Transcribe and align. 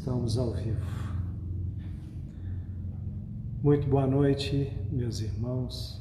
Estamos 0.00 0.38
ao 0.38 0.54
vivo. 0.54 0.80
Muito 3.62 3.86
boa 3.86 4.06
noite, 4.06 4.72
meus 4.90 5.20
irmãos, 5.20 6.00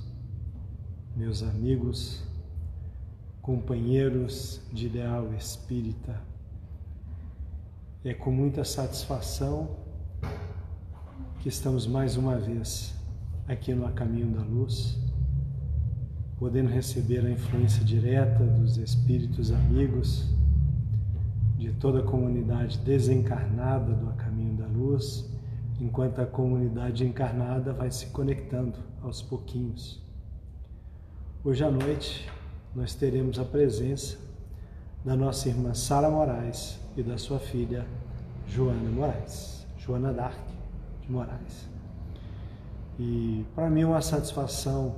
meus 1.17 1.43
amigos, 1.43 2.23
companheiros 3.41 4.61
de 4.71 4.85
ideal 4.85 5.33
espírita. 5.33 6.17
É 8.01 8.13
com 8.13 8.31
muita 8.31 8.63
satisfação 8.63 9.75
que 11.41 11.49
estamos 11.49 11.85
mais 11.85 12.15
uma 12.15 12.37
vez 12.37 12.95
aqui 13.49 13.73
no 13.73 13.85
A 13.85 13.91
Caminho 13.91 14.31
da 14.33 14.43
Luz, 14.43 14.97
podendo 16.37 16.69
receber 16.69 17.25
a 17.25 17.31
influência 17.31 17.83
direta 17.83 18.45
dos 18.45 18.77
espíritos 18.77 19.51
amigos 19.51 20.38
de 21.59 21.73
toda 21.73 21.99
a 21.99 22.03
comunidade 22.03 22.77
desencarnada 22.77 23.93
do 23.93 24.07
A 24.07 24.13
Caminho 24.13 24.55
da 24.55 24.65
Luz, 24.65 25.29
enquanto 25.77 26.21
a 26.21 26.25
comunidade 26.25 27.05
encarnada 27.05 27.73
vai 27.73 27.91
se 27.91 28.05
conectando 28.07 28.79
aos 29.03 29.21
pouquinhos. 29.21 30.01
Hoje 31.43 31.61
à 31.61 31.69
noite 31.69 32.29
nós 32.73 32.95
teremos 32.95 33.37
a 33.37 33.43
presença 33.43 34.17
da 35.03 35.17
nossa 35.17 35.49
irmã 35.49 35.73
Sara 35.73 36.09
Moraes 36.09 36.79
e 36.95 37.03
da 37.03 37.17
sua 37.17 37.39
filha 37.39 37.85
Joana 38.47 38.89
Moraes, 38.89 39.67
Joana 39.79 40.13
Dark 40.13 40.39
de 41.01 41.11
Moraes. 41.11 41.67
E 42.97 43.45
para 43.53 43.69
mim 43.69 43.81
é 43.81 43.85
uma 43.85 44.01
satisfação 44.01 44.95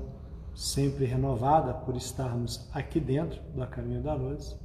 sempre 0.54 1.06
renovada 1.06 1.74
por 1.74 1.96
estarmos 1.96 2.70
aqui 2.72 3.00
dentro 3.00 3.42
do 3.56 3.66
Caminho 3.66 4.04
da 4.04 4.14
Luz 4.14 4.61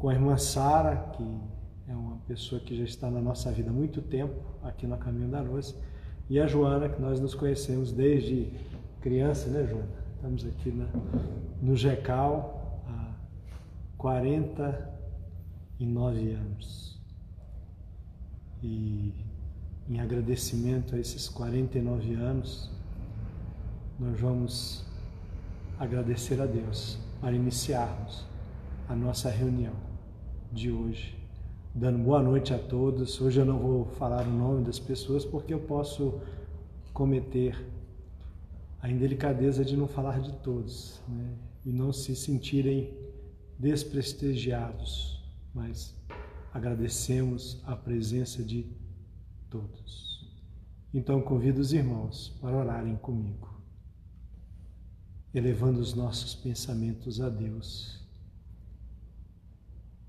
com 0.00 0.08
a 0.08 0.14
irmã 0.14 0.36
Sara, 0.38 0.96
que 1.12 1.22
é 1.86 1.94
uma 1.94 2.16
pessoa 2.26 2.58
que 2.58 2.74
já 2.74 2.84
está 2.84 3.10
na 3.10 3.20
nossa 3.20 3.52
vida 3.52 3.68
há 3.68 3.72
muito 3.72 4.00
tempo, 4.00 4.34
aqui 4.62 4.86
no 4.86 4.96
Caminho 4.96 5.28
da 5.28 5.42
Luz, 5.42 5.76
e 6.30 6.40
a 6.40 6.46
Joana, 6.46 6.88
que 6.88 6.98
nós 7.02 7.20
nos 7.20 7.34
conhecemos 7.34 7.92
desde 7.92 8.50
criança, 9.02 9.50
né, 9.50 9.66
Joana? 9.66 10.00
Estamos 10.16 10.46
aqui 10.46 10.72
na, 10.72 10.86
no 11.60 11.76
GECAL 11.76 12.82
há 12.88 13.12
49 13.98 16.32
anos. 16.32 16.98
E 18.62 19.12
em 19.86 20.00
agradecimento 20.00 20.94
a 20.94 20.98
esses 20.98 21.28
49 21.28 22.14
anos, 22.14 22.70
nós 23.98 24.18
vamos 24.18 24.82
agradecer 25.78 26.40
a 26.40 26.46
Deus 26.46 26.98
para 27.20 27.32
iniciarmos 27.32 28.24
a 28.88 28.96
nossa 28.96 29.28
reunião 29.28 29.89
de 30.52 30.70
hoje. 30.70 31.16
Dando 31.74 31.98
boa 31.98 32.20
noite 32.20 32.52
a 32.52 32.58
todos. 32.58 33.20
Hoje 33.20 33.40
eu 33.40 33.44
não 33.44 33.58
vou 33.58 33.84
falar 33.84 34.26
o 34.26 34.30
nome 34.30 34.64
das 34.64 34.78
pessoas 34.78 35.24
porque 35.24 35.54
eu 35.54 35.60
posso 35.60 36.20
cometer 36.92 37.56
a 38.82 38.90
indelicadeza 38.90 39.64
de 39.64 39.76
não 39.76 39.86
falar 39.86 40.20
de 40.20 40.32
todos 40.38 41.00
né? 41.06 41.36
e 41.64 41.70
não 41.70 41.92
se 41.92 42.16
sentirem 42.16 42.92
desprestigiados, 43.58 45.22
mas 45.54 45.94
agradecemos 46.52 47.62
a 47.64 47.76
presença 47.76 48.42
de 48.42 48.66
todos. 49.48 50.28
Então 50.92 51.22
convido 51.22 51.60
os 51.60 51.72
irmãos 51.72 52.36
para 52.40 52.56
orarem 52.56 52.96
comigo, 52.96 53.62
elevando 55.32 55.78
os 55.78 55.94
nossos 55.94 56.34
pensamentos 56.34 57.20
a 57.20 57.28
Deus 57.28 58.00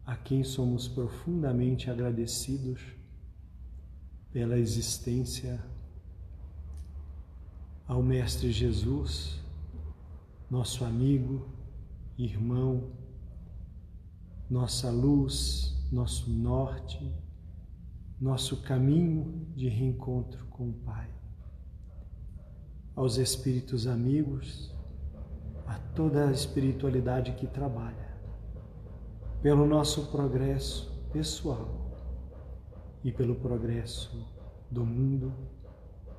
a 0.06 0.16
quem 0.16 0.44
somos 0.44 0.88
profundamente 0.88 1.90
agradecidos 1.90 2.82
pela 4.32 4.58
existência, 4.58 5.62
ao 7.86 8.02
Mestre 8.02 8.52
Jesus, 8.52 9.40
nosso 10.50 10.86
amigo, 10.86 11.50
irmão, 12.18 12.92
nossa 14.50 14.90
luz, 14.90 15.78
nosso 15.92 16.30
norte, 16.30 17.14
nosso 18.20 18.62
caminho 18.62 19.48
de 19.56 19.68
reencontro 19.68 20.46
com 20.48 20.70
o 20.70 20.74
Pai. 20.74 21.10
Aos 22.96 23.18
espíritos 23.18 23.88
amigos, 23.88 24.74
a 25.66 25.78
toda 25.78 26.28
a 26.28 26.32
espiritualidade 26.32 27.34
que 27.34 27.48
trabalha 27.48 28.11
pelo 29.42 29.66
nosso 29.66 30.12
progresso 30.12 30.92
pessoal 31.12 31.90
e 33.04 33.12
pelo 33.12 33.36
progresso 33.36 34.32
do 34.70 34.86
mundo, 34.86 35.34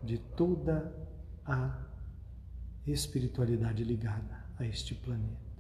de 0.03 0.19
toda 0.19 0.93
a 1.47 1.87
espiritualidade 2.85 3.85
ligada 3.85 4.45
a 4.59 4.67
este 4.67 4.95
planeta. 4.97 5.53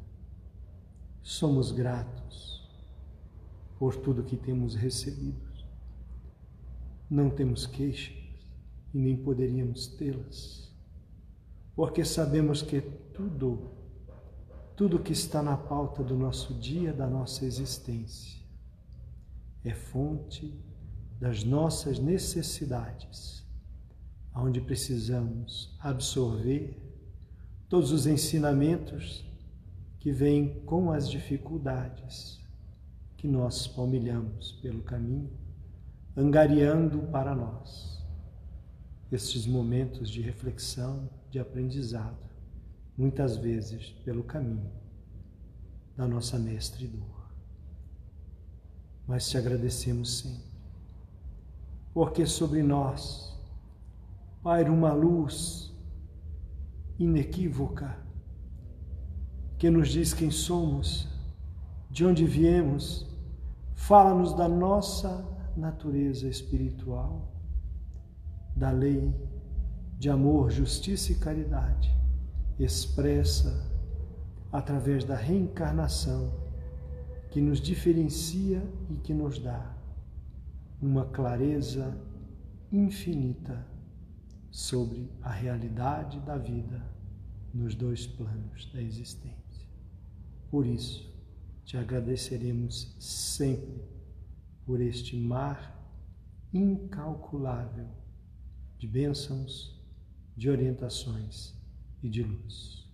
Somos 1.22 1.70
gratos 1.70 2.68
por 3.78 3.94
tudo 3.94 4.24
que 4.24 4.36
temos 4.36 4.74
recebido. 4.74 5.52
Não 7.08 7.30
temos 7.30 7.64
queixas 7.64 8.16
e 8.92 8.98
nem 8.98 9.16
poderíamos 9.16 9.86
tê-las, 9.86 10.74
porque 11.76 12.04
sabemos 12.04 12.60
que 12.60 12.80
tudo 12.80 13.81
tudo 14.77 14.99
que 14.99 15.12
está 15.12 15.43
na 15.43 15.56
pauta 15.56 16.03
do 16.03 16.16
nosso 16.16 16.55
dia, 16.55 16.93
da 16.93 17.06
nossa 17.06 17.44
existência. 17.44 18.41
É 19.65 19.75
fonte 19.75 20.59
das 21.21 21.44
nossas 21.44 21.99
necessidades, 21.99 23.44
onde 24.34 24.60
precisamos 24.60 25.77
absorver 25.78 26.77
todos 27.69 27.93
os 27.93 28.06
ensinamentos 28.06 29.25
que 30.00 30.10
vêm 30.10 30.60
com 30.65 30.91
as 30.91 31.09
dificuldades 31.09 32.41
que 33.16 33.28
nós 33.28 33.69
palmilhamos 33.69 34.53
pelo 34.62 34.83
caminho, 34.83 35.31
angariando 36.16 37.03
para 37.12 37.34
nós 37.34 38.03
estes 39.12 39.47
momentos 39.47 40.10
de 40.10 40.22
reflexão, 40.22 41.09
de 41.31 41.39
aprendizado 41.39 42.31
muitas 42.97 43.36
vezes 43.36 43.91
pelo 44.04 44.22
caminho 44.22 44.70
da 45.97 46.06
nossa 46.06 46.38
mestre 46.38 46.86
dor. 46.86 47.30
Mas 49.06 49.28
te 49.28 49.36
agradecemos 49.36 50.20
sempre, 50.20 50.53
porque 51.92 52.26
sobre 52.26 52.62
nós 52.62 53.38
paira 54.42 54.70
uma 54.70 54.92
luz 54.92 55.72
inequívoca 56.98 57.98
que 59.59 59.70
nos 59.70 59.88
diz 59.88 60.12
quem 60.12 60.30
somos, 60.30 61.09
de 61.91 62.04
onde 62.04 62.24
viemos, 62.24 63.06
fala-nos 63.74 64.34
da 64.34 64.48
nossa 64.48 65.24
natureza 65.56 66.28
espiritual, 66.28 67.32
da 68.56 68.70
lei 68.70 69.14
de 69.98 70.09
amor, 70.09 70.50
justiça 70.50 71.12
e 71.12 71.16
caridade 71.16 72.01
expressa 72.58 73.70
através 74.50 75.04
da 75.04 75.16
reencarnação 75.16 76.32
que 77.30 77.40
nos 77.40 77.60
diferencia 77.60 78.62
e 78.90 78.96
que 78.96 79.14
nos 79.14 79.38
dá 79.38 79.74
uma 80.80 81.06
clareza 81.06 81.96
infinita 82.70 83.66
sobre 84.50 85.10
a 85.22 85.30
realidade 85.30 86.20
da 86.20 86.36
vida 86.36 86.84
nos 87.54 87.74
dois 87.74 88.06
planos 88.06 88.70
da 88.72 88.82
existência. 88.82 89.68
Por 90.50 90.66
isso, 90.66 91.10
te 91.64 91.78
agradeceremos 91.78 92.94
sempre 92.98 93.82
por 94.66 94.80
este 94.80 95.16
mar 95.16 95.80
incalculável 96.53 97.88
de 98.78 98.86
bênçãos, 98.86 99.80
de 100.36 100.50
orientações 100.50 101.61
e 102.03 102.09
de 102.09 102.22
luz. 102.22 102.87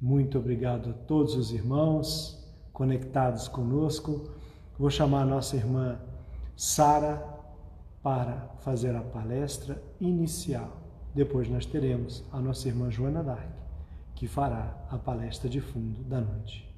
Muito 0.00 0.38
obrigado 0.38 0.90
a 0.90 0.92
todos 0.92 1.34
os 1.34 1.52
irmãos 1.52 2.42
conectados 2.72 3.48
conosco. 3.48 4.30
Vou 4.78 4.90
chamar 4.90 5.22
a 5.22 5.26
nossa 5.26 5.56
irmã 5.56 5.98
Sara 6.56 7.34
para 8.02 8.50
fazer 8.60 8.94
a 8.94 9.00
palestra 9.00 9.82
inicial. 10.00 10.82
Depois 11.14 11.48
nós 11.48 11.64
teremos 11.64 12.24
a 12.32 12.40
nossa 12.40 12.68
irmã 12.68 12.90
Joana 12.90 13.22
Dark, 13.22 13.50
que 14.14 14.26
fará 14.26 14.84
a 14.90 14.98
palestra 14.98 15.48
de 15.48 15.60
fundo 15.60 16.02
da 16.04 16.20
noite. 16.20 16.68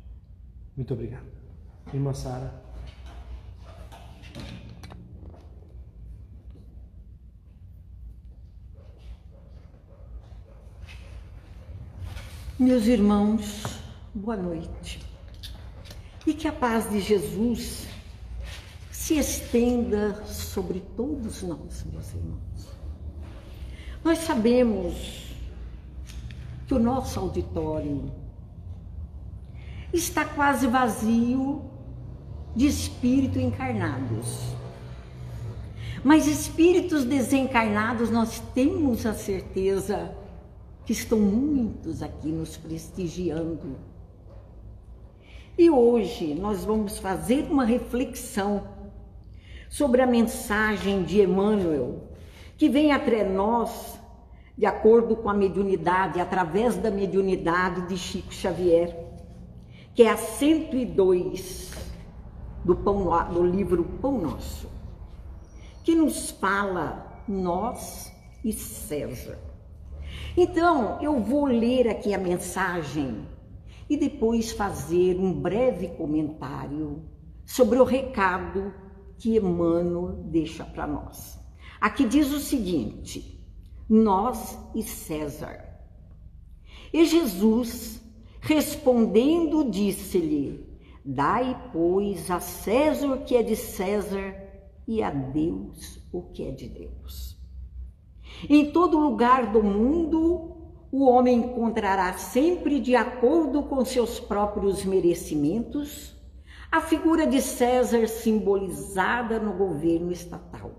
Muito 0.76 0.92
obrigado. 0.92 1.26
Irmã 1.92 2.12
Sara. 2.12 2.62
Meus 12.58 12.86
irmãos, 12.86 13.66
boa 14.14 14.34
noite. 14.34 14.98
E 16.26 16.32
que 16.32 16.48
a 16.48 16.52
paz 16.52 16.88
de 16.88 17.00
Jesus 17.00 17.86
se 18.90 19.18
estenda 19.18 20.24
sobre 20.24 20.80
todos 20.96 21.42
nós, 21.42 21.84
meus 21.92 22.14
irmãos. 22.14 22.72
Nós 24.02 24.20
sabemos 24.20 25.36
que 26.66 26.72
o 26.72 26.78
nosso 26.78 27.20
auditório 27.20 28.10
está 29.92 30.24
quase 30.24 30.66
vazio 30.66 31.62
de 32.54 32.66
espírito 32.66 33.38
encarnados. 33.38 34.56
Mas 36.02 36.26
espíritos 36.26 37.04
desencarnados, 37.04 38.08
nós 38.08 38.40
temos 38.54 39.04
a 39.04 39.12
certeza 39.12 40.15
que 40.86 40.92
estão 40.92 41.18
muitos 41.18 42.00
aqui 42.00 42.28
nos 42.28 42.56
prestigiando. 42.56 43.76
E 45.58 45.68
hoje 45.68 46.32
nós 46.32 46.64
vamos 46.64 46.98
fazer 46.98 47.50
uma 47.50 47.64
reflexão 47.64 48.68
sobre 49.68 50.00
a 50.00 50.06
mensagem 50.06 51.02
de 51.02 51.20
Emmanuel, 51.20 52.04
que 52.56 52.68
vem 52.68 52.92
até 52.92 53.28
nós 53.28 53.98
de 54.56 54.64
acordo 54.64 55.16
com 55.16 55.28
a 55.28 55.34
mediunidade, 55.34 56.20
através 56.20 56.76
da 56.76 56.90
mediunidade 56.90 57.88
de 57.88 57.98
Chico 57.98 58.32
Xavier, 58.32 58.96
que 59.92 60.04
é 60.04 60.10
a 60.10 60.16
102 60.16 61.72
do, 62.64 62.76
pão, 62.76 63.32
do 63.32 63.44
livro 63.44 63.84
Pão 64.00 64.18
Nosso, 64.18 64.68
que 65.82 65.94
nos 65.94 66.30
fala 66.30 67.22
nós 67.28 68.12
e 68.44 68.52
César. 68.52 69.45
Então, 70.36 71.00
eu 71.00 71.20
vou 71.20 71.46
ler 71.46 71.88
aqui 71.88 72.12
a 72.14 72.18
mensagem 72.18 73.26
e 73.88 73.96
depois 73.96 74.52
fazer 74.52 75.18
um 75.18 75.32
breve 75.32 75.88
comentário 75.88 77.04
sobre 77.44 77.78
o 77.78 77.84
recado 77.84 78.74
que 79.18 79.36
Emmanuel 79.36 80.24
deixa 80.24 80.64
para 80.64 80.86
nós. 80.86 81.38
Aqui 81.80 82.06
diz 82.06 82.32
o 82.32 82.40
seguinte: 82.40 83.36
nós 83.88 84.58
e 84.74 84.82
César. 84.82 85.64
E 86.92 87.04
Jesus, 87.04 88.02
respondendo, 88.40 89.70
disse-lhe: 89.70 90.66
Dai, 91.04 91.70
pois, 91.72 92.30
a 92.30 92.40
César 92.40 93.12
o 93.12 93.24
que 93.24 93.36
é 93.36 93.42
de 93.42 93.56
César 93.56 94.34
e 94.86 95.02
a 95.02 95.10
Deus 95.10 96.00
o 96.12 96.22
que 96.22 96.44
é 96.44 96.50
de 96.50 96.68
Deus. 96.68 97.35
Em 98.48 98.70
todo 98.70 98.98
lugar 98.98 99.50
do 99.50 99.62
mundo, 99.62 100.56
o 100.92 101.04
homem 101.04 101.38
encontrará 101.38 102.12
sempre, 102.14 102.78
de 102.78 102.94
acordo 102.94 103.62
com 103.62 103.84
seus 103.84 104.20
próprios 104.20 104.84
merecimentos, 104.84 106.14
a 106.70 106.80
figura 106.80 107.26
de 107.26 107.40
César 107.40 108.06
simbolizada 108.06 109.38
no 109.38 109.54
governo 109.54 110.12
estatal. 110.12 110.72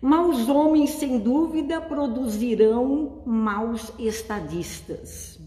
Maus 0.00 0.48
homens, 0.48 0.90
sem 0.90 1.18
dúvida, 1.18 1.80
produzirão 1.80 3.22
maus 3.24 3.92
estadistas. 3.98 5.38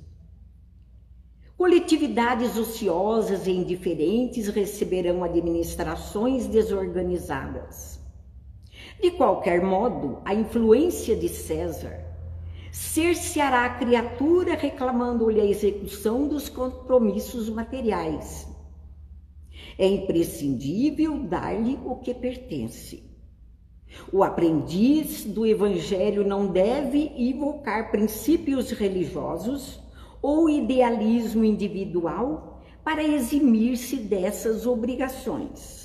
Coletividades 1.58 2.58
ociosas 2.58 3.48
e 3.48 3.52
indiferentes 3.52 4.48
receberão 4.48 5.24
administrações 5.24 6.48
desorganizadas. 6.48 7.95
De 9.02 9.12
qualquer 9.12 9.62
modo, 9.62 10.22
a 10.26 10.34
influência 10.34 11.16
de 11.16 11.30
César 11.30 12.04
cerceará 12.72 13.66
a 13.66 13.76
criatura 13.78 14.56
reclamando-lhe 14.56 15.40
a 15.40 15.46
execução 15.46 16.28
dos 16.28 16.50
compromissos 16.50 17.50
materiais 17.50 18.48
é 19.78 19.88
imprescindível 19.88 21.18
dar-lhe 21.18 21.78
o 21.86 21.96
que 21.98 22.14
pertence. 22.14 23.04
O 24.12 24.24
aprendiz 24.24 25.24
do 25.24 25.46
Evangelho 25.46 26.26
não 26.26 26.48
deve 26.48 27.12
invocar 27.18 27.92
princípios 27.92 28.72
religiosos 28.72 29.80
ou 30.22 30.50
idealismo 30.50 31.44
individual 31.44 32.62
para 32.84 33.04
eximir-se 33.04 33.98
dessas 33.98 34.66
obrigações. 34.66 35.85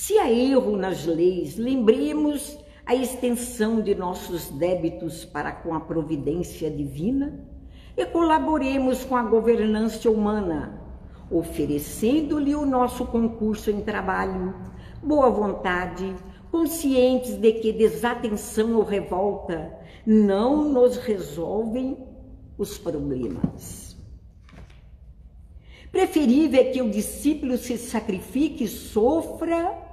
Se 0.00 0.16
há 0.16 0.30
erro 0.30 0.76
nas 0.76 1.04
leis, 1.06 1.56
lembremos 1.56 2.56
a 2.86 2.94
extensão 2.94 3.80
de 3.80 3.96
nossos 3.96 4.48
débitos 4.48 5.24
para 5.24 5.50
com 5.50 5.74
a 5.74 5.80
providência 5.80 6.70
divina 6.70 7.44
e 7.96 8.06
colaboremos 8.06 9.02
com 9.02 9.16
a 9.16 9.24
governança 9.24 10.08
humana 10.08 10.80
oferecendo-lhe 11.28 12.54
o 12.54 12.64
nosso 12.64 13.06
concurso 13.06 13.72
em 13.72 13.80
trabalho, 13.80 14.54
boa 15.02 15.28
vontade, 15.30 16.14
conscientes 16.48 17.36
de 17.36 17.54
que 17.54 17.72
desatenção 17.72 18.76
ou 18.76 18.84
revolta 18.84 19.76
não 20.06 20.62
nos 20.62 20.96
resolvem 20.96 21.98
os 22.56 22.78
problemas. 22.78 23.96
Preferível 25.90 26.60
é 26.60 26.64
que 26.66 26.80
o 26.80 26.88
discípulo 26.88 27.58
se 27.58 27.76
sacrifique 27.76 28.62
e 28.62 28.68
sofra 28.68 29.87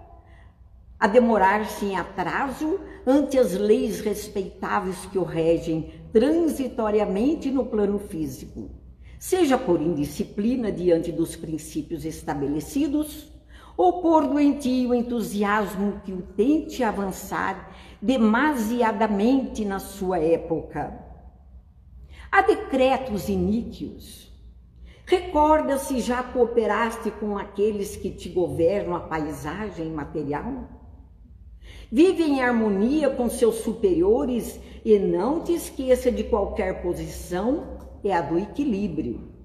a 1.05 1.07
demorar-se 1.07 1.85
em 1.85 1.95
atraso 1.95 2.79
ante 3.05 3.37
as 3.37 3.53
leis 3.53 4.01
respeitáveis 4.01 5.05
que 5.05 5.19
o 5.19 5.23
regem 5.23 5.93
transitoriamente 6.11 7.51
no 7.51 7.63
plano 7.63 7.99
físico 7.99 8.71
seja 9.19 9.55
por 9.55 9.79
indisciplina 9.79 10.71
diante 10.71 11.11
dos 11.11 11.35
princípios 11.35 12.05
estabelecidos, 12.05 13.31
ou 13.77 14.01
por 14.01 14.25
doentio 14.25 14.95
entusiasmo 14.95 16.01
que 16.03 16.11
o 16.11 16.23
tente 16.23 16.83
avançar 16.83 17.71
demasiadamente 18.01 19.63
na 19.63 19.77
sua 19.77 20.17
época. 20.17 20.99
Há 22.31 22.41
decretos 22.41 23.29
iníquos. 23.29 24.33
Recorda 25.05 25.77
se 25.77 25.99
já 25.99 26.23
cooperaste 26.23 27.11
com 27.11 27.37
aqueles 27.37 27.95
que 27.95 28.09
te 28.09 28.27
governam 28.27 28.95
a 28.95 29.01
paisagem 29.01 29.91
material? 29.91 30.74
Vive 31.91 32.23
em 32.23 32.41
harmonia 32.41 33.09
com 33.09 33.29
seus 33.29 33.55
superiores 33.55 34.59
e 34.83 34.97
não 34.97 35.43
te 35.43 35.53
esqueça 35.53 36.11
de 36.11 36.23
qualquer 36.23 36.81
posição 36.81 37.75
é 38.03 38.13
a 38.13 38.21
do 38.21 38.37
equilíbrio. 38.37 39.35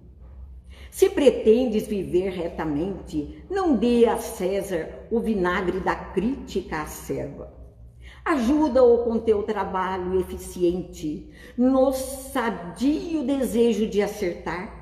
Se 0.90 1.08
pretendes 1.08 1.86
viver 1.86 2.30
retamente, 2.30 3.44
não 3.48 3.76
dê 3.76 4.06
a 4.06 4.18
César 4.18 5.06
o 5.10 5.20
vinagre 5.20 5.80
da 5.80 5.94
crítica 5.94 6.82
acerba. 6.82 7.54
Ajuda-o 8.24 8.98
com 9.04 9.18
teu 9.18 9.42
trabalho 9.42 10.20
eficiente, 10.20 11.30
no 11.56 11.92
sadio 11.92 13.24
desejo 13.24 13.86
de 13.86 14.02
acertar, 14.02 14.78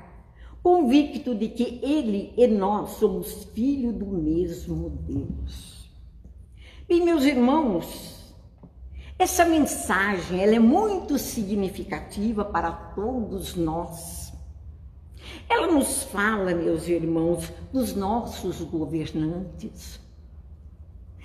convicto 0.61 1.33
de 1.33 1.47
que 1.47 1.79
ele 1.81 2.33
e 2.35 2.47
nós 2.47 2.91
somos 2.91 3.45
filhos 3.53 3.93
do 3.93 4.07
mesmo 4.07 4.89
Deus. 4.89 5.78
E 6.89 6.99
meus 7.01 7.23
irmãos, 7.23 8.33
essa 9.19 9.45
mensagem 9.45 10.41
ela 10.41 10.55
é 10.55 10.59
muito 10.59 11.19
significativa 11.19 12.43
para 12.43 12.71
todos 12.71 13.53
nós. 13.53 14.33
Ela 15.47 15.67
nos 15.67 16.01
fala, 16.03 16.55
meus 16.55 16.87
irmãos, 16.87 17.53
dos 17.71 17.93
nossos 17.93 18.61
governantes. 18.61 19.99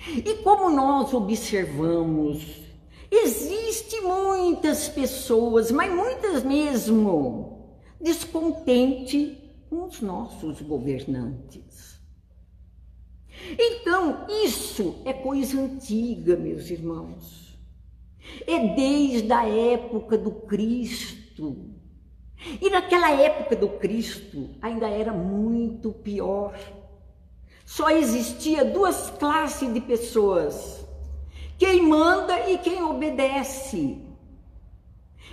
E 0.07 0.35
como 0.43 0.69
nós 0.69 1.11
observamos, 1.15 2.61
existe 3.09 4.01
muitas 4.01 4.87
pessoas, 4.87 5.71
mas 5.71 5.91
muitas 5.91 6.43
mesmo, 6.43 7.79
descontente 7.99 9.41
com 9.67 9.85
os 9.85 9.99
nossos 9.99 10.61
governantes. 10.61 11.94
Então, 13.57 14.25
isso 14.43 15.01
é 15.05 15.13
coisa 15.13 15.59
antiga, 15.59 16.35
meus 16.35 16.69
irmãos. 16.69 17.57
É 18.47 18.75
desde 18.75 19.31
a 19.31 19.47
época 19.47 20.17
do 20.17 20.31
Cristo. 20.31 21.75
E 22.61 22.69
naquela 22.69 23.11
época 23.11 23.55
do 23.55 23.69
Cristo 23.69 24.49
ainda 24.61 24.87
era 24.87 25.11
muito 25.11 25.91
pior. 25.91 26.57
Só 27.65 27.89
existia 27.89 28.63
duas 28.63 29.09
classes 29.11 29.73
de 29.73 29.81
pessoas: 29.81 30.85
quem 31.57 31.81
manda 31.81 32.49
e 32.49 32.57
quem 32.57 32.83
obedece. 32.83 34.01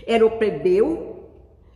Era 0.06 0.26
o 0.26 0.38
plebeu 0.38 1.30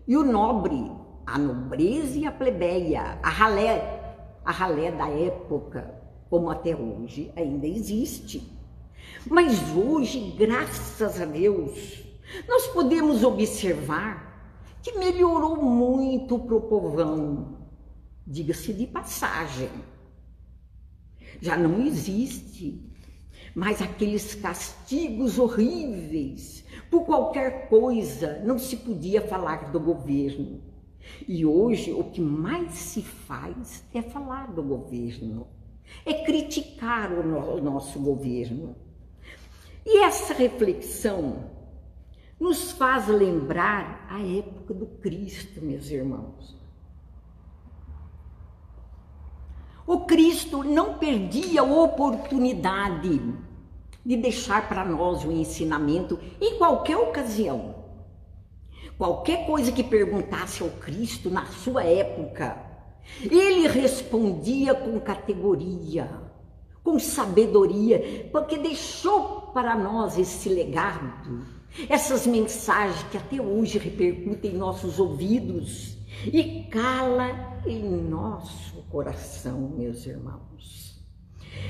e 0.07 0.16
o 0.16 0.25
nobre, 0.25 0.90
a 1.26 1.38
nobreza 1.38 2.19
e 2.19 2.26
a 2.26 2.33
plebeia, 2.33 3.19
a 3.23 3.28
ralé, 3.28 4.16
a 4.45 4.50
ralé 4.50 4.90
da 4.90 5.09
época, 5.09 5.95
como 6.28 6.50
até 6.50 6.75
hoje 6.75 7.30
ainda 7.37 7.66
existe. 7.66 8.42
Mas 9.28 9.75
hoje, 9.75 10.35
graças 10.38 11.21
a 11.21 11.25
Deus, 11.25 12.04
nós 12.49 12.66
podemos 12.68 13.23
observar 13.23 14.26
que 14.83 14.99
melhorou 14.99 15.62
muito 15.62 16.38
para 16.38 16.54
o 16.54 16.61
povão, 16.61 17.59
diga-se 18.26 18.73
de 18.73 18.87
passagem. 18.87 19.71
Já 21.40 21.56
não 21.56 21.85
existe 21.85 22.87
mais 23.54 23.80
aqueles 23.80 24.35
castigos 24.35 25.38
horríveis. 25.38 26.64
Por 26.90 27.04
qualquer 27.04 27.68
coisa 27.68 28.42
não 28.45 28.59
se 28.59 28.76
podia 28.76 29.23
falar 29.23 29.73
do 29.73 29.80
governo. 29.80 30.61
E 31.26 31.47
hoje 31.47 31.92
o 31.92 32.04
que 32.04 32.21
mais 32.21 32.75
se 32.75 33.02
faz 33.02 33.85
é 33.95 34.02
falar 34.02 34.52
do 34.52 34.62
governo, 34.62 35.47
é 36.05 36.14
criticar 36.25 37.12
o, 37.12 37.23
no, 37.23 37.57
o 37.57 37.61
nosso 37.61 37.99
governo. 37.99 38.76
E 39.85 40.02
essa 40.02 40.35
reflexão 40.35 41.50
nos 42.38 42.73
faz 42.73 43.09
lembrar 43.09 44.07
a 44.11 44.21
época 44.21 44.75
do 44.75 44.87
Cristo, 44.87 45.62
meus 45.62 45.90
irmãos. 45.90 46.57
O 49.87 50.00
Cristo 50.00 50.64
não 50.64 50.99
perdia 50.99 51.61
a 51.61 51.64
oportunidade 51.64 53.21
de 54.05 54.16
deixar 54.16 54.69
para 54.69 54.85
nós 54.85 55.25
o 55.25 55.31
ensinamento 55.31 56.19
em 56.40 56.59
qualquer 56.59 56.97
ocasião. 56.97 57.76
Qualquer 58.99 59.47
coisa 59.47 59.71
que 59.71 59.85
perguntasse 59.85 60.62
ao 60.62 60.71
Cristo 60.71 61.31
na 61.31 61.47
sua 61.47 61.85
época, 61.85 62.65
ele 63.22 63.66
respondia 63.68 64.75
com 64.75 65.00
categoria, 65.00 66.08
com 66.82 66.98
sabedoria, 66.98 68.28
porque 68.30 68.58
deixou 68.58 69.50
para 69.52 69.75
nós 69.75 70.18
esse 70.18 70.48
legado, 70.48 71.46
essas 71.88 72.26
mensagens 72.26 73.02
que 73.10 73.16
até 73.16 73.40
hoje 73.40 73.78
repercutem 73.78 74.52
em 74.52 74.56
nossos 74.56 74.98
ouvidos 74.98 75.96
e 76.25 76.64
cala 76.70 77.60
em 77.66 77.82
nosso 77.82 78.82
coração, 78.90 79.72
meus 79.76 80.06
irmãos. 80.06 81.04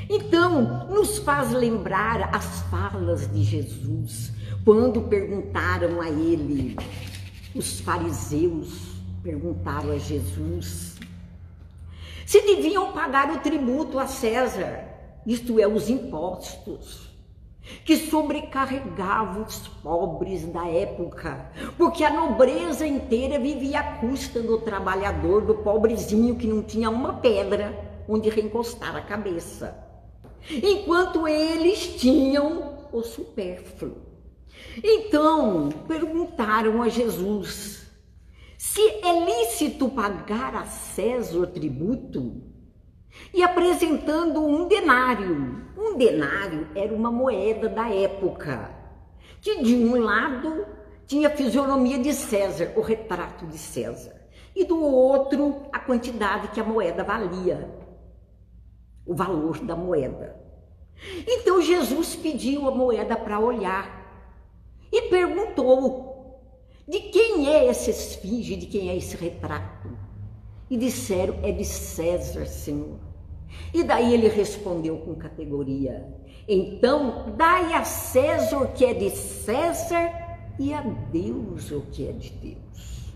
Então, 0.08 0.88
nos 0.88 1.18
faz 1.18 1.52
lembrar 1.52 2.34
as 2.34 2.60
falas 2.62 3.30
de 3.32 3.42
Jesus, 3.42 4.32
quando 4.64 5.02
perguntaram 5.02 6.00
a 6.00 6.08
ele, 6.08 6.76
os 7.54 7.80
fariseus 7.80 8.96
perguntaram 9.22 9.92
a 9.92 9.98
Jesus 9.98 10.95
se 12.26 12.40
deviam 12.40 12.92
pagar 12.92 13.30
o 13.30 13.38
tributo 13.38 14.00
a 14.00 14.08
César, 14.08 14.84
isto 15.24 15.60
é, 15.60 15.66
os 15.66 15.88
impostos, 15.88 17.06
que 17.84 17.96
sobrecarregavam 17.96 19.44
os 19.44 19.68
pobres 19.68 20.44
da 20.46 20.66
época, 20.66 21.50
porque 21.78 22.02
a 22.02 22.12
nobreza 22.12 22.84
inteira 22.84 23.38
vivia 23.38 23.78
à 23.78 23.96
custa 23.98 24.42
do 24.42 24.58
trabalhador, 24.58 25.42
do 25.42 25.54
pobrezinho 25.54 26.34
que 26.34 26.48
não 26.48 26.62
tinha 26.62 26.90
uma 26.90 27.14
pedra 27.14 28.02
onde 28.08 28.28
reencostar 28.28 28.96
a 28.96 29.02
cabeça, 29.02 29.76
enquanto 30.50 31.28
eles 31.28 31.94
tinham 31.96 32.88
o 32.92 33.02
supérfluo. 33.02 33.98
Então 34.82 35.68
perguntaram 35.86 36.82
a 36.82 36.88
Jesus 36.88 37.85
se 38.72 38.82
é 39.02 39.24
lícito 39.24 39.88
pagar 39.88 40.56
a 40.56 40.66
César 40.66 41.46
tributo 41.46 42.42
e 43.32 43.42
apresentando 43.42 44.44
um 44.44 44.66
denário. 44.66 45.64
Um 45.78 45.96
denário 45.96 46.68
era 46.74 46.92
uma 46.92 47.10
moeda 47.10 47.68
da 47.68 47.88
época, 47.88 48.74
que 49.40 49.62
de 49.62 49.76
um 49.76 50.00
lado 50.00 50.66
tinha 51.06 51.28
a 51.28 51.30
fisionomia 51.30 51.98
de 51.98 52.12
César, 52.12 52.72
o 52.76 52.80
retrato 52.80 53.46
de 53.46 53.56
César, 53.56 54.14
e 54.54 54.64
do 54.64 54.82
outro 54.82 55.68
a 55.72 55.78
quantidade 55.78 56.48
que 56.48 56.60
a 56.60 56.64
moeda 56.64 57.04
valia, 57.04 57.70
o 59.06 59.14
valor 59.14 59.60
da 59.60 59.76
moeda. 59.76 60.36
Então 61.26 61.62
Jesus 61.62 62.16
pediu 62.16 62.66
a 62.66 62.72
moeda 62.72 63.16
para 63.16 63.38
olhar 63.38 64.06
e 64.92 65.02
perguntou: 65.02 66.05
de 66.88 67.00
quem 67.00 67.48
é 67.48 67.66
essa 67.66 67.90
esfinge, 67.90 68.56
de 68.56 68.66
quem 68.66 68.90
é 68.90 68.96
esse 68.96 69.16
retrato? 69.16 69.90
E 70.70 70.76
disseram: 70.76 71.38
é 71.42 71.52
de 71.52 71.64
César, 71.64 72.46
Senhor. 72.46 72.98
E 73.72 73.82
daí 73.82 74.14
ele 74.14 74.28
respondeu 74.28 74.98
com 74.98 75.14
categoria: 75.14 76.06
então 76.48 77.34
dai 77.36 77.72
a 77.72 77.84
César 77.84 78.58
o 78.58 78.72
que 78.72 78.84
é 78.84 78.94
de 78.94 79.10
César 79.10 80.10
e 80.58 80.72
a 80.72 80.80
Deus 80.80 81.70
o 81.70 81.82
que 81.92 82.08
é 82.08 82.12
de 82.12 82.30
Deus. 82.30 83.12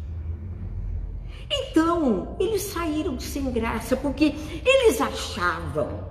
Então, 1.53 2.37
eles 2.39 2.63
saíram 2.63 3.19
sem 3.19 3.51
graça, 3.51 3.97
porque 3.97 4.35
eles 4.65 5.01
achavam 5.01 6.09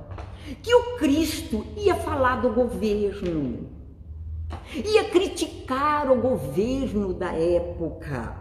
que 0.62 0.74
o 0.74 0.98
Cristo 0.98 1.66
ia 1.78 1.96
falar 1.96 2.42
do 2.42 2.50
governo, 2.50 3.70
ia 4.74 5.06
criticar 5.06 6.12
o 6.12 6.16
governo 6.22 7.14
da 7.14 7.34
época. 7.34 8.38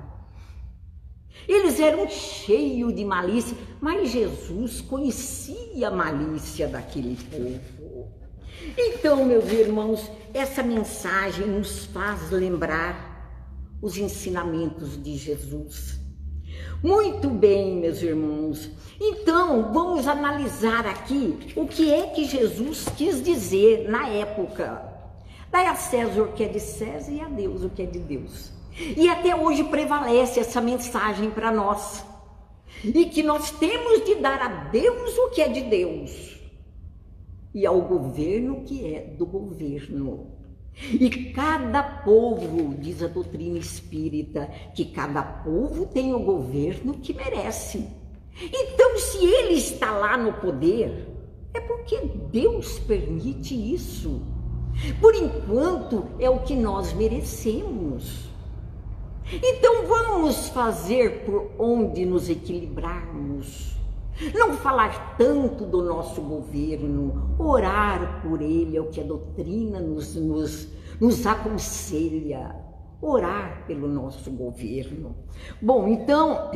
Eles 1.47 1.81
eram 1.81 2.09
cheios 2.09 2.95
de 2.95 3.05
malícia, 3.05 3.57
mas 3.81 4.11
Jesus 4.11 4.81
conhecia 4.81 5.89
a 5.89 5.91
malícia 5.91 6.69
daquele 6.69 7.17
povo. 7.17 8.09
Então, 8.77 9.25
meus 9.25 9.51
irmãos, 9.51 10.11
essa 10.35 10.63
mensagem 10.63 11.47
nos 11.47 11.87
faz 11.87 12.31
lembrar 12.31 13.09
os 13.81 13.97
ensinamentos 13.97 15.01
de 15.03 15.17
Jesus. 15.17 15.99
Muito 16.83 17.29
bem, 17.31 17.77
meus 17.77 18.03
irmãos. 18.03 18.71
Então, 19.01 19.73
vamos 19.73 20.07
analisar 20.07 20.87
aqui 20.87 21.53
o 21.57 21.67
que 21.67 21.93
é 21.93 22.09
que 22.09 22.25
Jesus 22.25 22.87
quis 22.97 23.23
dizer 23.23 23.89
na 23.89 24.09
época. 24.09 24.88
Dai 25.51 25.67
a 25.67 25.75
César 25.75 26.23
o 26.23 26.33
que 26.33 26.45
é 26.45 26.49
de 26.49 26.61
César 26.61 27.11
e 27.11 27.21
a 27.21 27.29
Deus 27.29 27.63
o 27.63 27.71
que 27.71 27.83
é 27.83 27.87
de 27.87 27.99
Deus. 27.99 28.53
E 28.97 29.09
até 29.09 29.35
hoje 29.35 29.65
prevalece 29.65 30.41
essa 30.41 30.61
mensagem 30.61 31.31
para 31.31 31.51
nós. 31.51 32.05
E 32.85 33.07
que 33.07 33.23
nós 33.23 33.51
temos 33.51 34.05
de 34.05 34.17
dar 34.17 34.41
a 34.41 34.49
Deus 34.71 35.17
o 35.19 35.31
que 35.31 35.41
é 35.41 35.49
de 35.49 35.63
Deus 35.63 36.39
e 37.55 37.67
ao 37.67 37.81
governo 37.81 38.59
o 38.59 38.65
que 38.65 38.95
é 38.95 39.01
do 39.01 39.27
governo. 39.27 40.39
E 40.93 41.11
cada 41.33 41.83
povo, 41.83 42.75
diz 42.79 43.03
a 43.03 43.09
doutrina 43.09 43.59
espírita, 43.59 44.49
que 44.75 44.85
cada 44.85 45.23
povo 45.23 45.87
tem 45.87 46.15
o 46.15 46.21
governo 46.21 46.95
que 46.95 47.13
merece. 47.13 47.85
Então, 48.41 48.97
se 48.97 49.25
ele 49.25 49.55
está 49.55 49.91
lá 49.91 50.17
no 50.17 50.35
poder, 50.35 51.09
é 51.53 51.61
porque 51.61 52.01
Deus 52.31 52.79
permite 52.79 53.57
isso. 53.57 54.23
Por 55.01 55.15
enquanto, 55.15 56.07
é 56.19 56.31
o 56.31 56.41
que 56.41 56.55
nós 56.55 56.93
merecemos. 56.93 58.29
Então 59.31 59.87
vamos 59.87 60.49
fazer 60.49 61.25
por 61.25 61.51
onde 61.59 62.07
nos 62.07 62.29
equilibrarmos. 62.29 63.77
Não 64.35 64.55
falar 64.55 65.17
tanto 65.17 65.65
do 65.65 65.83
nosso 65.83 66.21
governo, 66.21 67.37
orar 67.39 68.21
por 68.23 68.41
ele 68.41 68.77
é 68.77 68.81
o 68.81 68.89
que 68.89 69.01
a 69.01 69.05
doutrina 69.05 69.81
nos, 69.81 70.15
nos, 70.17 70.69
nos 71.01 71.27
aconselha. 71.27 72.57
Orar 73.01 73.65
pelo 73.67 73.87
nosso 73.87 74.29
governo. 74.31 75.15
Bom, 75.63 75.87
então, 75.87 76.51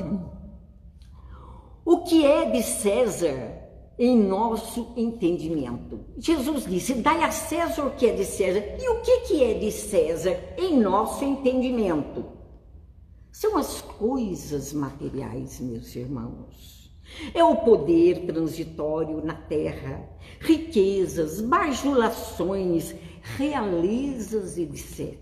o 1.84 1.98
que 1.98 2.26
é 2.26 2.50
de 2.50 2.62
César 2.64 3.61
em 3.98 4.16
nosso 4.16 4.92
entendimento. 4.96 6.00
Jesus 6.18 6.64
disse: 6.64 6.94
Dai 6.94 7.22
a 7.22 7.30
César 7.30 7.86
o 7.86 7.90
que 7.90 8.06
é 8.06 8.12
de 8.12 8.24
César. 8.24 8.62
E 8.78 8.88
o 8.88 9.00
que, 9.00 9.20
que 9.20 9.44
é 9.44 9.54
de 9.54 9.70
César 9.70 10.38
em 10.56 10.78
nosso 10.78 11.24
entendimento? 11.24 12.24
São 13.30 13.56
as 13.56 13.80
coisas 13.80 14.72
materiais, 14.72 15.60
meus 15.60 15.94
irmãos. 15.96 16.82
É 17.34 17.44
o 17.44 17.56
poder 17.56 18.26
transitório 18.26 19.24
na 19.24 19.34
terra, 19.34 20.08
riquezas, 20.40 21.40
bajulações, 21.40 22.94
realezas, 23.36 24.56
etc. 24.58 25.18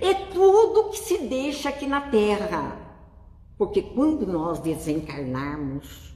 É 0.00 0.14
tudo 0.32 0.90
que 0.90 0.98
se 0.98 1.18
deixa 1.18 1.68
aqui 1.68 1.86
na 1.86 2.02
terra. 2.02 2.80
Porque 3.56 3.82
quando 3.82 4.26
nós 4.26 4.58
desencarnarmos, 4.58 6.13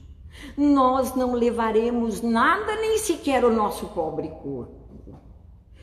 nós 0.57 1.15
não 1.15 1.33
levaremos 1.33 2.21
nada, 2.21 2.75
nem 2.75 2.97
sequer 2.97 3.43
o 3.43 3.53
nosso 3.53 3.87
pobre 3.87 4.29
corpo. 4.29 4.79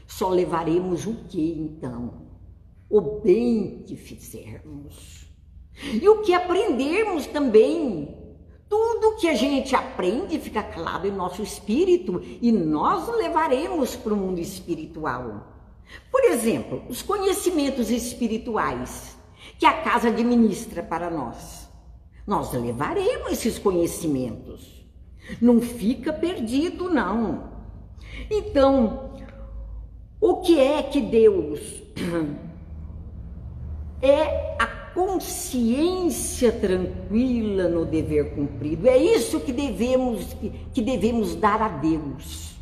Só 0.06 0.28
levaremos 0.28 1.06
o 1.06 1.14
que 1.28 1.52
então? 1.52 2.26
O 2.88 3.00
bem 3.00 3.82
que 3.86 3.96
fizermos. 3.96 5.26
E 5.82 6.08
o 6.08 6.22
que 6.22 6.32
aprendermos 6.32 7.26
também. 7.26 8.16
Tudo 8.68 9.16
que 9.16 9.28
a 9.28 9.34
gente 9.34 9.74
aprende 9.76 10.38
fica 10.38 10.62
claro 10.62 11.06
em 11.06 11.12
nosso 11.12 11.42
espírito 11.42 12.20
e 12.40 12.50
nós 12.50 13.08
o 13.08 13.12
levaremos 13.12 13.94
para 13.94 14.12
o 14.12 14.16
mundo 14.16 14.40
espiritual. 14.40 15.52
Por 16.10 16.24
exemplo, 16.24 16.82
os 16.88 17.00
conhecimentos 17.02 17.90
espirituais 17.90 19.16
que 19.58 19.66
a 19.66 19.82
casa 19.82 20.08
administra 20.08 20.82
para 20.82 21.08
nós 21.10 21.65
nós 22.26 22.52
levaremos 22.52 23.32
esses 23.32 23.58
conhecimentos. 23.58 24.84
Não 25.40 25.60
fica 25.60 26.12
perdido, 26.12 26.90
não. 26.90 27.56
Então, 28.30 29.10
o 30.20 30.40
que 30.40 30.58
é 30.58 30.82
que 30.82 31.00
Deus 31.00 31.60
é 34.02 34.56
a 34.58 34.66
consciência 34.92 36.50
tranquila 36.50 37.68
no 37.68 37.84
dever 37.84 38.34
cumprido. 38.34 38.88
É 38.88 38.96
isso 38.96 39.40
que 39.40 39.52
devemos 39.52 40.34
que 40.72 40.82
devemos 40.82 41.34
dar 41.34 41.60
a 41.60 41.68
Deus. 41.68 42.56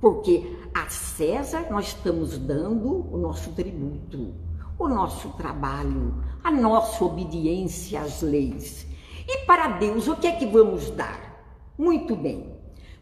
Porque 0.00 0.56
a 0.74 0.88
César 0.88 1.66
nós 1.70 1.88
estamos 1.88 2.38
dando 2.38 3.12
o 3.12 3.16
nosso 3.16 3.50
tributo, 3.52 4.32
o 4.78 4.86
nosso 4.86 5.30
trabalho, 5.30 6.14
a 6.42 6.50
nossa 6.50 7.04
obediência 7.04 8.00
às 8.00 8.22
leis. 8.22 8.86
E 9.26 9.44
para 9.44 9.68
Deus, 9.68 10.08
o 10.08 10.16
que 10.16 10.26
é 10.26 10.32
que 10.32 10.46
vamos 10.46 10.90
dar? 10.90 11.28
Muito 11.76 12.16
bem, 12.16 12.46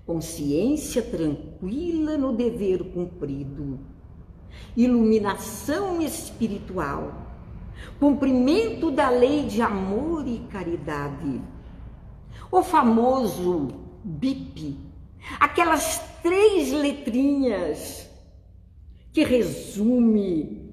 consciência 0.04 1.02
tranquila 1.02 2.18
no 2.18 2.32
dever 2.32 2.84
cumprido, 2.92 3.78
iluminação 4.76 6.02
espiritual, 6.02 7.12
cumprimento 7.98 8.90
da 8.90 9.08
lei 9.08 9.44
de 9.44 9.62
amor 9.62 10.26
e 10.26 10.40
caridade, 10.50 11.40
o 12.50 12.62
famoso 12.62 13.68
BIP, 14.04 14.78
aquelas 15.40 15.98
três 16.22 16.72
letrinhas 16.72 18.08
que 19.12 19.24
resume 19.24 20.65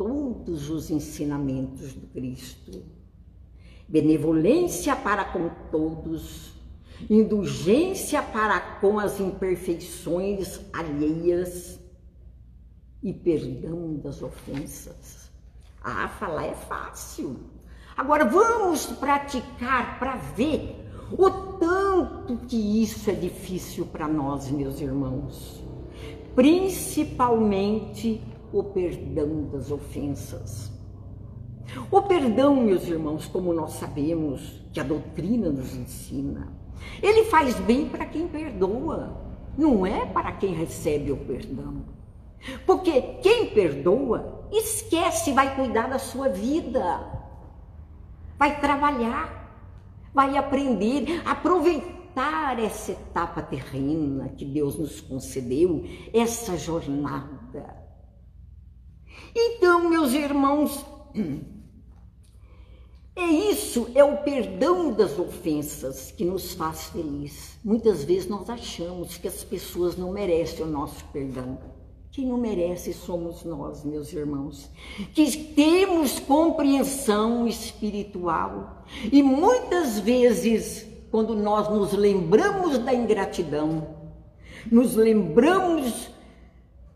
todos 0.00 0.70
os 0.70 0.90
ensinamentos 0.90 1.92
do 1.92 2.06
Cristo. 2.06 2.82
Benevolência 3.86 4.96
para 4.96 5.26
com 5.26 5.50
todos, 5.70 6.54
indulgência 7.10 8.22
para 8.22 8.58
com 8.80 8.98
as 8.98 9.20
imperfeições 9.20 10.58
alheias 10.72 11.78
e 13.02 13.12
perdão 13.12 13.96
das 13.96 14.22
ofensas. 14.22 15.30
Ah, 15.82 16.08
falar 16.08 16.46
é 16.46 16.54
fácil. 16.54 17.36
Agora 17.94 18.24
vamos 18.24 18.86
praticar 18.86 19.98
para 19.98 20.16
ver 20.16 20.76
o 21.12 21.30
tanto 21.58 22.38
que 22.46 22.82
isso 22.82 23.10
é 23.10 23.14
difícil 23.14 23.84
para 23.84 24.08
nós, 24.08 24.50
meus 24.50 24.80
irmãos. 24.80 25.62
Principalmente 26.34 28.29
o 28.52 28.62
perdão 28.64 29.48
das 29.50 29.70
ofensas. 29.70 30.70
O 31.90 32.02
perdão, 32.02 32.56
meus 32.56 32.86
irmãos, 32.86 33.26
como 33.26 33.52
nós 33.52 33.74
sabemos 33.74 34.60
que 34.72 34.80
a 34.80 34.84
doutrina 34.84 35.50
nos 35.50 35.74
ensina, 35.74 36.52
ele 37.02 37.24
faz 37.24 37.58
bem 37.60 37.88
para 37.88 38.06
quem 38.06 38.26
perdoa, 38.26 39.16
não 39.56 39.86
é 39.86 40.04
para 40.06 40.32
quem 40.32 40.52
recebe 40.52 41.12
o 41.12 41.16
perdão. 41.16 41.84
Porque 42.66 43.00
quem 43.22 43.50
perdoa, 43.50 44.48
esquece, 44.50 45.32
vai 45.32 45.54
cuidar 45.54 45.88
da 45.88 45.98
sua 45.98 46.28
vida, 46.28 47.06
vai 48.38 48.58
trabalhar, 48.60 49.40
vai 50.12 50.36
aprender, 50.36 51.22
aproveitar 51.24 52.58
essa 52.58 52.92
etapa 52.92 53.42
terrena 53.42 54.30
que 54.30 54.44
Deus 54.44 54.76
nos 54.76 55.00
concedeu, 55.00 55.84
essa 56.12 56.56
jornada. 56.56 57.89
Então, 59.34 59.88
meus 59.88 60.12
irmãos, 60.12 60.84
é 63.16 63.24
isso, 63.24 63.88
é 63.94 64.02
o 64.02 64.18
perdão 64.18 64.92
das 64.92 65.18
ofensas 65.18 66.10
que 66.10 66.24
nos 66.24 66.54
faz 66.54 66.84
feliz. 66.84 67.58
Muitas 67.64 68.04
vezes 68.04 68.28
nós 68.28 68.48
achamos 68.48 69.16
que 69.16 69.28
as 69.28 69.44
pessoas 69.44 69.96
não 69.96 70.12
merecem 70.12 70.64
o 70.64 70.68
nosso 70.68 71.04
perdão. 71.12 71.58
Quem 72.12 72.26
não 72.26 72.38
merece 72.38 72.92
somos 72.92 73.44
nós, 73.44 73.84
meus 73.84 74.12
irmãos, 74.12 74.68
que 75.14 75.30
temos 75.54 76.18
compreensão 76.18 77.46
espiritual 77.46 78.84
e 79.12 79.22
muitas 79.22 80.00
vezes, 80.00 80.86
quando 81.10 81.36
nós 81.36 81.68
nos 81.68 81.92
lembramos 81.92 82.78
da 82.78 82.92
ingratidão, 82.92 83.94
nos 84.70 84.96
lembramos 84.96 86.10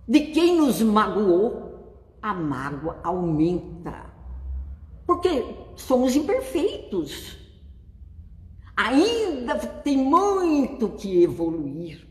de 0.07 0.21
quem 0.21 0.57
nos 0.57 0.83
magoou, 0.83 1.64
a 2.25 2.33
mágoa 2.33 2.99
aumenta. 3.05 4.11
Porque 5.07 5.45
somos 5.77 6.17
imperfeitos. 6.17 7.37
Ainda 8.75 9.59
tem 9.59 9.99
muito 9.99 10.89
que 10.89 11.23
evoluir. 11.23 12.09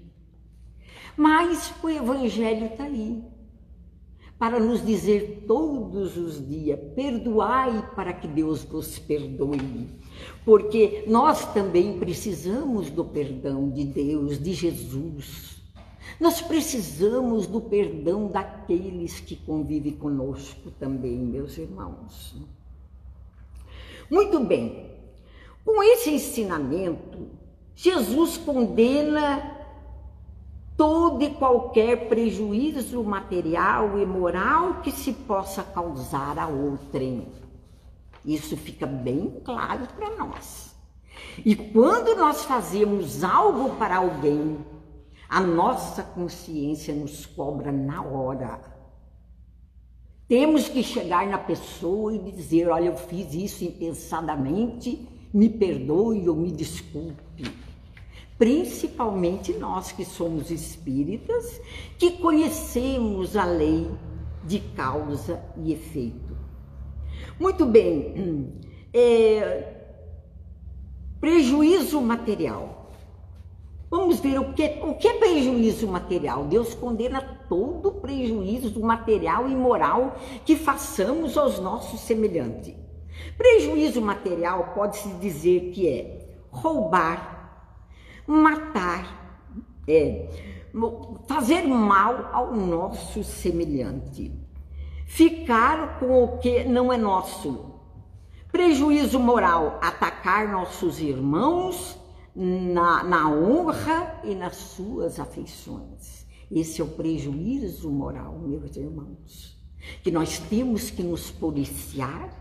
Mas 1.17 1.73
o 1.81 1.89
Evangelho 1.89 2.67
está 2.67 2.83
aí 2.83 3.23
para 4.37 4.59
nos 4.59 4.85
dizer 4.85 5.45
todos 5.47 6.15
os 6.15 6.47
dias: 6.47 6.79
perdoai 6.95 7.89
para 7.95 8.13
que 8.13 8.27
Deus 8.27 8.63
vos 8.63 8.99
perdoe. 8.99 9.89
Porque 10.45 11.05
nós 11.07 11.51
também 11.55 11.97
precisamos 11.97 12.91
do 12.91 13.03
perdão 13.03 13.67
de 13.71 13.83
Deus, 13.83 14.37
de 14.37 14.53
Jesus. 14.53 15.62
Nós 16.19 16.41
precisamos 16.41 17.47
do 17.47 17.61
perdão 17.61 18.27
daqueles 18.27 19.19
que 19.19 19.35
convivem 19.35 19.93
conosco 19.93 20.71
também, 20.79 21.17
meus 21.17 21.57
irmãos. 21.57 22.35
Muito 24.09 24.39
bem, 24.39 24.91
com 25.65 25.81
esse 25.81 26.11
ensinamento, 26.11 27.27
Jesus 27.75 28.37
condena 28.37 29.57
todo 30.75 31.23
e 31.23 31.29
qualquer 31.31 32.07
prejuízo 32.09 33.03
material 33.03 33.97
e 33.97 34.05
moral 34.05 34.81
que 34.81 34.91
se 34.91 35.13
possa 35.13 35.63
causar 35.63 36.37
a 36.37 36.47
outrem. 36.47 37.27
Isso 38.25 38.55
fica 38.55 38.85
bem 38.85 39.41
claro 39.43 39.87
para 39.95 40.15
nós. 40.15 40.75
E 41.45 41.55
quando 41.55 42.15
nós 42.15 42.43
fazemos 42.45 43.23
algo 43.23 43.75
para 43.75 43.97
alguém, 43.97 44.57
a 45.29 45.41
nossa 45.41 46.03
consciência 46.03 46.93
nos 46.93 47.25
cobra 47.25 47.71
na 47.71 48.03
hora. 48.03 48.59
Temos 50.27 50.69
que 50.69 50.81
chegar 50.81 51.27
na 51.27 51.37
pessoa 51.37 52.13
e 52.13 52.31
dizer: 52.31 52.69
olha, 52.69 52.87
eu 52.87 52.97
fiz 52.97 53.33
isso 53.33 53.63
impensadamente, 53.63 55.07
me 55.33 55.49
perdoe 55.49 56.27
ou 56.29 56.35
me 56.35 56.51
desculpe. 56.51 57.43
Principalmente 58.37 59.53
nós 59.53 59.91
que 59.91 60.03
somos 60.03 60.49
espíritas, 60.49 61.61
que 61.97 62.11
conhecemos 62.11 63.37
a 63.37 63.45
lei 63.45 63.89
de 64.45 64.59
causa 64.59 65.43
e 65.57 65.71
efeito. 65.71 66.35
Muito 67.39 67.65
bem, 67.65 68.51
é, 68.93 69.73
prejuízo 71.19 72.01
material. 72.01 72.82
Vamos 73.95 74.19
ver 74.19 74.39
o 74.39 74.53
que, 74.55 74.79
o 74.81 74.95
que 74.95 75.07
é 75.07 75.13
prejuízo 75.19 75.87
material. 75.87 76.45
Deus 76.45 76.73
condena 76.73 77.21
todo 77.47 77.91
prejuízo 77.91 78.81
material 78.81 79.47
e 79.47 79.55
moral 79.55 80.15
que 80.43 80.55
façamos 80.55 81.37
aos 81.37 81.59
nossos 81.59 81.99
semelhantes. 81.99 82.73
Prejuízo 83.37 84.01
material 84.01 84.71
pode-se 84.73 85.07
dizer 85.19 85.69
que 85.73 85.87
é 85.87 86.27
roubar, 86.49 87.69
matar, 88.25 89.45
é, 89.87 90.27
fazer 91.27 91.61
mal 91.61 92.31
ao 92.33 92.51
nosso 92.51 93.23
semelhante, 93.23 94.33
ficar 95.05 95.99
com 95.99 96.23
o 96.23 96.39
que 96.39 96.63
não 96.63 96.91
é 96.91 96.97
nosso. 96.97 97.79
Prejuízo 98.51 99.19
moral, 99.19 99.77
atacar 99.83 100.51
nossos 100.51 100.99
irmãos 100.99 102.01
na, 102.35 103.03
na 103.03 103.29
honra 103.29 104.19
e 104.23 104.33
nas 104.33 104.55
suas 104.55 105.19
afeições. 105.19 106.25
Esse 106.51 106.81
é 106.81 106.83
o 106.83 106.87
prejuízo 106.87 107.89
moral, 107.89 108.37
meus 108.39 108.75
irmãos, 108.75 109.57
que 110.03 110.11
nós 110.11 110.39
temos 110.39 110.89
que 110.89 111.03
nos 111.03 111.31
policiar 111.31 112.31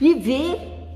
e 0.00 0.14
ver 0.14 0.86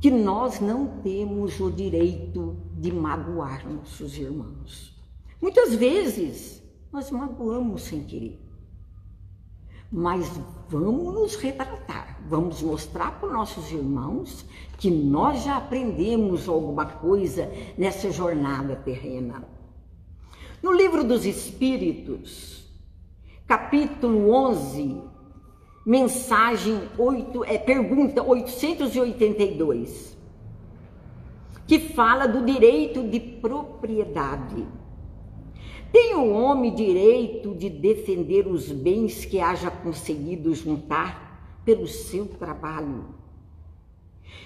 que 0.00 0.10
nós 0.10 0.60
não 0.60 1.00
temos 1.02 1.58
o 1.60 1.70
direito 1.70 2.56
de 2.78 2.92
magoar 2.92 3.68
nossos 3.68 4.16
irmãos. 4.16 4.94
Muitas 5.40 5.74
vezes 5.74 6.62
nós 6.92 7.10
magoamos 7.10 7.82
sem 7.82 8.04
querer, 8.04 8.40
mas 9.90 10.28
vamos 10.68 11.14
nos 11.14 11.36
retratar 11.36 12.16
vamos 12.28 12.60
mostrar 12.62 13.12
para 13.18 13.28
os 13.28 13.32
nossos 13.32 13.70
irmãos 13.70 14.44
que 14.78 14.90
nós 14.90 15.44
já 15.44 15.56
aprendemos 15.56 16.48
alguma 16.48 16.84
coisa 16.86 17.50
nessa 17.78 18.10
jornada 18.10 18.76
terrena. 18.76 19.44
No 20.62 20.72
livro 20.72 21.04
dos 21.04 21.24
Espíritos, 21.24 22.66
capítulo 23.46 24.30
11, 24.30 25.00
mensagem 25.84 26.80
8, 26.98 27.44
é 27.44 27.58
pergunta 27.58 28.22
882. 28.22 30.16
que 31.66 31.80
fala 31.80 32.28
do 32.28 32.44
direito 32.44 33.02
de 33.02 33.18
propriedade. 33.18 34.64
Tem 35.98 36.14
o 36.14 36.30
homem 36.30 36.74
direito 36.74 37.54
de 37.54 37.70
defender 37.70 38.46
os 38.46 38.70
bens 38.70 39.24
que 39.24 39.40
haja 39.40 39.70
conseguido 39.70 40.54
juntar 40.54 41.62
pelo 41.64 41.86
seu 41.86 42.26
trabalho. 42.26 43.06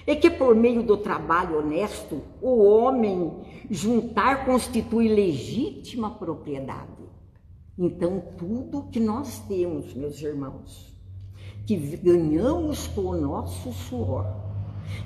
E 0.07 0.15
que 0.15 0.31
por 0.31 0.55
meio 0.55 0.81
do 0.85 0.97
trabalho 0.97 1.59
honesto, 1.59 2.23
o 2.41 2.63
homem 2.63 3.33
juntar 3.69 4.45
constitui 4.45 5.09
legítima 5.09 6.13
propriedade. 6.13 7.03
Então, 7.77 8.23
tudo 8.39 8.87
que 8.89 9.01
nós 9.01 9.41
temos, 9.49 9.93
meus 9.93 10.23
irmãos, 10.23 10.97
que 11.67 11.75
ganhamos 11.97 12.87
com 12.87 13.07
o 13.07 13.21
nosso 13.21 13.73
suor, 13.73 14.25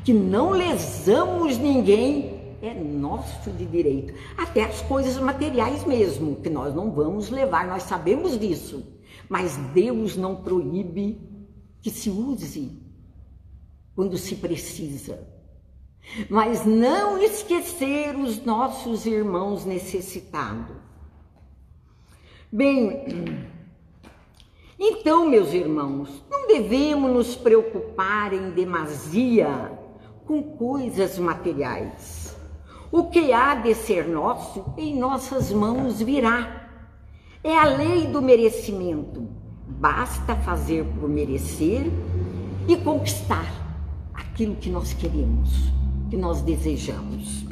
que 0.04 0.12
não 0.12 0.50
lesamos 0.50 1.56
ninguém, 1.56 2.33
é 2.66 2.74
nosso 2.74 3.50
de 3.50 3.66
direito. 3.66 4.14
Até 4.36 4.64
as 4.64 4.80
coisas 4.82 5.16
materiais 5.18 5.84
mesmo, 5.84 6.36
que 6.36 6.50
nós 6.50 6.74
não 6.74 6.90
vamos 6.90 7.30
levar, 7.30 7.66
nós 7.66 7.84
sabemos 7.84 8.38
disso. 8.38 8.84
Mas 9.28 9.56
Deus 9.72 10.16
não 10.16 10.36
proíbe 10.36 11.20
que 11.82 11.90
se 11.90 12.10
use 12.10 12.82
quando 13.94 14.16
se 14.16 14.36
precisa. 14.36 15.26
Mas 16.28 16.64
não 16.64 17.18
esquecer 17.18 18.16
os 18.16 18.44
nossos 18.44 19.06
irmãos 19.06 19.64
necessitados. 19.64 20.76
Bem, 22.52 23.04
então, 24.78 25.28
meus 25.28 25.52
irmãos, 25.52 26.22
não 26.30 26.46
devemos 26.46 27.10
nos 27.10 27.36
preocupar 27.36 28.32
em 28.32 28.50
demasia 28.50 29.72
com 30.26 30.42
coisas 30.42 31.18
materiais. 31.18 32.23
O 32.96 33.06
que 33.10 33.32
há 33.32 33.56
de 33.56 33.74
ser 33.74 34.06
nosso 34.06 34.64
em 34.78 34.96
nossas 34.96 35.50
mãos 35.50 36.00
virá. 36.00 36.70
É 37.42 37.52
a 37.58 37.64
lei 37.64 38.06
do 38.06 38.22
merecimento. 38.22 39.28
Basta 39.66 40.36
fazer 40.36 40.84
por 40.84 41.08
merecer 41.08 41.90
e 42.68 42.76
conquistar 42.76 43.52
aquilo 44.14 44.54
que 44.54 44.70
nós 44.70 44.92
queremos, 44.92 45.50
que 46.08 46.16
nós 46.16 46.40
desejamos. 46.40 47.44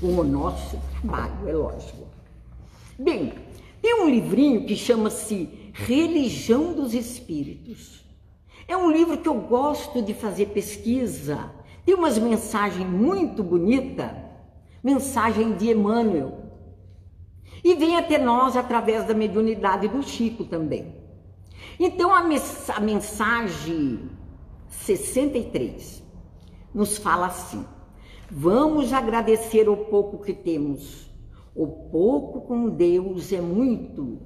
O 0.00 0.22
nosso 0.22 0.78
trabalho, 1.00 1.48
é 1.48 1.52
lógico. 1.52 2.06
Bem, 2.96 3.34
tem 3.82 4.00
um 4.00 4.08
livrinho 4.08 4.64
que 4.64 4.76
chama-se 4.76 5.72
Religião 5.72 6.72
dos 6.72 6.94
Espíritos. 6.94 8.04
É 8.68 8.76
um 8.76 8.92
livro 8.92 9.18
que 9.18 9.28
eu 9.28 9.40
gosto 9.40 10.00
de 10.00 10.14
fazer 10.14 10.50
pesquisa. 10.50 11.57
Tem 11.88 11.94
umas 11.94 12.18
mensagens 12.18 12.86
muito 12.86 13.42
bonitas, 13.42 14.10
mensagem 14.84 15.56
de 15.56 15.70
Emmanuel. 15.70 16.38
E 17.64 17.74
vem 17.76 17.96
até 17.96 18.18
nós 18.18 18.58
através 18.58 19.06
da 19.06 19.14
mediunidade 19.14 19.88
do 19.88 20.02
Chico 20.02 20.44
também. 20.44 20.94
Então 21.80 22.14
a, 22.14 22.22
mens 22.22 22.68
a 22.68 22.78
mensagem 22.78 24.00
63 24.68 26.02
nos 26.74 26.98
fala 26.98 27.28
assim: 27.28 27.64
vamos 28.30 28.92
agradecer 28.92 29.66
o 29.66 29.74
pouco 29.74 30.18
que 30.18 30.34
temos 30.34 31.10
o 31.54 31.66
pouco 31.90 32.42
com 32.42 32.68
Deus 32.68 33.32
é 33.32 33.40
muito, 33.40 34.20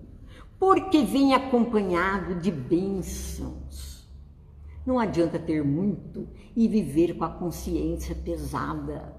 porque 0.59 1.03
vem 1.03 1.33
acompanhado 1.33 2.40
de 2.40 2.51
bênçãos. 2.51 3.91
Não 4.85 4.99
adianta 4.99 5.38
ter 5.38 5.64
muito 5.64 6.29
e 6.57 6.66
viver 6.66 7.16
com 7.16 7.25
a 7.25 7.29
consciência 7.29 8.14
pesada, 8.14 9.14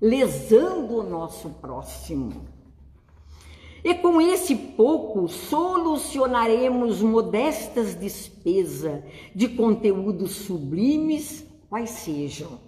lesando 0.00 0.98
o 0.98 1.02
nosso 1.02 1.50
próximo. 1.50 2.46
E 3.82 3.92
com 3.94 4.20
esse 4.20 4.54
pouco 4.54 5.28
solucionaremos 5.28 7.02
modestas 7.02 7.94
despesas 7.94 9.02
de 9.34 9.48
conteúdos 9.48 10.30
sublimes, 10.30 11.44
quais 11.68 11.90
sejam. 11.90 12.60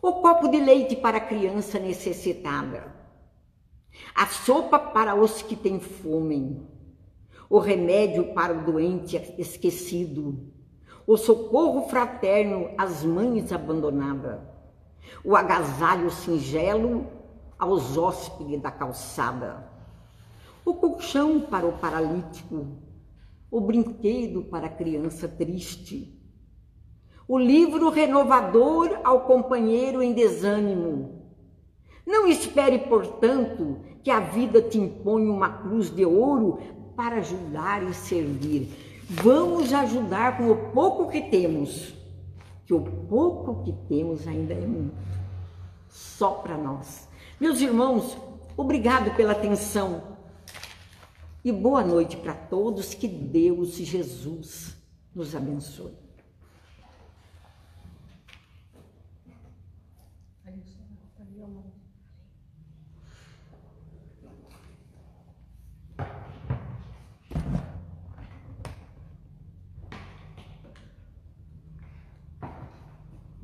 O 0.00 0.14
copo 0.14 0.48
de 0.48 0.58
leite 0.58 0.96
para 0.96 1.18
a 1.18 1.26
criança 1.26 1.78
necessitada, 1.78 2.94
a 4.14 4.26
sopa 4.26 4.78
para 4.78 5.14
os 5.14 5.42
que 5.42 5.54
têm 5.54 5.78
fome, 5.78 6.66
o 7.48 7.58
remédio 7.58 8.32
para 8.34 8.58
o 8.58 8.64
doente 8.64 9.16
esquecido, 9.38 10.55
o 11.06 11.16
socorro 11.16 11.88
fraterno 11.88 12.70
às 12.76 13.04
mães 13.04 13.52
abandonadas, 13.52 14.40
o 15.24 15.36
agasalho 15.36 16.10
singelo 16.10 17.06
aos 17.56 17.96
hóspedes 17.96 18.60
da 18.60 18.70
calçada, 18.70 19.70
o 20.64 20.74
colchão 20.74 21.40
para 21.40 21.64
o 21.64 21.78
paralítico, 21.78 22.66
o 23.50 23.60
brinquedo 23.60 24.42
para 24.42 24.66
a 24.66 24.70
criança 24.70 25.28
triste, 25.28 26.12
o 27.28 27.38
livro 27.38 27.88
renovador 27.88 29.00
ao 29.04 29.20
companheiro 29.20 30.02
em 30.02 30.12
desânimo, 30.12 31.22
não 32.04 32.26
espere, 32.26 32.78
portanto, 32.78 33.78
que 34.02 34.10
a 34.10 34.20
vida 34.20 34.62
te 34.62 34.78
imponha 34.78 35.30
uma 35.30 35.48
cruz 35.48 35.90
de 35.90 36.04
ouro 36.04 36.58
para 36.96 37.16
ajudar 37.16 37.82
e 37.82 37.92
servir. 37.92 38.95
Vamos 39.08 39.72
ajudar 39.72 40.36
com 40.36 40.50
o 40.50 40.72
pouco 40.72 41.08
que 41.08 41.22
temos, 41.22 41.94
que 42.64 42.74
o 42.74 42.80
pouco 42.80 43.62
que 43.62 43.72
temos 43.88 44.26
ainda 44.26 44.52
é 44.52 44.66
muito, 44.66 44.96
só 45.88 46.30
para 46.32 46.58
nós. 46.58 47.08
Meus 47.40 47.60
irmãos, 47.60 48.18
obrigado 48.56 49.14
pela 49.14 49.30
atenção 49.30 50.02
e 51.44 51.52
boa 51.52 51.84
noite 51.84 52.16
para 52.16 52.34
todos. 52.34 52.94
Que 52.94 53.06
Deus 53.06 53.78
e 53.78 53.84
Jesus 53.84 54.76
nos 55.14 55.36
abençoe. 55.36 56.05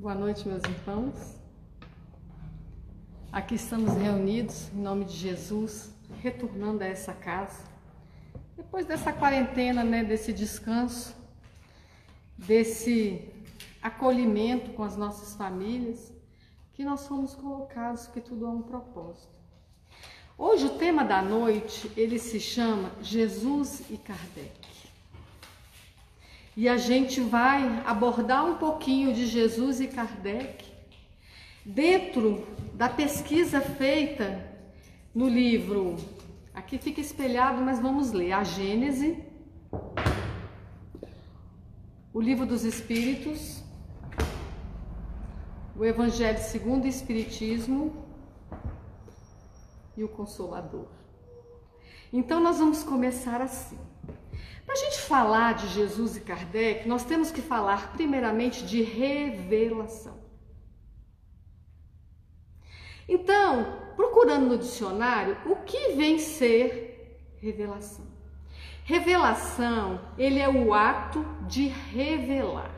Boa 0.02 0.16
noite, 0.16 0.48
meus 0.48 0.64
irmãos. 0.64 1.14
Aqui 3.30 3.54
estamos 3.54 3.94
reunidos 3.94 4.68
em 4.74 4.82
nome 4.82 5.04
de 5.04 5.16
Jesus, 5.16 5.94
retornando 6.20 6.82
a 6.82 6.88
essa 6.88 7.12
casa. 7.12 7.62
Depois 8.56 8.84
dessa 8.84 9.12
quarentena, 9.12 9.84
né, 9.84 10.02
desse 10.02 10.32
descanso, 10.32 11.14
desse 12.36 13.30
acolhimento 13.80 14.72
com 14.72 14.82
as 14.82 14.96
nossas 14.96 15.36
famílias, 15.36 16.12
que 16.72 16.84
nós 16.84 17.06
fomos 17.06 17.36
colocados, 17.36 18.08
que 18.08 18.20
tudo 18.20 18.44
há 18.44 18.50
um 18.50 18.62
propósito. 18.62 19.32
Hoje 20.36 20.66
o 20.66 20.78
tema 20.78 21.04
da 21.04 21.22
noite, 21.22 21.88
ele 21.96 22.18
se 22.18 22.40
chama 22.40 22.90
Jesus 23.00 23.88
e 23.88 23.96
Kardec. 23.96 24.61
E 26.56 26.68
a 26.68 26.76
gente 26.76 27.20
vai 27.20 27.82
abordar 27.86 28.44
um 28.44 28.56
pouquinho 28.56 29.14
de 29.14 29.26
Jesus 29.26 29.80
e 29.80 29.86
Kardec 29.86 30.70
dentro 31.64 32.46
da 32.74 32.88
pesquisa 32.88 33.60
feita 33.60 34.50
no 35.14 35.28
livro. 35.28 35.96
Aqui 36.52 36.76
fica 36.78 37.00
espelhado, 37.00 37.62
mas 37.62 37.80
vamos 37.80 38.12
ler 38.12 38.32
a 38.32 38.44
Gênese, 38.44 39.24
o 42.12 42.20
Livro 42.20 42.44
dos 42.44 42.64
Espíritos, 42.64 43.62
o 45.74 45.84
Evangelho 45.84 46.38
segundo 46.38 46.84
o 46.84 46.88
Espiritismo 46.88 48.04
e 49.96 50.04
o 50.04 50.08
Consolador. 50.08 50.88
Então 52.12 52.38
nós 52.38 52.58
vamos 52.58 52.82
começar 52.82 53.40
assim. 53.40 53.78
Para 54.64 54.74
a 54.74 54.78
gente 54.78 55.00
falar 55.00 55.54
de 55.54 55.68
Jesus 55.68 56.16
e 56.16 56.20
Kardec, 56.20 56.88
nós 56.88 57.04
temos 57.04 57.30
que 57.30 57.42
falar 57.42 57.92
primeiramente 57.92 58.64
de 58.64 58.82
revelação. 58.82 60.22
Então, 63.08 63.94
procurando 63.96 64.46
no 64.46 64.58
dicionário, 64.58 65.36
o 65.44 65.56
que 65.56 65.94
vem 65.94 66.18
ser 66.18 67.18
revelação? 67.40 68.06
Revelação, 68.84 70.00
ele 70.16 70.38
é 70.38 70.48
o 70.48 70.72
ato 70.72 71.24
de 71.46 71.66
revelar. 71.66 72.74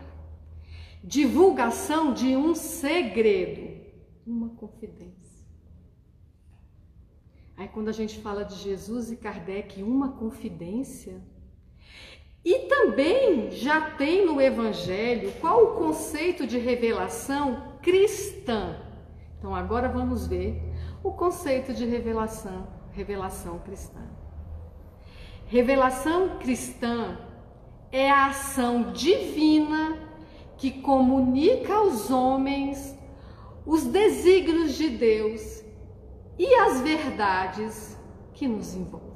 Divulgação 1.03 2.13
de 2.13 2.37
um 2.37 2.55
segredo, 2.55 3.85
uma 4.27 4.49
confidência. 4.51 5.15
Aí 7.57 7.69
quando 7.69 7.89
a 7.89 7.93
gente 7.93 8.19
fala 8.21 8.45
de 8.45 8.57
Jesus 8.57 9.13
e 9.13 9.17
Kardec, 9.17 9.83
uma 9.83 10.13
confidência, 10.13 11.23
e 12.45 12.61
também 12.69 13.51
já 13.51 13.81
tem 13.93 14.27
no 14.27 14.41
Evangelho 14.41 15.33
qual 15.41 15.65
o 15.65 15.75
conceito 15.77 16.47
de 16.47 16.59
revelação 16.59 17.75
cristã. 17.81 18.77
Então 19.39 19.55
agora 19.55 19.89
vamos 19.89 20.27
ver 20.27 20.61
o 21.03 21.13
conceito 21.13 21.73
de 21.73 21.87
revelação, 21.87 22.67
revelação 22.93 23.59
cristã. 23.61 24.01
Revelação 25.47 26.39
cristã 26.39 27.19
é 27.91 28.11
a 28.11 28.27
ação 28.27 28.93
divina 28.93 29.99
que 30.57 30.71
comunica 30.71 31.75
aos 31.75 32.11
homens 32.11 32.99
os 33.65 33.85
desígnios 33.85 34.75
de 34.75 34.91
Deus 34.91 35.63
e 36.39 36.55
as 36.57 36.81
verdades 36.81 37.99
que 38.33 38.47
nos 38.47 38.75
envolvem. 38.75 39.14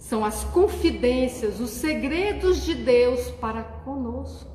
São 0.00 0.24
as 0.24 0.44
confidências, 0.44 1.60
os 1.60 1.70
segredos 1.70 2.64
de 2.64 2.74
Deus 2.74 3.30
para 3.32 3.62
conosco. 3.62 4.50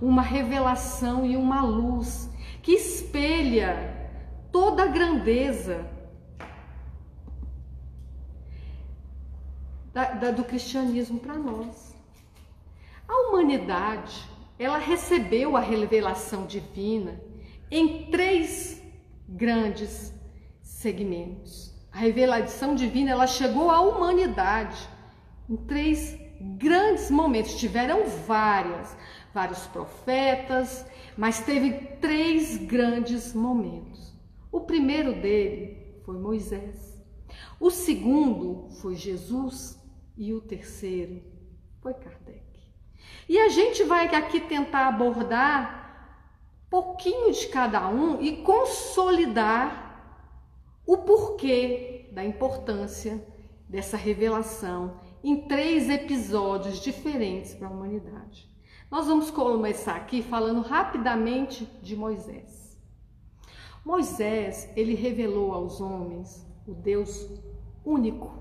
Uma 0.00 0.20
revelação 0.20 1.24
e 1.24 1.34
uma 1.34 1.62
luz 1.62 2.30
que 2.62 2.72
espelha 2.72 4.10
toda 4.52 4.82
a 4.82 4.86
grandeza 4.86 5.88
da, 9.94 10.12
da, 10.12 10.30
do 10.30 10.44
cristianismo 10.44 11.18
para 11.18 11.38
nós. 11.38 11.96
A 13.08 13.28
humanidade, 13.28 14.28
ela 14.58 14.78
recebeu 14.78 15.56
a 15.56 15.60
revelação 15.60 16.46
divina 16.46 17.18
em 17.70 18.10
três 18.10 18.82
grandes 19.26 20.12
segmentos. 20.60 21.69
A 21.92 21.98
revelação 21.98 22.74
divina, 22.74 23.10
ela 23.10 23.26
chegou 23.26 23.70
à 23.70 23.80
humanidade 23.80 24.88
em 25.48 25.56
três 25.56 26.16
grandes 26.40 27.10
momentos. 27.10 27.58
Tiveram 27.58 28.06
várias, 28.26 28.96
vários 29.34 29.66
profetas, 29.66 30.86
mas 31.16 31.40
teve 31.40 31.72
três 32.00 32.56
grandes 32.56 33.34
momentos. 33.34 34.14
O 34.52 34.60
primeiro 34.60 35.20
dele 35.20 36.00
foi 36.04 36.16
Moisés. 36.18 36.98
O 37.58 37.70
segundo 37.70 38.68
foi 38.80 38.94
Jesus 38.94 39.78
e 40.16 40.32
o 40.32 40.40
terceiro 40.40 41.22
foi 41.80 41.94
Kardec. 41.94 42.40
E 43.28 43.38
a 43.38 43.48
gente 43.48 43.84
vai 43.84 44.06
aqui 44.14 44.40
tentar 44.40 44.88
abordar 44.88 45.80
pouquinho 46.70 47.32
de 47.32 47.48
cada 47.48 47.88
um 47.88 48.22
e 48.22 48.38
consolidar 48.38 49.89
o 50.90 50.98
porquê 50.98 52.08
da 52.10 52.24
importância 52.24 53.24
dessa 53.68 53.96
revelação 53.96 54.96
em 55.22 55.42
três 55.46 55.88
episódios 55.88 56.80
diferentes 56.80 57.54
para 57.54 57.68
a 57.68 57.70
humanidade. 57.70 58.50
Nós 58.90 59.06
vamos 59.06 59.30
começar 59.30 59.94
aqui 59.94 60.20
falando 60.20 60.62
rapidamente 60.62 61.64
de 61.80 61.94
Moisés. 61.94 62.76
Moisés, 63.84 64.68
ele 64.74 64.96
revelou 64.96 65.52
aos 65.52 65.80
homens 65.80 66.44
o 66.66 66.74
Deus 66.74 67.40
único. 67.84 68.40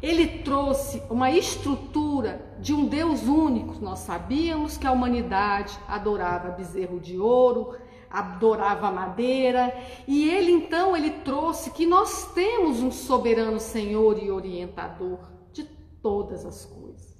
Ele 0.00 0.38
trouxe 0.38 1.02
uma 1.10 1.30
estrutura 1.30 2.56
de 2.58 2.72
um 2.72 2.86
Deus 2.86 3.24
único. 3.24 3.74
Nós 3.84 3.98
sabíamos 3.98 4.78
que 4.78 4.86
a 4.86 4.92
humanidade 4.92 5.78
adorava 5.86 6.52
bezerro 6.52 6.98
de 6.98 7.18
ouro, 7.18 7.76
adorava 8.10 8.90
madeira, 8.90 9.74
e 10.06 10.28
ele 10.28 10.50
então 10.50 10.96
ele 10.96 11.10
trouxe 11.10 11.70
que 11.70 11.86
nós 11.86 12.32
temos 12.32 12.82
um 12.82 12.90
soberano 12.90 13.60
Senhor 13.60 14.22
e 14.22 14.30
orientador 14.30 15.18
de 15.52 15.64
todas 16.02 16.44
as 16.44 16.64
coisas, 16.64 17.16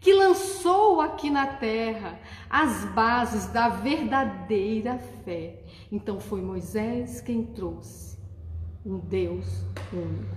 que 0.00 0.12
lançou 0.12 1.00
aqui 1.00 1.30
na 1.30 1.46
terra 1.46 2.18
as 2.48 2.84
bases 2.86 3.46
da 3.46 3.68
verdadeira 3.68 4.98
fé. 5.24 5.62
Então 5.92 6.18
foi 6.18 6.40
Moisés 6.40 7.20
quem 7.20 7.44
trouxe 7.44 8.18
um 8.84 8.98
Deus 8.98 9.46
único. 9.92 10.36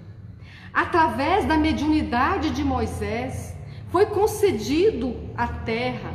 Através 0.73 1.45
da 1.45 1.55
mediunidade 1.55 2.49
de 2.49 2.63
Moisés, 2.63 3.55
foi 3.89 4.07
concedido 4.07 5.15
à 5.38 5.47
terra 5.47 6.12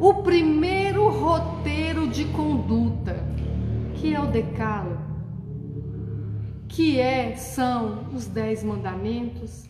o 0.00 0.22
primeiro 0.22 1.10
roteiro 1.10 2.08
de 2.08 2.24
conduta, 2.24 3.22
que 3.96 4.14
é 4.14 4.20
o 4.20 4.26
decálogo, 4.26 4.98
que 6.66 6.98
é 6.98 7.36
são 7.36 8.06
os 8.14 8.26
dez 8.26 8.64
mandamentos, 8.64 9.68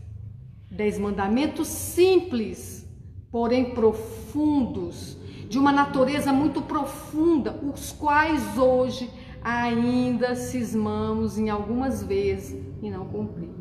dez 0.71 1.01
mandamentos 1.01 1.66
simples, 1.66 2.88
porém 3.29 3.75
profundos, 3.75 5.19
de 5.49 5.59
uma 5.59 5.73
natureza 5.73 6.33
muito 6.33 6.62
profunda, 6.62 7.61
os 7.64 7.90
quais 7.90 8.57
hoje 8.57 9.11
ainda 9.43 10.37
cismamos 10.37 11.38
em 11.38 11.51
algumas 11.51 12.05
vezes 12.05 12.57
e 12.81 12.88
não 12.88 13.05
cumprimos. 13.09 13.59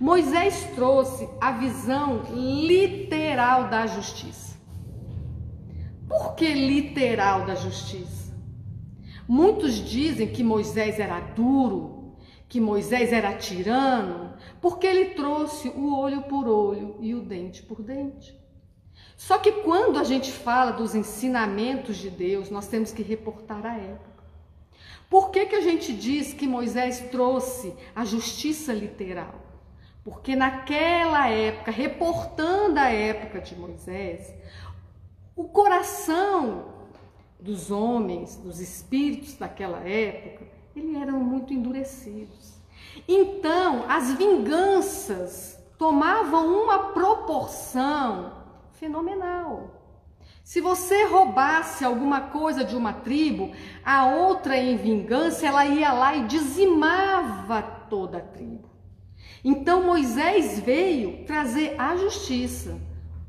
Moisés 0.00 0.68
trouxe 0.74 1.28
a 1.40 1.52
visão 1.52 2.22
literal 2.32 3.68
da 3.68 3.86
justiça. 3.86 4.53
Por 6.16 6.36
que 6.36 6.54
literal 6.54 7.44
da 7.44 7.56
justiça? 7.56 8.32
Muitos 9.26 9.74
dizem 9.74 10.28
que 10.28 10.44
Moisés 10.44 11.00
era 11.00 11.18
duro, 11.18 12.14
que 12.48 12.60
Moisés 12.60 13.12
era 13.12 13.36
tirano, 13.36 14.32
porque 14.60 14.86
ele 14.86 15.06
trouxe 15.06 15.68
o 15.70 15.98
olho 15.98 16.22
por 16.22 16.46
olho 16.46 16.96
e 17.00 17.16
o 17.16 17.20
dente 17.20 17.64
por 17.64 17.82
dente. 17.82 18.38
Só 19.16 19.38
que 19.38 19.50
quando 19.50 19.98
a 19.98 20.04
gente 20.04 20.30
fala 20.30 20.70
dos 20.70 20.94
ensinamentos 20.94 21.96
de 21.96 22.10
Deus, 22.10 22.48
nós 22.48 22.68
temos 22.68 22.92
que 22.92 23.02
reportar 23.02 23.66
a 23.66 23.76
época. 23.76 24.24
Por 25.10 25.32
que, 25.32 25.46
que 25.46 25.56
a 25.56 25.62
gente 25.62 25.92
diz 25.92 26.32
que 26.32 26.46
Moisés 26.46 27.00
trouxe 27.10 27.74
a 27.92 28.04
justiça 28.04 28.72
literal? 28.72 29.34
Porque 30.04 30.36
naquela 30.36 31.28
época, 31.28 31.72
reportando 31.72 32.78
a 32.78 32.92
época 32.92 33.40
de 33.40 33.56
Moisés, 33.56 34.34
o 35.36 35.44
coração 35.44 36.66
dos 37.40 37.70
homens, 37.70 38.36
dos 38.36 38.60
espíritos 38.60 39.34
daquela 39.34 39.78
época, 39.80 40.46
eles 40.74 40.96
eram 40.96 41.20
muito 41.20 41.52
endurecidos. 41.52 42.54
Então, 43.06 43.84
as 43.88 44.12
vinganças 44.14 45.58
tomavam 45.76 46.62
uma 46.62 46.92
proporção 46.92 48.32
fenomenal. 48.72 49.82
Se 50.42 50.60
você 50.60 51.04
roubasse 51.04 51.84
alguma 51.84 52.20
coisa 52.20 52.64
de 52.64 52.76
uma 52.76 52.92
tribo, 52.92 53.50
a 53.84 54.06
outra 54.06 54.56
em 54.56 54.76
vingança, 54.76 55.46
ela 55.46 55.66
ia 55.66 55.92
lá 55.92 56.14
e 56.14 56.26
dizimava 56.26 57.62
toda 57.88 58.18
a 58.18 58.20
tribo. 58.20 58.68
Então 59.42 59.84
Moisés 59.84 60.58
veio 60.58 61.24
trazer 61.26 61.74
a 61.78 61.96
justiça, 61.96 62.78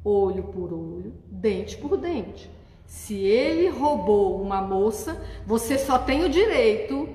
olho 0.04 0.44
por 0.44 0.74
olho, 0.74 0.95
dente 1.36 1.78
por 1.78 1.98
dente. 1.98 2.50
Se 2.86 3.16
ele 3.16 3.68
roubou 3.68 4.42
uma 4.42 4.62
moça, 4.62 5.22
você 5.46 5.78
só 5.78 5.98
tem 5.98 6.24
o 6.24 6.30
direito 6.30 7.10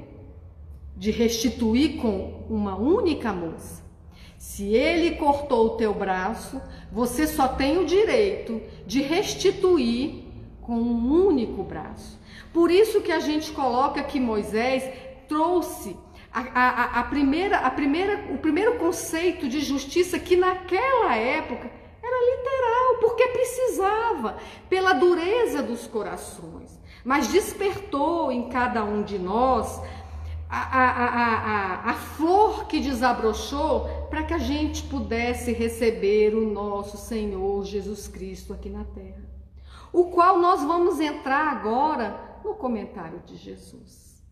de 0.96 1.11
restituir 1.11 1.96
com 2.00 2.44
uma 2.48 2.76
única 2.76 3.33
moça. 3.33 3.83
Se 4.37 4.74
ele 4.74 5.16
cortou 5.16 5.66
o 5.66 5.76
teu 5.76 5.94
braço, 5.94 6.61
você 6.90 7.26
só 7.26 7.48
tem 7.48 7.78
o 7.78 7.87
direito 7.87 8.61
de 8.87 9.00
restituir 9.00 10.24
com 10.61 10.74
um 10.74 11.26
único 11.26 11.62
braço. 11.62 12.18
Por 12.52 12.70
isso 12.70 13.00
que 13.00 13.12
a 13.12 13.20
gente 13.20 13.52
coloca 13.52 14.02
que 14.02 14.18
Moisés 14.18 14.85
trouxe 15.28 15.96
a, 16.33 16.40
a, 16.40 17.00
a, 17.00 17.02
primeira, 17.04 17.59
a 17.59 17.70
primeira, 17.70 18.33
o 18.33 18.38
primeiro 18.38 18.76
conceito 18.78 19.48
de 19.48 19.61
justiça 19.61 20.18
que 20.18 20.37
naquela 20.37 21.16
época 21.16 21.70
era 22.10 22.36
literal, 22.36 22.98
porque 23.00 23.28
precisava, 23.28 24.36
pela 24.68 24.92
dureza 24.92 25.62
dos 25.62 25.86
corações. 25.86 26.78
Mas 27.04 27.28
despertou 27.28 28.30
em 28.30 28.48
cada 28.48 28.84
um 28.84 29.02
de 29.02 29.18
nós 29.18 29.80
a, 30.48 30.58
a, 30.58 31.04
a, 31.06 31.90
a, 31.90 31.94
flor 31.94 32.66
que 32.66 32.80
desabrochou 32.80 33.88
para 34.10 34.24
que 34.24 34.34
a 34.34 34.38
gente 34.38 34.82
pudesse 34.82 35.52
receber 35.52 36.34
o 36.34 36.50
nosso 36.50 36.96
Senhor 36.96 37.64
Jesus 37.64 38.08
Cristo 38.08 38.52
aqui 38.52 38.68
na 38.68 38.84
terra. 38.84 39.30
O 39.92 40.06
qual 40.06 40.38
nós 40.38 40.62
vamos 40.62 41.00
entrar 41.00 41.48
agora 41.48 42.30
no 42.44 42.54
comentário 42.54 43.20
de 43.20 43.36
Jesus. 43.36 44.22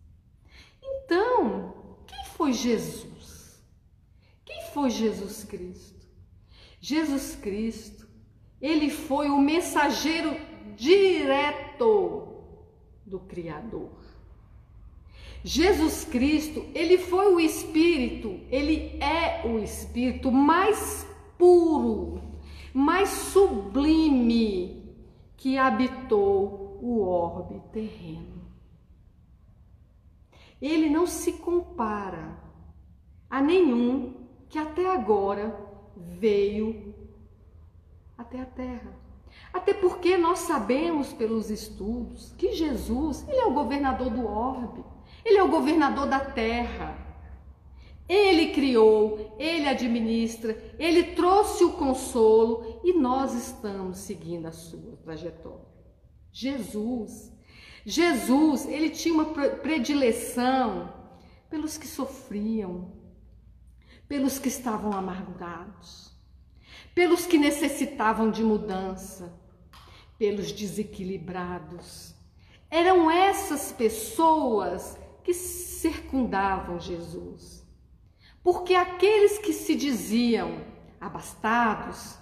Então, 0.81 1.73
quem 2.07 2.25
foi 2.25 2.53
Jesus? 2.53 3.61
Quem 4.45 4.61
foi 4.73 4.89
Jesus 4.89 5.43
Cristo? 5.43 5.88
Jesus 6.79 7.35
Cristo, 7.35 8.07
ele 8.61 8.89
foi 8.89 9.29
o 9.29 9.39
mensageiro 9.39 10.35
direto 10.75 12.27
do 13.05 13.19
Criador. 13.19 13.91
Jesus 15.43 16.03
Cristo, 16.05 16.65
ele 16.73 16.97
foi 16.97 17.33
o 17.33 17.39
Espírito, 17.39 18.39
ele 18.49 18.97
é 19.01 19.47
o 19.47 19.59
Espírito 19.59 20.31
mais 20.31 21.07
puro, 21.37 22.21
mais 22.73 23.09
sublime 23.09 24.95
que 25.37 25.57
habitou 25.57 26.77
o 26.81 26.99
orbe 27.01 27.61
terreno. 27.71 28.39
ele 30.61 30.89
não 30.89 31.07
se 31.07 31.33
compara 31.33 32.37
a 33.29 33.41
nenhum 33.41 34.13
que 34.49 34.57
até 34.57 34.91
agora 34.91 35.68
veio 35.99 36.93
até 38.17 38.41
a 38.41 38.45
terra. 38.45 38.97
Até 39.53 39.73
porque 39.73 40.17
nós 40.17 40.39
sabemos 40.39 41.13
pelos 41.13 41.49
estudos 41.49 42.33
que 42.37 42.53
Jesus, 42.53 43.25
ele 43.27 43.37
é 43.37 43.45
o 43.45 43.53
governador 43.53 44.09
do 44.09 44.25
orbe, 44.25 44.83
ele 45.25 45.37
é 45.37 45.43
o 45.43 45.49
governador 45.49 46.07
da 46.07 46.19
terra. 46.19 47.07
Ele 48.07 48.53
criou, 48.53 49.35
ele 49.37 49.67
administra, 49.67 50.57
ele 50.79 51.03
trouxe 51.13 51.63
o 51.63 51.73
consolo 51.73 52.81
e 52.83 52.91
nós 52.93 53.35
estamos 53.35 53.99
seguindo 53.99 54.47
a 54.47 54.51
sua 54.51 54.97
trajetória. 55.03 55.67
Jesus, 56.31 57.31
Jesus, 57.85 58.67
ele 58.67 58.89
tinha 58.89 59.13
uma 59.13 59.25
predileção 59.25 60.91
pelos 61.49 61.77
que 61.77 61.87
sofriam, 61.87 62.91
pelos 64.09 64.39
que 64.39 64.49
estavam 64.49 64.91
amargurados, 64.91 66.11
pelos 66.95 67.27
que 67.27 67.37
necessitavam 67.37 68.31
de 68.31 68.43
mudança, 68.43 69.31
pelos 70.17 70.51
desequilibrados. 70.51 72.15
Eram 72.71 73.09
essas 73.09 73.71
pessoas 73.71 74.97
que 75.23 75.33
circundavam 75.33 76.79
Jesus. 76.79 77.63
Porque 78.43 78.73
aqueles 78.73 79.37
que 79.37 79.53
se 79.53 79.75
diziam 79.75 80.65
abastados, 80.99 82.17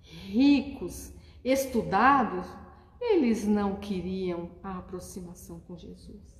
ricos, 0.00 1.12
estudados, 1.44 2.46
eles 3.00 3.44
não 3.44 3.76
queriam 3.76 4.52
a 4.62 4.78
aproximação 4.78 5.58
com 5.60 5.76
Jesus. 5.76 6.32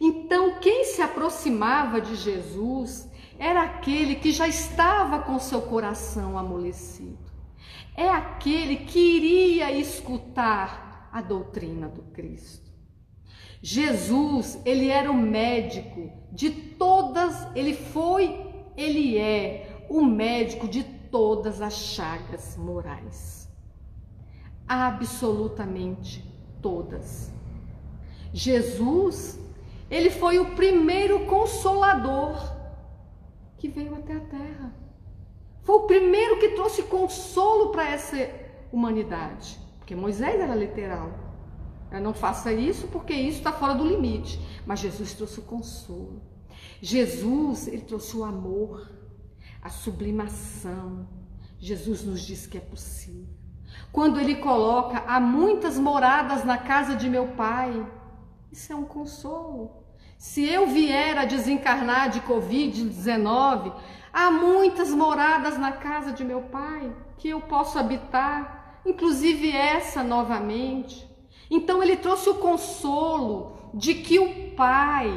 Então, 0.00 0.60
quem 0.60 0.84
se 0.84 1.02
aproximava 1.02 2.00
de 2.00 2.14
Jesus 2.14 3.08
era 3.38 3.62
aquele 3.62 4.16
que 4.16 4.32
já 4.32 4.48
estava 4.48 5.20
com 5.20 5.38
seu 5.38 5.62
coração 5.62 6.36
amolecido. 6.36 7.18
É 7.94 8.08
aquele 8.08 8.76
que 8.76 8.98
iria 8.98 9.72
escutar 9.72 11.08
a 11.12 11.20
doutrina 11.20 11.88
do 11.88 12.02
Cristo. 12.02 12.68
Jesus, 13.60 14.60
ele 14.64 14.88
era 14.88 15.10
o 15.10 15.16
médico 15.16 16.10
de 16.32 16.50
todas, 16.50 17.46
ele 17.56 17.74
foi, 17.74 18.46
ele 18.76 19.18
é 19.18 19.86
o 19.88 20.04
médico 20.04 20.68
de 20.68 20.84
todas 20.84 21.60
as 21.60 21.74
chagas 21.74 22.56
morais 22.56 23.38
absolutamente 24.68 26.22
todas. 26.60 27.32
Jesus, 28.32 29.40
ele 29.90 30.10
foi 30.10 30.38
o 30.38 30.54
primeiro 30.54 31.24
consolador 31.24 32.57
que 33.58 33.68
veio 33.68 33.94
até 33.94 34.14
a 34.14 34.20
terra. 34.20 34.74
Foi 35.62 35.76
o 35.76 35.86
primeiro 35.86 36.38
que 36.38 36.50
trouxe 36.50 36.84
consolo 36.84 37.70
para 37.70 37.90
essa 37.90 38.16
humanidade. 38.72 39.58
Porque 39.78 39.94
Moisés 39.94 40.40
era 40.40 40.54
literal. 40.54 41.12
Eu 41.90 42.00
não 42.00 42.14
faça 42.14 42.52
isso 42.52 42.88
porque 42.88 43.12
isso 43.12 43.38
está 43.38 43.52
fora 43.52 43.74
do 43.74 43.86
limite. 43.86 44.40
Mas 44.64 44.80
Jesus 44.80 45.12
trouxe 45.12 45.40
o 45.40 45.42
consolo. 45.42 46.22
Jesus, 46.80 47.68
ele 47.68 47.82
trouxe 47.82 48.16
o 48.16 48.24
amor, 48.24 48.90
a 49.60 49.68
sublimação. 49.68 51.06
Jesus 51.58 52.04
nos 52.04 52.22
diz 52.22 52.46
que 52.46 52.56
é 52.56 52.60
possível 52.60 53.38
quando 53.92 54.20
ele 54.20 54.36
coloca 54.36 54.98
há 55.06 55.20
muitas 55.20 55.78
moradas 55.78 56.44
na 56.44 56.58
casa 56.58 56.94
de 56.94 57.08
meu 57.08 57.28
pai. 57.28 57.86
Isso 58.50 58.72
é 58.72 58.76
um 58.76 58.84
consolo. 58.84 59.84
Se 60.18 60.44
eu 60.44 60.66
vier 60.66 61.16
a 61.16 61.24
desencarnar 61.24 62.10
de 62.10 62.20
Covid-19, 62.22 63.72
há 64.12 64.30
muitas 64.32 64.90
moradas 64.90 65.56
na 65.56 65.70
casa 65.70 66.10
de 66.10 66.24
meu 66.24 66.42
pai 66.42 66.92
que 67.16 67.28
eu 67.28 67.40
posso 67.40 67.78
habitar, 67.78 68.80
inclusive 68.84 69.56
essa 69.56 70.02
novamente. 70.02 71.08
Então 71.48 71.80
ele 71.80 71.96
trouxe 71.96 72.28
o 72.28 72.34
consolo 72.34 73.70
de 73.72 73.94
que 73.94 74.18
o 74.18 74.50
Pai, 74.56 75.08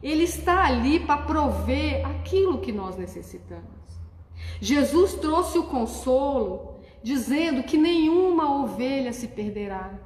ele 0.00 0.22
está 0.22 0.66
ali 0.66 1.00
para 1.00 1.22
prover 1.22 2.06
aquilo 2.06 2.60
que 2.60 2.70
nós 2.70 2.96
necessitamos. 2.96 3.64
Jesus 4.60 5.14
trouxe 5.14 5.58
o 5.58 5.64
consolo 5.64 6.76
dizendo 7.02 7.64
que 7.64 7.76
nenhuma 7.76 8.62
ovelha 8.62 9.12
se 9.12 9.26
perderá. 9.26 9.98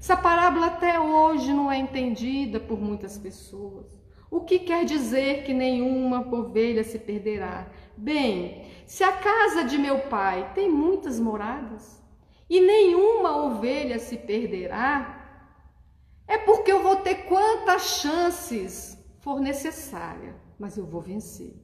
Essa 0.00 0.16
parábola 0.16 0.66
até 0.66 0.98
hoje 0.98 1.52
não 1.52 1.70
é 1.70 1.76
entendida 1.76 2.58
por 2.58 2.80
muitas 2.80 3.18
pessoas. 3.18 3.86
O 4.30 4.40
que 4.40 4.60
quer 4.60 4.84
dizer 4.84 5.44
que 5.44 5.52
nenhuma 5.52 6.26
ovelha 6.34 6.82
se 6.82 6.98
perderá? 6.98 7.70
Bem, 7.96 8.64
se 8.86 9.04
a 9.04 9.12
casa 9.12 9.62
de 9.62 9.76
meu 9.76 9.98
pai 10.08 10.52
tem 10.54 10.70
muitas 10.70 11.20
moradas 11.20 12.02
e 12.48 12.60
nenhuma 12.60 13.36
ovelha 13.44 13.98
se 13.98 14.16
perderá, 14.16 15.18
é 16.26 16.38
porque 16.38 16.72
eu 16.72 16.82
vou 16.82 16.96
ter 16.96 17.26
quantas 17.26 18.00
chances 18.00 18.98
for 19.18 19.38
necessária, 19.38 20.34
mas 20.58 20.78
eu 20.78 20.86
vou 20.86 21.02
vencer. 21.02 21.54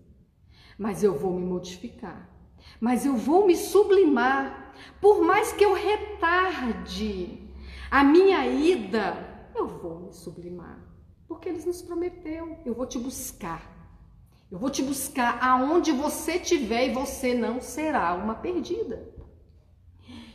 Mas 0.78 1.02
eu 1.02 1.18
vou 1.18 1.32
me 1.32 1.46
modificar 1.46 2.36
mas 2.80 3.06
eu 3.06 3.16
vou 3.16 3.46
me 3.46 3.56
sublimar. 3.56 4.74
Por 5.00 5.22
mais 5.22 5.52
que 5.52 5.64
eu 5.64 5.72
retarde 5.72 7.45
a 7.90 8.02
minha 8.02 8.46
ida, 8.46 9.48
eu 9.54 9.66
vou 9.66 10.00
me 10.00 10.12
sublimar. 10.12 10.78
Porque 11.28 11.48
eles 11.48 11.64
nos 11.64 11.82
prometeu, 11.82 12.58
eu 12.64 12.74
vou 12.74 12.86
te 12.86 12.98
buscar. 12.98 13.74
Eu 14.50 14.58
vou 14.58 14.70
te 14.70 14.82
buscar 14.82 15.42
aonde 15.42 15.90
você 15.90 16.34
estiver 16.34 16.88
e 16.88 16.94
você 16.94 17.34
não 17.34 17.60
será 17.60 18.14
uma 18.14 18.34
perdida. 18.34 19.12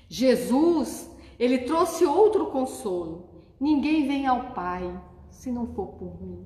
Jesus, 0.09 1.09
ele 1.39 1.59
trouxe 1.59 2.05
outro 2.05 2.47
consolo. 2.47 3.45
Ninguém 3.59 4.07
vem 4.07 4.27
ao 4.27 4.53
Pai 4.53 5.01
se 5.29 5.49
não 5.51 5.73
for 5.73 5.87
por 5.93 6.21
mim. 6.21 6.45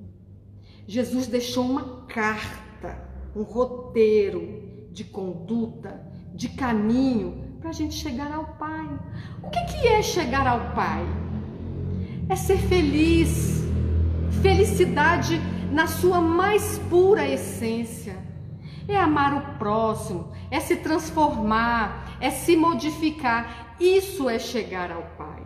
Jesus 0.86 1.26
deixou 1.26 1.64
uma 1.64 2.06
carta, 2.06 3.10
um 3.34 3.42
roteiro 3.42 4.88
de 4.92 5.04
conduta, 5.04 6.06
de 6.32 6.48
caminho 6.50 7.45
para 7.66 7.72
a 7.72 7.74
gente 7.74 7.96
chegar 7.96 8.32
ao 8.32 8.44
Pai. 8.44 8.88
O 9.42 9.50
que, 9.50 9.60
que 9.64 9.88
é 9.88 10.00
chegar 10.00 10.46
ao 10.46 10.72
Pai? 10.72 11.04
É 12.28 12.36
ser 12.36 12.58
feliz, 12.58 13.64
felicidade 14.40 15.40
na 15.72 15.88
sua 15.88 16.20
mais 16.20 16.78
pura 16.88 17.26
essência. 17.26 18.16
É 18.86 18.96
amar 18.96 19.34
o 19.34 19.58
próximo, 19.58 20.32
é 20.48 20.60
se 20.60 20.76
transformar, 20.76 22.16
é 22.20 22.30
se 22.30 22.56
modificar. 22.56 23.74
Isso 23.80 24.30
é 24.30 24.38
chegar 24.38 24.92
ao 24.92 25.02
Pai. 25.18 25.42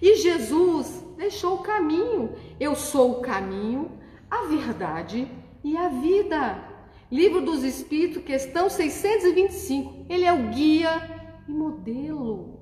E 0.00 0.16
Jesus 0.16 1.04
deixou 1.18 1.56
o 1.56 1.62
caminho. 1.62 2.32
Eu 2.58 2.74
sou 2.74 3.18
o 3.18 3.20
caminho, 3.20 3.90
a 4.30 4.46
verdade 4.46 5.28
e 5.62 5.76
a 5.76 5.88
vida. 5.88 6.64
Livro 7.10 7.42
dos 7.42 7.62
Espíritos, 7.62 8.24
questão 8.24 8.70
625. 8.70 10.06
Ele 10.08 10.24
é 10.24 10.32
o 10.32 10.48
guia 10.48 11.11
e 11.48 11.52
modelo. 11.52 12.60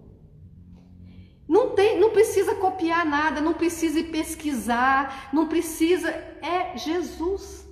Não, 1.48 1.70
tem, 1.70 1.98
não 1.98 2.10
precisa 2.10 2.54
copiar 2.54 3.04
nada, 3.04 3.40
não 3.40 3.54
precisa 3.54 4.02
pesquisar, 4.04 5.30
não 5.32 5.48
precisa. 5.48 6.08
É 6.08 6.76
Jesus. 6.76 7.68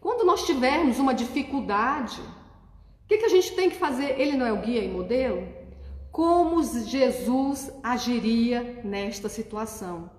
Quando 0.00 0.24
nós 0.24 0.44
tivermos 0.44 0.98
uma 0.98 1.14
dificuldade, 1.14 2.20
o 2.20 3.06
que, 3.06 3.18
que 3.18 3.26
a 3.26 3.28
gente 3.28 3.54
tem 3.54 3.70
que 3.70 3.76
fazer? 3.76 4.18
Ele 4.20 4.36
não 4.36 4.46
é 4.46 4.52
o 4.52 4.60
guia 4.60 4.82
e 4.82 4.88
modelo? 4.88 5.46
Como 6.10 6.62
Jesus 6.62 7.72
agiria 7.82 8.80
nesta 8.82 9.28
situação? 9.28 10.10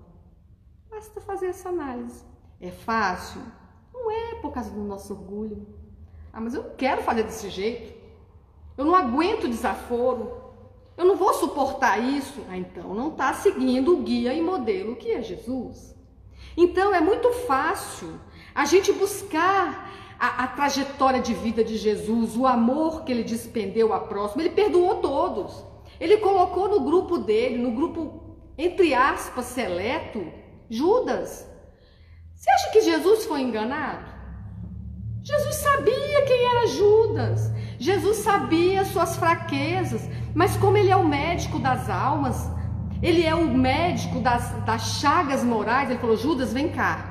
Basta 0.89 1.19
fazer 1.19 1.47
essa 1.47 1.67
análise. 1.67 2.23
É 2.61 2.71
fácil? 2.71 3.41
Não 3.93 4.09
é 4.09 4.35
por 4.35 4.51
causa 4.51 4.69
do 4.69 4.83
nosso 4.83 5.13
orgulho. 5.13 5.67
Ah, 6.31 6.39
mas 6.39 6.53
eu 6.53 6.63
quero 6.75 7.01
fazer 7.01 7.23
desse 7.23 7.49
jeito. 7.49 8.00
Eu 8.81 8.85
não 8.85 8.95
aguento 8.95 9.47
desaforo. 9.47 10.41
Eu 10.97 11.05
não 11.05 11.15
vou 11.15 11.33
suportar 11.35 11.99
isso. 11.99 12.41
Ah, 12.49 12.57
então 12.57 12.95
não 12.95 13.09
está 13.09 13.31
seguindo 13.31 13.93
o 13.93 14.01
guia 14.01 14.33
e 14.33 14.41
modelo 14.41 14.95
que 14.95 15.11
é 15.11 15.21
Jesus. 15.21 15.95
Então 16.57 16.93
é 16.93 16.99
muito 16.99 17.31
fácil 17.31 18.19
a 18.55 18.65
gente 18.65 18.91
buscar 18.91 19.87
a, 20.19 20.45
a, 20.45 20.47
trajetória 20.47 21.21
de 21.21 21.31
vida 21.31 21.63
de 21.63 21.77
Jesus, 21.77 22.35
o 22.35 22.47
amor 22.47 23.03
que 23.03 23.11
ele 23.11 23.23
despendeu 23.23 23.93
a 23.93 23.99
próximo. 23.99 24.41
Ele 24.41 24.49
perdoou 24.49 24.95
todos. 24.95 25.63
Ele 25.99 26.17
colocou 26.17 26.67
no 26.67 26.79
grupo 26.79 27.19
dele, 27.19 27.59
no 27.59 27.73
grupo, 27.73 28.35
entre 28.57 28.95
aspas, 28.95 29.45
seleto, 29.45 30.25
Judas. 30.67 31.47
Você 32.33 32.49
acha 32.49 32.71
que 32.71 32.81
Jesus 32.81 33.25
foi 33.25 33.41
enganado? 33.41 34.09
Jesus 35.21 35.55
sabia 35.57 36.25
quem 36.25 36.45
era 36.49 36.67
Judas. 36.67 37.60
Jesus 37.81 38.17
sabia 38.17 38.85
suas 38.85 39.15
fraquezas. 39.17 40.07
Mas 40.35 40.55
como 40.55 40.77
ele 40.77 40.91
é 40.91 40.95
o 40.95 41.07
médico 41.07 41.57
das 41.57 41.89
almas, 41.89 42.47
ele 43.01 43.23
é 43.23 43.33
o 43.33 43.47
médico 43.47 44.19
das, 44.19 44.51
das 44.63 44.99
chagas 44.99 45.43
morais, 45.43 45.89
ele 45.89 45.97
falou: 45.97 46.15
Judas, 46.15 46.53
vem 46.53 46.69
cá. 46.69 47.07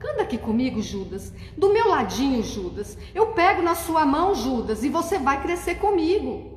Anda 0.00 0.22
aqui 0.22 0.38
comigo, 0.38 0.80
Judas. 0.80 1.32
Do 1.58 1.72
meu 1.72 1.88
ladinho, 1.88 2.40
Judas. 2.44 2.96
Eu 3.12 3.32
pego 3.32 3.62
na 3.62 3.74
sua 3.74 4.06
mão, 4.06 4.32
Judas, 4.32 4.84
e 4.84 4.88
você 4.88 5.18
vai 5.18 5.42
crescer 5.42 5.76
comigo. 5.76 6.56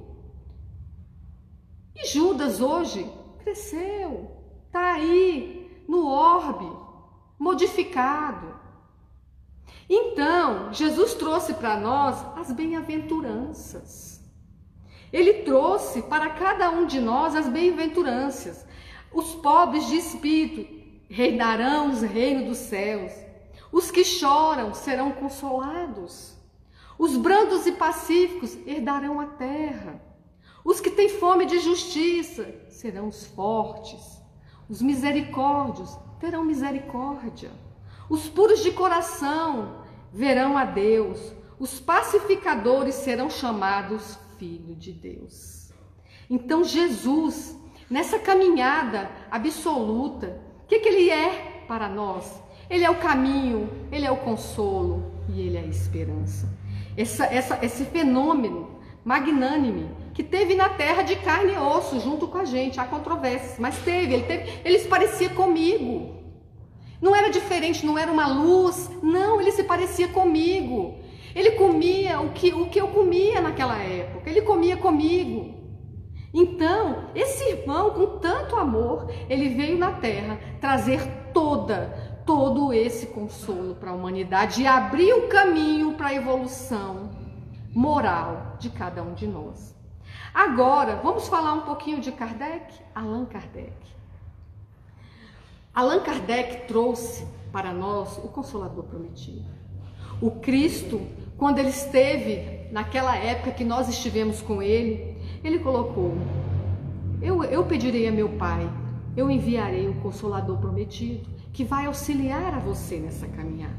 E 1.96 2.08
Judas 2.08 2.62
hoje 2.62 3.10
cresceu. 3.40 4.30
Tá 4.72 4.94
aí 4.94 5.84
no 5.88 6.06
orbe, 6.06 6.70
modificado. 7.40 8.67
Então, 9.90 10.74
Jesus 10.74 11.14
trouxe 11.14 11.54
para 11.54 11.80
nós 11.80 12.24
as 12.36 12.52
bem-aventuranças. 12.52 14.22
Ele 15.12 15.44
trouxe 15.44 16.02
para 16.04 16.30
cada 16.32 16.70
um 16.70 16.86
de 16.86 17.00
nós 17.00 17.36
as 17.36 17.48
bem-aventuranças. 17.48 18.66
Os 19.14 19.36
pobres 19.36 19.88
de 19.88 19.96
espírito 19.96 20.68
reinarão 21.10 21.90
os 21.90 22.02
reinos 22.02 22.48
dos 22.48 22.58
céus. 22.58 23.14
Os 23.72 23.90
que 23.90 24.04
choram 24.04 24.74
serão 24.74 25.12
consolados. 25.14 26.36
Os 27.00 27.16
brandos 27.16 27.66
e 27.66 27.72
pacíficos 27.72 28.58
herdarão 28.68 29.20
a 29.22 29.28
terra. 29.28 30.02
Os 30.66 30.82
que 30.82 30.92
têm 30.92 31.08
fome 31.08 31.46
de 31.46 31.60
justiça 31.60 32.54
serão 32.70 33.08
os 33.08 33.26
fortes. 33.28 34.22
Os 34.68 34.82
misericórdios 34.82 35.98
terão 36.20 36.44
misericórdia. 36.44 37.52
Os 38.10 38.28
puros 38.30 38.64
de 38.64 38.72
coração 38.72 39.82
verão 40.14 40.58
a 40.58 40.66
Deus. 40.66 41.34
Os 41.60 41.80
pacificadores 41.80 42.96
serão 42.96 43.30
chamados 43.30 44.18
filho 44.38 44.76
de 44.76 44.92
Deus. 44.92 45.72
Então 46.30 46.64
Jesus, 46.64 47.58
nessa 47.90 48.20
caminhada 48.20 49.10
absoluta, 49.32 50.40
o 50.64 50.68
que, 50.68 50.80
que 50.80 50.90
ele 50.90 51.10
é 51.10 51.64
para 51.68 51.90
nós? 51.90 52.42
Ele 52.70 52.84
é 52.84 52.90
o 52.90 52.98
caminho, 52.98 53.70
ele 53.92 54.06
é 54.06 54.12
o 54.12 54.18
consolo 54.18 55.12
e 55.30 55.42
ele 55.42 55.58
é 55.58 55.62
a 55.62 55.66
esperança. 55.66 56.50
Essa, 56.96 57.26
essa, 57.26 57.60
esse 57.64 57.86
fenômeno 57.86 58.78
magnânime 59.06 59.90
que 60.14 60.24
teve 60.24 60.56
na 60.56 60.68
terra 60.68 61.04
de 61.04 61.16
carne 61.18 61.54
e 61.54 61.58
osso 61.58 62.00
junto 62.00 62.28
com 62.28 62.40
a 62.40 62.46
gente. 62.46 62.80
Há 62.80 62.86
controvérsias, 62.86 63.58
mas 63.58 63.78
teve. 63.80 64.16
Ele, 64.16 64.24
teve, 64.24 64.62
ele 64.66 64.80
se 64.80 64.88
parecia 64.88 65.30
comigo. 65.30 66.17
Não 67.02 67.16
era 67.16 67.30
diferente, 67.30 67.86
não 67.86 67.98
era 67.98 68.12
uma 68.12 68.28
luz. 68.28 68.90
Não, 69.02 69.40
ele 69.40 69.52
se 69.52 69.64
parecia 69.64 70.08
comigo. 70.08 70.96
Ele 71.36 71.52
comia 71.52 72.20
o 72.20 72.32
que, 72.32 72.54
o 72.54 72.68
que 72.68 72.80
eu 72.80 72.88
comia 72.88 73.42
naquela 73.42 73.78
época. 73.78 74.30
Ele 74.30 74.42
comia 74.42 74.76
comigo. 74.78 75.56
Então, 76.34 77.10
esse 77.16 77.44
irmão, 77.44 77.92
com 77.92 78.18
tanto 78.20 78.56
amor, 78.56 79.08
ele 79.30 79.50
veio 79.50 79.78
na 79.78 79.92
terra 79.94 80.40
trazer 80.60 81.02
toda, 81.34 82.22
todo 82.26 82.74
esse 82.74 83.08
consolo 83.08 83.76
para 83.76 83.92
a 83.92 83.94
humanidade 83.94 84.62
e 84.62 84.68
abrir 84.68 85.14
o 85.14 85.28
caminho 85.28 85.94
para 85.94 86.08
a 86.08 86.14
evolução 86.16 87.10
moral 87.74 88.58
de 88.60 88.70
cada 88.70 89.02
um 89.04 89.14
de 89.14 89.28
nós. 89.28 89.76
Agora, 90.34 90.98
vamos 90.98 91.28
falar 91.28 91.54
um 91.54 91.62
pouquinho 91.62 92.00
de 92.00 92.12
Kardec? 92.12 92.74
Allan 92.94 93.26
Kardec. 93.26 93.97
Allan 95.78 96.00
Kardec 96.00 96.68
trouxe 96.68 97.24
para 97.52 97.72
nós 97.72 98.18
o 98.18 98.30
Consolador 98.30 98.86
Prometido. 98.86 99.46
O 100.20 100.32
Cristo, 100.32 101.00
quando 101.38 101.60
ele 101.60 101.70
esteve 101.70 102.68
naquela 102.72 103.16
época 103.16 103.52
que 103.52 103.64
nós 103.64 103.88
estivemos 103.88 104.42
com 104.42 104.60
ele, 104.60 105.16
ele 105.44 105.60
colocou: 105.60 106.18
Eu, 107.22 107.44
eu 107.44 107.64
pedirei 107.64 108.08
a 108.08 108.12
meu 108.12 108.28
Pai, 108.28 108.68
eu 109.16 109.30
enviarei 109.30 109.88
o 109.88 109.94
Consolador 110.02 110.58
Prometido, 110.58 111.30
que 111.54 111.64
vai 111.64 111.86
auxiliar 111.86 112.56
a 112.56 112.60
você 112.60 112.98
nessa 112.98 113.28
caminhada. 113.28 113.78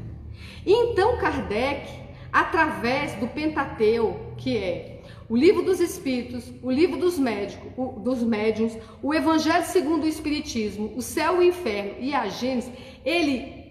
E 0.65 0.71
então 0.71 1.17
Kardec, 1.17 1.85
através 2.31 3.13
do 3.15 3.27
Pentateu, 3.27 4.35
que 4.37 4.55
é 4.57 4.98
o 5.29 5.37
livro 5.37 5.61
dos 5.61 5.79
Espíritos, 5.79 6.51
o 6.63 6.71
livro 6.71 6.97
dos 6.97 7.19
médicos, 7.19 7.71
o, 7.77 7.99
dos 7.99 8.23
médiuns, 8.23 8.75
o 9.01 9.13
Evangelho 9.13 9.63
segundo 9.63 10.03
o 10.03 10.07
Espiritismo, 10.07 10.91
o 10.95 11.03
Céu 11.03 11.35
e 11.35 11.45
o 11.45 11.49
Inferno 11.49 11.93
e 11.99 12.15
a 12.15 12.27
Gênesis, 12.27 12.71
ele 13.05 13.63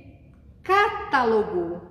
catalogou, 0.63 1.83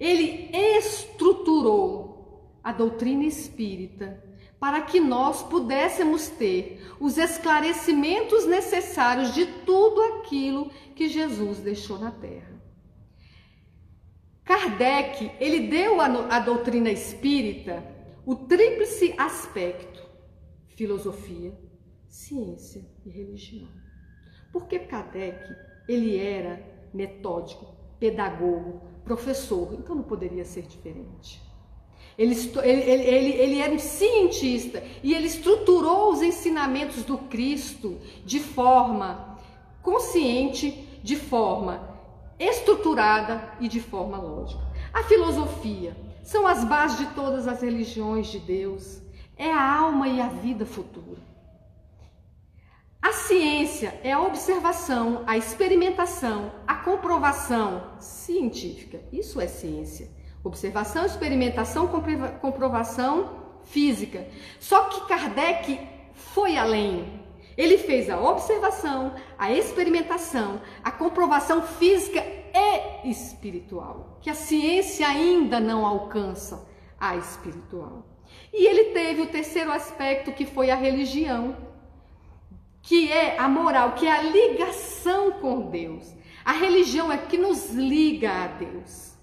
ele 0.00 0.50
estruturou 0.52 2.58
a 2.62 2.72
doutrina 2.72 3.24
espírita 3.24 4.24
para 4.58 4.82
que 4.82 4.98
nós 4.98 5.44
pudéssemos 5.44 6.26
ter 6.26 6.84
os 6.98 7.16
esclarecimentos 7.16 8.46
necessários 8.46 9.32
de 9.32 9.46
tudo 9.64 10.02
aquilo 10.02 10.72
que 10.96 11.08
Jesus 11.08 11.58
deixou 11.58 12.00
na 12.00 12.10
terra. 12.10 12.58
Kardec, 14.44 15.30
ele 15.38 15.68
deu 15.68 16.00
à 16.00 16.40
doutrina 16.40 16.90
espírita 16.90 17.97
o 18.28 18.36
tríplice 18.36 19.14
aspecto: 19.16 20.06
filosofia, 20.76 21.58
ciência 22.06 22.84
e 23.06 23.08
religião. 23.08 23.70
Porque 24.52 24.78
Kardec, 24.80 25.42
ele 25.88 26.18
era 26.18 26.62
metódico, 26.92 27.74
pedagogo, 27.98 28.82
professor, 29.02 29.72
então 29.72 29.96
não 29.96 30.02
poderia 30.02 30.44
ser 30.44 30.66
diferente. 30.66 31.40
Ele, 32.18 32.34
ele, 32.64 32.82
ele, 32.82 33.30
ele 33.30 33.58
era 33.60 33.72
um 33.72 33.78
cientista 33.78 34.82
e 35.02 35.14
ele 35.14 35.26
estruturou 35.26 36.12
os 36.12 36.20
ensinamentos 36.20 37.04
do 37.04 37.16
Cristo 37.16 37.98
de 38.26 38.40
forma 38.40 39.38
consciente, 39.80 41.00
de 41.02 41.16
forma 41.16 41.96
estruturada 42.38 43.54
e 43.58 43.68
de 43.68 43.80
forma 43.80 44.18
lógica. 44.18 44.60
A 44.92 45.02
filosofia 45.04 45.96
são 46.28 46.46
as 46.46 46.62
bases 46.62 46.98
de 46.98 47.06
todas 47.14 47.48
as 47.48 47.62
religiões 47.62 48.26
de 48.26 48.38
Deus, 48.38 49.00
é 49.34 49.50
a 49.50 49.78
alma 49.78 50.06
e 50.06 50.20
a 50.20 50.28
vida 50.28 50.66
futura. 50.66 51.22
A 53.00 53.12
ciência 53.12 53.98
é 54.04 54.12
a 54.12 54.20
observação, 54.20 55.24
a 55.26 55.38
experimentação, 55.38 56.52
a 56.66 56.74
comprovação 56.74 57.82
científica. 57.98 59.00
Isso 59.10 59.40
é 59.40 59.46
ciência. 59.46 60.10
Observação, 60.44 61.06
experimentação, 61.06 61.88
comprovação 62.42 63.62
física. 63.64 64.28
Só 64.60 64.84
que 64.84 65.08
Kardec 65.08 65.80
foi 66.12 66.58
além. 66.58 67.22
Ele 67.56 67.78
fez 67.78 68.10
a 68.10 68.20
observação, 68.20 69.14
a 69.38 69.50
experimentação, 69.50 70.60
a 70.84 70.90
comprovação 70.90 71.62
física 71.62 72.22
e 72.54 73.10
espiritual, 73.10 74.18
que 74.20 74.30
a 74.30 74.34
ciência 74.34 75.06
ainda 75.06 75.60
não 75.60 75.86
alcança 75.86 76.68
a 76.98 77.16
espiritual. 77.16 78.06
E 78.52 78.66
ele 78.66 78.92
teve 78.92 79.22
o 79.22 79.26
terceiro 79.26 79.70
aspecto, 79.70 80.32
que 80.32 80.44
foi 80.44 80.70
a 80.70 80.74
religião, 80.74 81.56
que 82.82 83.10
é 83.10 83.38
a 83.38 83.48
moral, 83.48 83.92
que 83.92 84.06
é 84.06 84.12
a 84.12 84.22
ligação 84.22 85.32
com 85.32 85.70
Deus. 85.70 86.14
A 86.44 86.52
religião 86.52 87.12
é 87.12 87.18
que 87.18 87.36
nos 87.36 87.70
liga 87.70 88.30
a 88.30 88.46
Deus. 88.46 89.14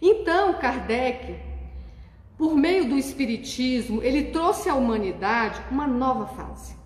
Então, 0.00 0.54
Kardec, 0.54 1.38
por 2.36 2.54
meio 2.54 2.88
do 2.88 2.96
Espiritismo, 2.96 4.02
ele 4.02 4.30
trouxe 4.30 4.68
à 4.68 4.74
humanidade 4.74 5.60
uma 5.70 5.86
nova 5.86 6.26
fase 6.26 6.78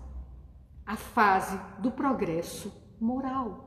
a 0.85 0.95
fase 0.95 1.59
do 1.79 1.91
progresso 1.91 2.73
moral, 2.99 3.62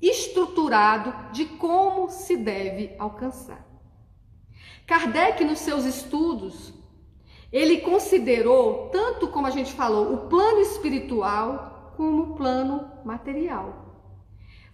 estruturado 0.00 1.32
de 1.32 1.44
como 1.44 2.08
se 2.08 2.36
deve 2.36 2.94
alcançar. 2.98 3.66
Kardec, 4.86 5.44
nos 5.44 5.58
seus 5.58 5.84
estudos, 5.84 6.72
ele 7.52 7.80
considerou, 7.80 8.88
tanto 8.90 9.28
como 9.28 9.46
a 9.46 9.50
gente 9.50 9.72
falou, 9.72 10.14
o 10.14 10.28
plano 10.28 10.60
espiritual 10.60 11.92
como 11.96 12.22
o 12.22 12.34
plano 12.36 12.90
material 13.04 13.88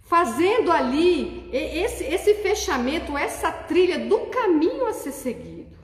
fazendo 0.05 0.71
ali 0.71 1.49
esse, 1.51 2.03
esse 2.03 2.35
fechamento, 2.35 3.17
essa 3.17 3.51
trilha 3.51 4.07
do 4.07 4.27
caminho 4.27 4.87
a 4.87 4.93
ser 4.93 5.11
seguido. 5.11 5.75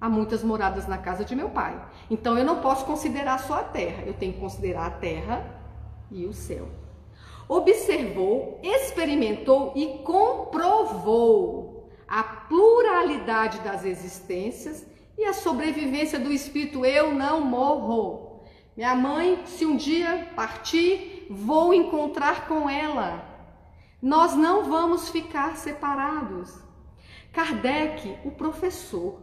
Há 0.00 0.08
muitas 0.08 0.42
moradas 0.42 0.86
na 0.86 0.98
casa 0.98 1.24
de 1.24 1.34
meu 1.34 1.50
pai. 1.50 1.80
Então 2.10 2.36
eu 2.36 2.44
não 2.44 2.60
posso 2.60 2.84
considerar 2.84 3.38
só 3.38 3.60
a 3.60 3.64
terra, 3.64 4.02
eu 4.06 4.14
tenho 4.14 4.32
que 4.32 4.40
considerar 4.40 4.86
a 4.86 4.90
terra 4.90 5.44
e 6.10 6.26
o 6.26 6.32
céu. 6.32 6.68
Observou, 7.48 8.60
experimentou 8.62 9.72
e 9.76 9.98
comprovou 9.98 11.88
a 12.08 12.22
pluralidade 12.22 13.60
das 13.60 13.84
existências 13.84 14.86
e 15.16 15.24
a 15.24 15.32
sobrevivência 15.32 16.18
do 16.18 16.32
espírito 16.32 16.84
eu 16.84 17.12
não 17.12 17.40
morro. 17.40 18.42
Minha 18.76 18.94
mãe, 18.94 19.42
se 19.46 19.64
um 19.64 19.76
dia 19.76 20.30
partir, 20.36 21.26
vou 21.30 21.72
encontrar 21.72 22.46
com 22.46 22.68
ela. 22.68 23.24
Nós 24.02 24.34
não 24.34 24.64
vamos 24.64 25.08
ficar 25.08 25.56
separados. 25.56 26.52
Kardec, 27.32 28.18
o 28.24 28.30
professor, 28.30 29.20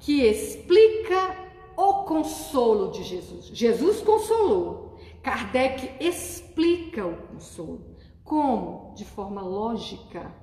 que 0.00 0.22
explica 0.22 1.36
o 1.76 2.04
consolo 2.04 2.90
de 2.90 3.02
Jesus. 3.04 3.46
Jesus 3.46 4.00
consolou. 4.00 4.91
Kardec 5.22 5.92
explica 6.00 7.06
o 7.06 7.16
consolo. 7.28 7.96
Como? 8.24 8.92
De 8.96 9.04
forma 9.04 9.40
lógica. 9.40 10.34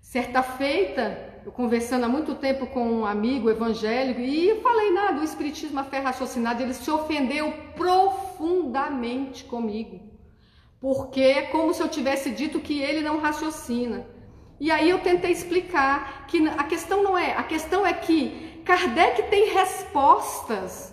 Certa 0.00 0.42
feita, 0.42 1.40
eu 1.44 1.52
conversando 1.52 2.04
há 2.04 2.08
muito 2.08 2.34
tempo 2.34 2.66
com 2.66 2.84
um 2.84 3.06
amigo 3.06 3.48
evangélico 3.48 4.20
e 4.20 4.60
falei 4.60 4.90
nada, 4.90 5.18
do 5.18 5.24
espiritismo 5.24 5.78
a 5.78 5.84
fé 5.84 6.00
raciocinada, 6.00 6.62
ele 6.62 6.74
se 6.74 6.90
ofendeu 6.90 7.52
profundamente 7.76 9.44
comigo. 9.44 10.00
Porque 10.80 11.20
é 11.20 11.42
como 11.42 11.72
se 11.72 11.82
eu 11.82 11.88
tivesse 11.88 12.32
dito 12.32 12.58
que 12.58 12.80
ele 12.80 13.02
não 13.02 13.20
raciocina. 13.20 14.04
E 14.58 14.70
aí 14.70 14.90
eu 14.90 14.98
tentei 15.00 15.30
explicar 15.30 16.26
que 16.26 16.46
a 16.48 16.64
questão 16.64 17.02
não 17.02 17.16
é, 17.16 17.34
a 17.36 17.44
questão 17.44 17.86
é 17.86 17.92
que 17.92 18.60
Kardec 18.64 19.22
tem 19.30 19.52
respostas 19.54 20.92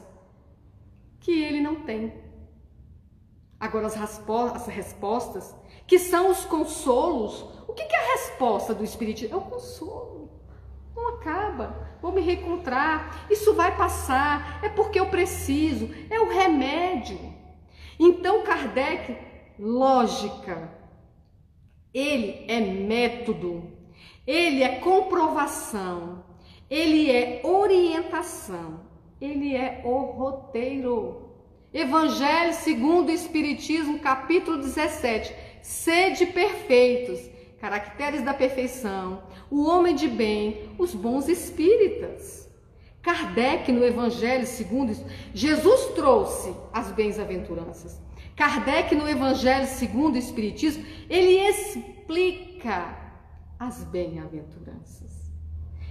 que 1.20 1.32
ele 1.32 1.60
não 1.60 1.76
tem. 1.82 2.27
Agora, 3.60 3.88
as, 3.88 3.98
as 3.98 4.68
respostas, 4.68 5.56
que 5.88 5.98
são 5.98 6.30
os 6.30 6.46
consolos, 6.46 7.46
o 7.68 7.74
que, 7.74 7.86
que 7.86 7.96
é 7.96 8.00
a 8.00 8.12
resposta 8.14 8.74
do 8.74 8.84
Espiritismo? 8.84 9.36
É 9.36 9.38
o 9.38 9.42
consolo. 9.42 10.30
Não 10.96 11.16
acaba, 11.16 11.98
vou 12.02 12.12
me 12.12 12.22
reencontrar, 12.22 13.28
isso 13.30 13.54
vai 13.54 13.76
passar, 13.76 14.60
é 14.64 14.70
porque 14.70 15.00
eu 15.00 15.08
preciso, 15.08 15.90
é 16.10 16.20
o 16.20 16.30
remédio. 16.30 17.20
Então, 18.00 18.44
Kardec, 18.44 19.18
lógica, 19.60 20.72
ele 21.94 22.46
é 22.48 22.60
método, 22.60 23.72
ele 24.26 24.62
é 24.62 24.80
comprovação, 24.80 26.24
ele 26.70 27.10
é 27.12 27.42
orientação, 27.44 28.82
ele 29.20 29.56
é 29.56 29.82
o 29.84 29.98
roteiro. 30.12 31.27
Evangelho 31.78 32.56
segundo 32.56 33.10
o 33.10 33.12
Espiritismo, 33.12 34.00
capítulo 34.00 34.58
17. 34.58 35.32
Sede 35.62 36.26
perfeitos, 36.26 37.20
caracteres 37.60 38.24
da 38.24 38.34
perfeição, 38.34 39.22
o 39.52 39.64
homem 39.68 39.94
de 39.94 40.08
bem, 40.08 40.72
os 40.80 40.96
bons 40.96 41.28
espíritas. 41.28 42.50
Kardec, 43.00 43.72
no 43.72 43.86
Evangelho 43.86 44.48
segundo 44.48 44.92
Jesus 45.36 45.94
trouxe 45.94 46.52
as 46.74 46.92
bem-aventuranças. 46.94 48.02
Kardec, 48.36 48.96
no 48.96 49.08
Evangelho 49.08 49.68
segundo 49.68 50.16
o 50.16 50.18
Espiritismo, 50.18 50.84
ele 51.08 51.48
explica 51.48 52.98
as 53.60 53.84
bem-aventuranças. 53.84 55.32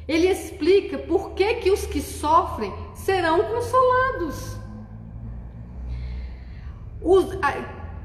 Ele 0.08 0.26
explica 0.26 0.98
por 0.98 1.30
que, 1.34 1.54
que 1.54 1.70
os 1.70 1.86
que 1.86 2.00
sofrem 2.00 2.72
serão 2.92 3.44
consolados. 3.44 4.65
Os, 7.08 7.26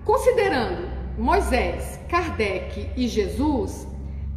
considerando 0.06 0.88
Moisés, 1.18 1.99
Kardec 2.08 2.91
e 2.95 3.08
Jesus, 3.08 3.88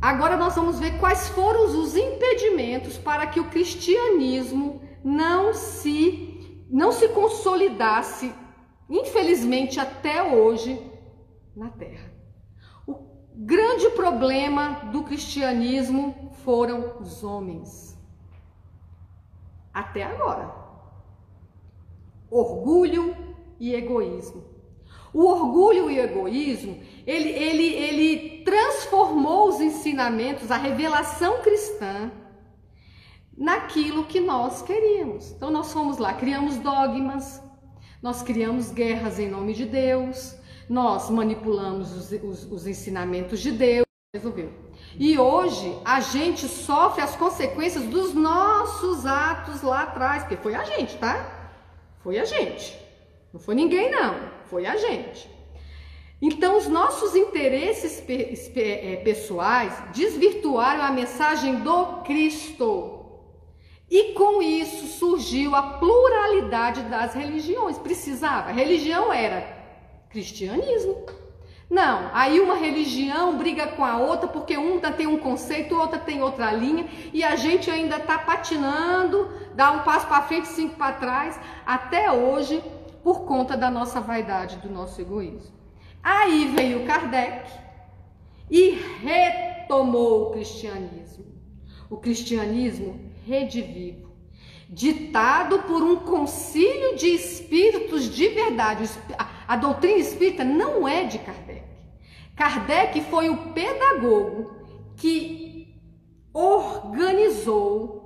agora 0.00 0.38
nós 0.38 0.56
vamos 0.56 0.80
ver 0.80 0.98
quais 0.98 1.28
foram 1.28 1.66
os 1.66 1.94
impedimentos 1.94 2.96
para 2.96 3.26
que 3.26 3.38
o 3.38 3.50
cristianismo 3.50 4.80
não 5.04 5.52
se 5.52 6.64
não 6.70 6.92
se 6.92 7.08
consolidasse, 7.08 8.34
infelizmente 8.88 9.78
até 9.78 10.22
hoje, 10.34 10.80
na 11.54 11.68
Terra. 11.68 12.10
O 12.86 12.96
grande 13.34 13.90
problema 13.90 14.90
do 14.90 15.04
cristianismo 15.04 16.32
foram 16.42 16.96
os 17.00 17.22
homens. 17.22 18.00
Até 19.74 20.04
agora. 20.04 20.54
Orgulho 22.30 23.14
e 23.60 23.74
egoísmo. 23.74 24.53
O 25.14 25.26
orgulho 25.26 25.88
e 25.88 26.00
o 26.00 26.02
egoísmo, 26.02 26.76
ele, 27.06 27.28
ele, 27.28 27.66
ele 27.72 28.42
transformou 28.44 29.48
os 29.48 29.60
ensinamentos, 29.60 30.50
a 30.50 30.56
revelação 30.56 31.40
cristã, 31.40 32.10
naquilo 33.36 34.04
que 34.04 34.18
nós 34.18 34.60
queríamos. 34.62 35.30
Então 35.30 35.50
nós 35.52 35.72
fomos 35.72 35.98
lá, 35.98 36.12
criamos 36.14 36.56
dogmas, 36.58 37.40
nós 38.02 38.22
criamos 38.22 38.72
guerras 38.72 39.20
em 39.20 39.28
nome 39.28 39.54
de 39.54 39.66
Deus, 39.66 40.36
nós 40.68 41.08
manipulamos 41.08 41.92
os, 41.92 42.12
os, 42.22 42.52
os 42.52 42.66
ensinamentos 42.66 43.40
de 43.40 43.52
Deus, 43.52 43.84
resolveu. 44.12 44.52
E 44.98 45.18
hoje 45.18 45.76
a 45.84 46.00
gente 46.00 46.46
sofre 46.48 47.02
as 47.02 47.16
consequências 47.16 47.84
dos 47.84 48.14
nossos 48.14 49.06
atos 49.06 49.62
lá 49.62 49.82
atrás, 49.82 50.22
porque 50.22 50.36
foi 50.36 50.54
a 50.54 50.64
gente, 50.64 50.96
tá? 50.98 51.52
Foi 52.00 52.18
a 52.18 52.24
gente. 52.24 52.78
Não 53.32 53.40
foi 53.40 53.56
ninguém, 53.56 53.90
não, 53.90 54.14
foi 54.54 54.66
a 54.66 54.76
gente. 54.76 55.28
Então, 56.22 56.56
os 56.56 56.68
nossos 56.68 57.16
interesses 57.16 58.00
é, 58.54 59.00
pessoais 59.02 59.82
desvirtuaram 59.92 60.84
a 60.84 60.92
mensagem 60.92 61.56
do 61.56 62.02
Cristo. 62.04 63.00
E 63.90 64.12
com 64.12 64.40
isso 64.40 64.86
surgiu 64.98 65.56
a 65.56 65.62
pluralidade 65.62 66.82
das 66.82 67.14
religiões. 67.14 67.78
Precisava. 67.78 68.50
A 68.50 68.52
religião 68.52 69.12
era 69.12 69.40
cristianismo. 70.08 71.04
Não, 71.68 72.10
aí 72.12 72.38
uma 72.38 72.54
religião 72.54 73.36
briga 73.36 73.66
com 73.66 73.84
a 73.84 73.96
outra 73.96 74.28
porque 74.28 74.56
uma 74.56 74.92
tem 74.92 75.08
um 75.08 75.18
conceito, 75.18 75.76
outra 75.76 75.98
tem 75.98 76.22
outra 76.22 76.52
linha 76.52 76.86
e 77.12 77.24
a 77.24 77.34
gente 77.34 77.68
ainda 77.68 77.96
está 77.96 78.18
patinando, 78.18 79.28
dá 79.54 79.72
um 79.72 79.80
passo 79.80 80.06
para 80.06 80.22
frente, 80.22 80.46
cinco 80.46 80.76
para 80.76 80.92
trás. 80.92 81.40
Até 81.66 82.12
hoje 82.12 82.62
por 83.04 83.26
conta 83.26 83.54
da 83.54 83.70
nossa 83.70 84.00
vaidade, 84.00 84.56
do 84.56 84.70
nosso 84.70 84.98
egoísmo. 84.98 85.54
Aí 86.02 86.46
veio 86.56 86.86
Kardec 86.86 87.50
e 88.50 88.70
retomou 89.02 90.22
o 90.22 90.30
cristianismo. 90.30 91.26
O 91.90 91.98
cristianismo 91.98 92.98
redivivo, 93.26 94.10
ditado 94.70 95.60
por 95.64 95.82
um 95.82 95.96
concílio 95.96 96.96
de 96.96 97.08
espíritos 97.08 98.08
de 98.08 98.28
verdade. 98.28 98.88
A 99.46 99.56
doutrina 99.56 99.98
espírita 99.98 100.42
não 100.42 100.88
é 100.88 101.04
de 101.04 101.18
Kardec. 101.18 101.62
Kardec 102.34 103.02
foi 103.02 103.28
o 103.28 103.52
pedagogo 103.52 104.50
que 104.96 105.76
organizou 106.32 108.03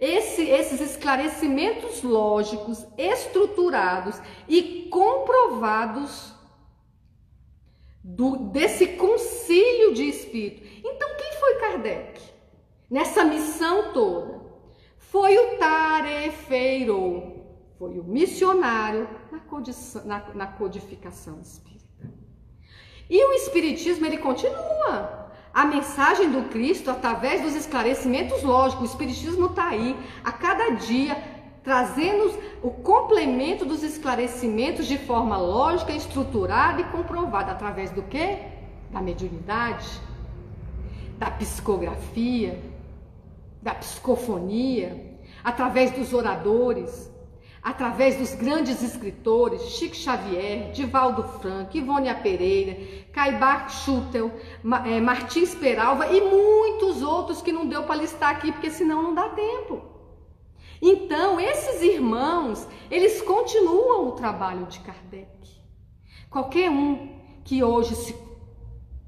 esse, 0.00 0.42
esses 0.42 0.80
esclarecimentos 0.80 2.02
lógicos, 2.02 2.86
estruturados 2.96 4.20
e 4.48 4.88
comprovados 4.90 6.32
do, 8.02 8.36
desse 8.36 8.86
concílio 8.88 9.92
de 9.94 10.04
espírito. 10.04 10.66
Então, 10.84 11.08
quem 11.16 11.32
foi 11.40 11.54
Kardec 11.56 12.20
nessa 12.90 13.24
missão 13.24 13.92
toda? 13.92 14.38
Foi 14.98 15.36
o 15.36 15.58
tarefeiro, 15.58 17.44
foi 17.78 17.98
o 17.98 18.04
missionário 18.04 19.08
na, 19.32 19.40
na, 20.04 20.34
na 20.34 20.46
codificação 20.46 21.40
espírita. 21.40 21.78
E 23.10 23.24
o 23.24 23.32
Espiritismo 23.32 24.04
ele 24.04 24.18
continua 24.18 25.27
a 25.52 25.64
mensagem 25.64 26.30
do 26.30 26.48
Cristo 26.48 26.90
através 26.90 27.42
dos 27.42 27.54
esclarecimentos 27.54 28.42
lógicos. 28.42 28.82
O 28.82 28.92
Espiritismo 28.92 29.46
está 29.46 29.68
aí 29.68 29.96
a 30.24 30.32
cada 30.32 30.70
dia 30.70 31.16
trazendo 31.62 32.38
o 32.62 32.70
complemento 32.70 33.64
dos 33.64 33.82
esclarecimentos 33.82 34.86
de 34.86 34.96
forma 34.98 35.36
lógica, 35.36 35.92
estruturada 35.92 36.80
e 36.80 36.84
comprovada 36.84 37.52
através 37.52 37.90
do 37.90 38.02
que? 38.02 38.38
Da 38.90 39.02
mediunidade, 39.02 39.86
da 41.18 41.30
psicografia, 41.30 42.58
da 43.60 43.74
psicofonia, 43.74 45.18
através 45.44 45.90
dos 45.90 46.14
oradores, 46.14 47.07
através 47.68 48.16
dos 48.16 48.34
grandes 48.34 48.82
escritores 48.82 49.60
Chico 49.72 49.94
Xavier, 49.94 50.72
Divaldo 50.72 51.22
Franco, 51.38 51.76
Ivônia 51.76 52.14
Pereira, 52.14 52.78
Caibar 53.12 53.68
Schutel, 53.68 54.32
é, 54.86 54.98
Martins 55.00 55.54
Peralva 55.54 56.06
e 56.06 56.18
muitos 56.18 57.02
outros 57.02 57.42
que 57.42 57.52
não 57.52 57.66
deu 57.66 57.82
para 57.82 57.96
listar 58.00 58.30
aqui, 58.30 58.50
porque 58.50 58.70
senão 58.70 59.02
não 59.02 59.14
dá 59.14 59.28
tempo. 59.28 59.82
Então, 60.80 61.38
esses 61.38 61.82
irmãos, 61.82 62.66
eles 62.90 63.20
continuam 63.20 64.08
o 64.08 64.12
trabalho 64.12 64.64
de 64.64 64.80
Kardec. 64.80 65.28
Qualquer 66.30 66.70
um 66.70 67.18
que 67.44 67.62
hoje 67.62 67.94
se, 67.96 68.16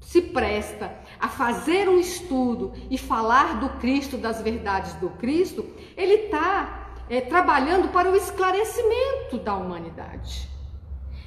se 0.01 0.21
presta 0.21 0.95
a 1.19 1.27
fazer 1.27 1.89
um 1.89 1.97
estudo 1.97 2.73
e 2.91 2.97
falar 2.97 3.59
do 3.59 3.69
Cristo, 3.79 4.17
das 4.17 4.39
verdades 4.39 4.93
do 4.95 5.09
Cristo, 5.09 5.65
ele 5.97 6.25
está 6.25 6.80
é, 7.11 7.19
trabalhando 7.19 7.89
para 7.89 8.09
o 8.09 8.15
esclarecimento 8.15 9.37
da 9.37 9.53
humanidade. 9.53 10.49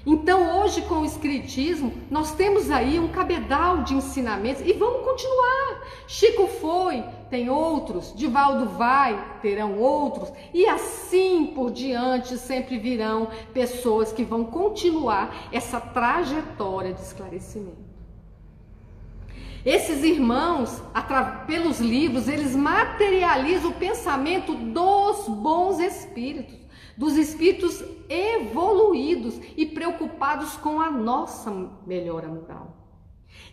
Então, 0.07 0.61
hoje, 0.61 0.83
com 0.83 0.97
o 0.97 1.05
Espiritismo, 1.05 1.93
nós 2.11 2.33
temos 2.33 2.71
aí 2.71 2.99
um 2.99 3.09
cabedal 3.09 3.83
de 3.83 3.95
ensinamentos 3.95 4.63
e 4.67 4.73
vamos 4.73 5.05
continuar. 5.05 5.83
Chico 6.07 6.47
foi, 6.47 7.05
tem 7.29 7.51
outros, 7.51 8.15
Divaldo 8.15 8.67
vai, 8.71 9.39
terão 9.43 9.79
outros, 9.79 10.33
e 10.55 10.67
assim 10.67 11.53
por 11.55 11.71
diante 11.71 12.37
sempre 12.39 12.79
virão 12.79 13.29
pessoas 13.53 14.11
que 14.13 14.25
vão 14.25 14.45
continuar 14.45 15.49
essa 15.53 15.81
trajetória 15.81 16.95
de 16.95 17.01
esclarecimento. 17.01 17.84
Esses 19.65 20.05
irmãos, 20.05 20.83
pelos 21.47 21.81
livros, 21.81 22.29
eles 22.29 22.55
materializam 22.55 23.71
o 23.71 23.75
pensamento 23.75 24.55
dos 24.55 25.27
bons 25.27 25.79
espíritos, 25.81 26.59
dos 26.99 27.17
espíritos 27.17 27.83
evoluídos 28.09 29.41
e 29.57 29.65
preocupados 29.65 30.55
com 30.57 30.81
a 30.81 30.91
nossa 30.91 31.51
melhora 31.87 32.29
moral. 32.29 32.77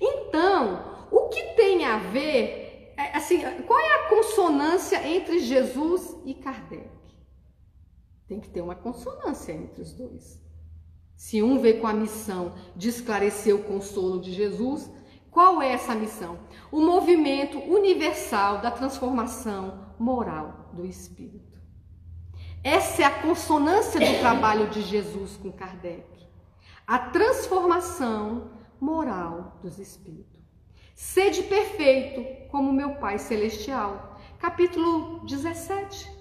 Então, 0.02 1.08
o 1.10 1.30
que 1.30 1.42
tem 1.56 1.86
a 1.86 1.98
ver, 1.98 2.94
é, 2.98 3.16
assim, 3.16 3.40
qual 3.66 3.80
é 3.80 3.96
a 3.96 4.10
consonância 4.10 5.08
entre 5.08 5.40
Jesus 5.40 6.16
e 6.26 6.34
Kardec? 6.34 6.90
Tem 8.28 8.40
que 8.42 8.50
ter 8.50 8.62
uma 8.62 8.76
consonância 8.76 9.54
entre 9.54 9.82
os 9.82 9.94
dois. 9.94 10.42
Se 11.16 11.42
um 11.42 11.60
vê 11.60 11.74
com 11.74 11.88
a 11.88 11.94
missão 11.94 12.54
de 12.76 12.90
esclarecer 12.90 13.56
o 13.56 13.64
consolo 13.64 14.20
de 14.20 14.34
Jesus, 14.34 14.90
qual 15.32 15.62
é 15.62 15.72
essa 15.72 15.96
missão? 15.96 16.38
O 16.70 16.82
movimento 16.82 17.58
universal 17.58 18.60
da 18.60 18.70
transformação 18.70 19.96
moral 19.98 20.70
do 20.74 20.86
espírito. 20.86 21.58
Essa 22.62 23.04
é 23.04 23.06
a 23.06 23.22
consonância 23.22 24.00
do 24.00 24.20
trabalho 24.20 24.70
de 24.70 24.82
Jesus 24.82 25.38
com 25.38 25.52
Kardec. 25.52 26.06
A 26.86 27.00
transformação 27.00 28.52
moral 28.80 29.58
dos 29.64 29.80
espíritos. 29.80 30.42
Sede 30.94 31.44
perfeito 31.44 32.50
como 32.50 32.74
meu 32.74 32.96
Pai 32.96 33.18
celestial. 33.18 34.20
Capítulo 34.38 35.26
17 35.26 36.12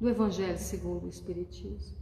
do 0.00 0.08
Evangelho 0.08 0.58
segundo 0.58 1.06
o 1.06 1.08
Espiritismo. 1.08 1.98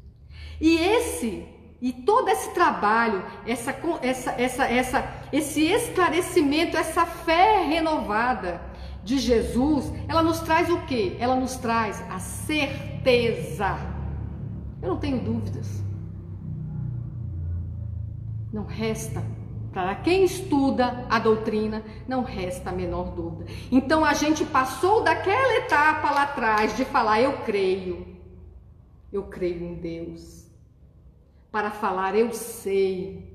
E 0.60 0.76
esse 0.76 1.48
e 1.80 1.92
todo 1.92 2.28
esse 2.28 2.52
trabalho, 2.54 3.24
essa, 3.46 3.70
essa, 4.02 4.32
essa, 4.32 4.64
essa, 4.64 5.14
esse 5.32 5.62
esclarecimento, 5.62 6.76
essa 6.76 7.06
fé 7.06 7.64
renovada 7.64 8.60
de 9.04 9.18
Jesus, 9.18 9.92
ela 10.08 10.22
nos 10.22 10.40
traz 10.40 10.68
o 10.68 10.80
quê? 10.86 11.16
Ela 11.20 11.36
nos 11.36 11.56
traz 11.56 12.02
a 12.10 12.18
certeza. 12.18 13.78
Eu 14.82 14.88
não 14.88 14.96
tenho 14.98 15.20
dúvidas. 15.20 15.82
Não 18.52 18.64
resta 18.64 19.22
para 19.72 19.94
quem 19.94 20.24
estuda 20.24 21.06
a 21.08 21.20
doutrina, 21.20 21.84
não 22.08 22.24
resta 22.24 22.70
a 22.70 22.72
menor 22.72 23.12
dúvida. 23.12 23.48
Então 23.70 24.04
a 24.04 24.14
gente 24.14 24.44
passou 24.44 25.04
daquela 25.04 25.58
etapa 25.58 26.10
lá 26.10 26.22
atrás 26.24 26.76
de 26.76 26.84
falar 26.84 27.20
eu 27.20 27.38
creio, 27.44 28.04
eu 29.12 29.24
creio 29.24 29.62
em 29.62 29.74
Deus, 29.74 30.47
para 31.50 31.70
falar 31.70 32.14
eu 32.14 32.32
sei, 32.32 33.34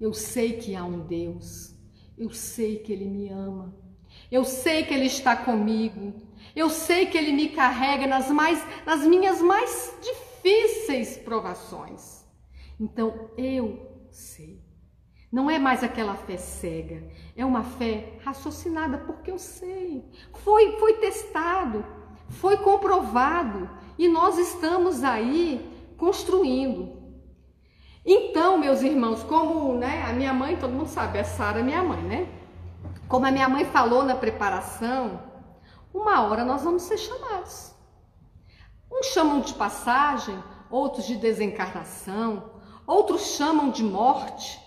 eu 0.00 0.12
sei 0.12 0.54
que 0.54 0.76
há 0.76 0.84
um 0.84 1.00
Deus, 1.00 1.74
eu 2.16 2.30
sei 2.30 2.78
que 2.78 2.92
Ele 2.92 3.06
me 3.06 3.28
ama, 3.28 3.74
eu 4.30 4.44
sei 4.44 4.84
que 4.84 4.92
Ele 4.92 5.06
está 5.06 5.36
comigo, 5.36 6.14
eu 6.54 6.68
sei 6.68 7.06
que 7.06 7.16
Ele 7.16 7.32
me 7.32 7.48
carrega 7.48 8.06
nas, 8.06 8.30
mais, 8.30 8.64
nas 8.84 9.06
minhas 9.06 9.40
mais 9.40 9.94
difíceis 10.02 11.16
provações. 11.16 12.24
Então 12.78 13.30
eu 13.36 14.06
sei. 14.10 14.62
Não 15.30 15.50
é 15.50 15.58
mais 15.58 15.84
aquela 15.84 16.14
fé 16.14 16.38
cega, 16.38 17.06
é 17.36 17.44
uma 17.44 17.62
fé 17.62 18.18
raciocinada, 18.24 18.96
porque 18.98 19.30
eu 19.30 19.38
sei. 19.38 20.02
Foi, 20.32 20.78
foi 20.78 20.94
testado, 20.94 21.84
foi 22.28 22.56
comprovado 22.58 23.68
e 23.98 24.08
nós 24.08 24.38
estamos 24.38 25.04
aí 25.04 25.70
construindo. 25.98 26.97
Então, 28.10 28.56
meus 28.56 28.80
irmãos, 28.80 29.22
como 29.22 29.74
né, 29.74 30.02
a 30.08 30.14
minha 30.14 30.32
mãe, 30.32 30.56
todo 30.56 30.72
mundo 30.72 30.88
sabe, 30.88 31.18
a 31.18 31.24
Sara 31.24 31.60
é 31.60 31.62
minha 31.62 31.84
mãe, 31.84 32.02
né? 32.02 32.26
Como 33.06 33.26
a 33.26 33.30
minha 33.30 33.50
mãe 33.50 33.66
falou 33.66 34.02
na 34.02 34.14
preparação, 34.14 35.22
uma 35.92 36.22
hora 36.22 36.42
nós 36.42 36.62
vamos 36.62 36.84
ser 36.84 36.96
chamados. 36.96 37.74
Uns 38.90 39.08
chamam 39.08 39.40
de 39.40 39.52
passagem, 39.52 40.42
outros 40.70 41.04
de 41.04 41.16
desencarnação, 41.16 42.50
outros 42.86 43.36
chamam 43.36 43.70
de 43.70 43.84
morte. 43.84 44.58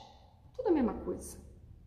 Tudo 0.55 0.69
a 0.69 0.71
mesma 0.71 0.93
coisa. 0.93 1.35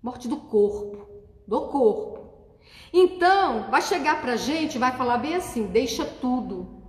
Morte 0.02 0.26
do 0.26 0.38
corpo, 0.38 1.08
do 1.46 1.68
corpo. 1.68 2.48
Então, 2.92 3.70
vai 3.70 3.80
chegar 3.80 4.20
pra 4.20 4.34
gente, 4.34 4.76
vai 4.76 4.90
falar 4.96 5.18
bem 5.18 5.36
assim: 5.36 5.68
deixa 5.68 6.04
tudo. 6.04 6.82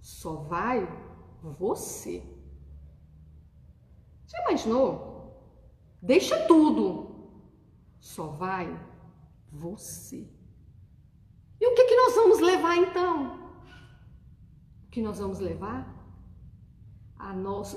Só 0.00 0.34
vai 0.34 0.88
você. 1.40 2.33
Já 4.34 4.42
imaginou? 4.42 5.14
Deixa 6.02 6.46
tudo. 6.46 7.30
Só 8.00 8.26
vai 8.26 8.68
você. 9.50 10.28
E 11.60 11.66
o 11.66 11.74
que, 11.74 11.84
que 11.84 11.96
nós 11.96 12.14
vamos 12.14 12.40
levar 12.40 12.76
então? 12.76 13.38
O 14.86 14.90
que 14.90 15.00
nós 15.00 15.18
vamos 15.18 15.38
levar? 15.38 15.94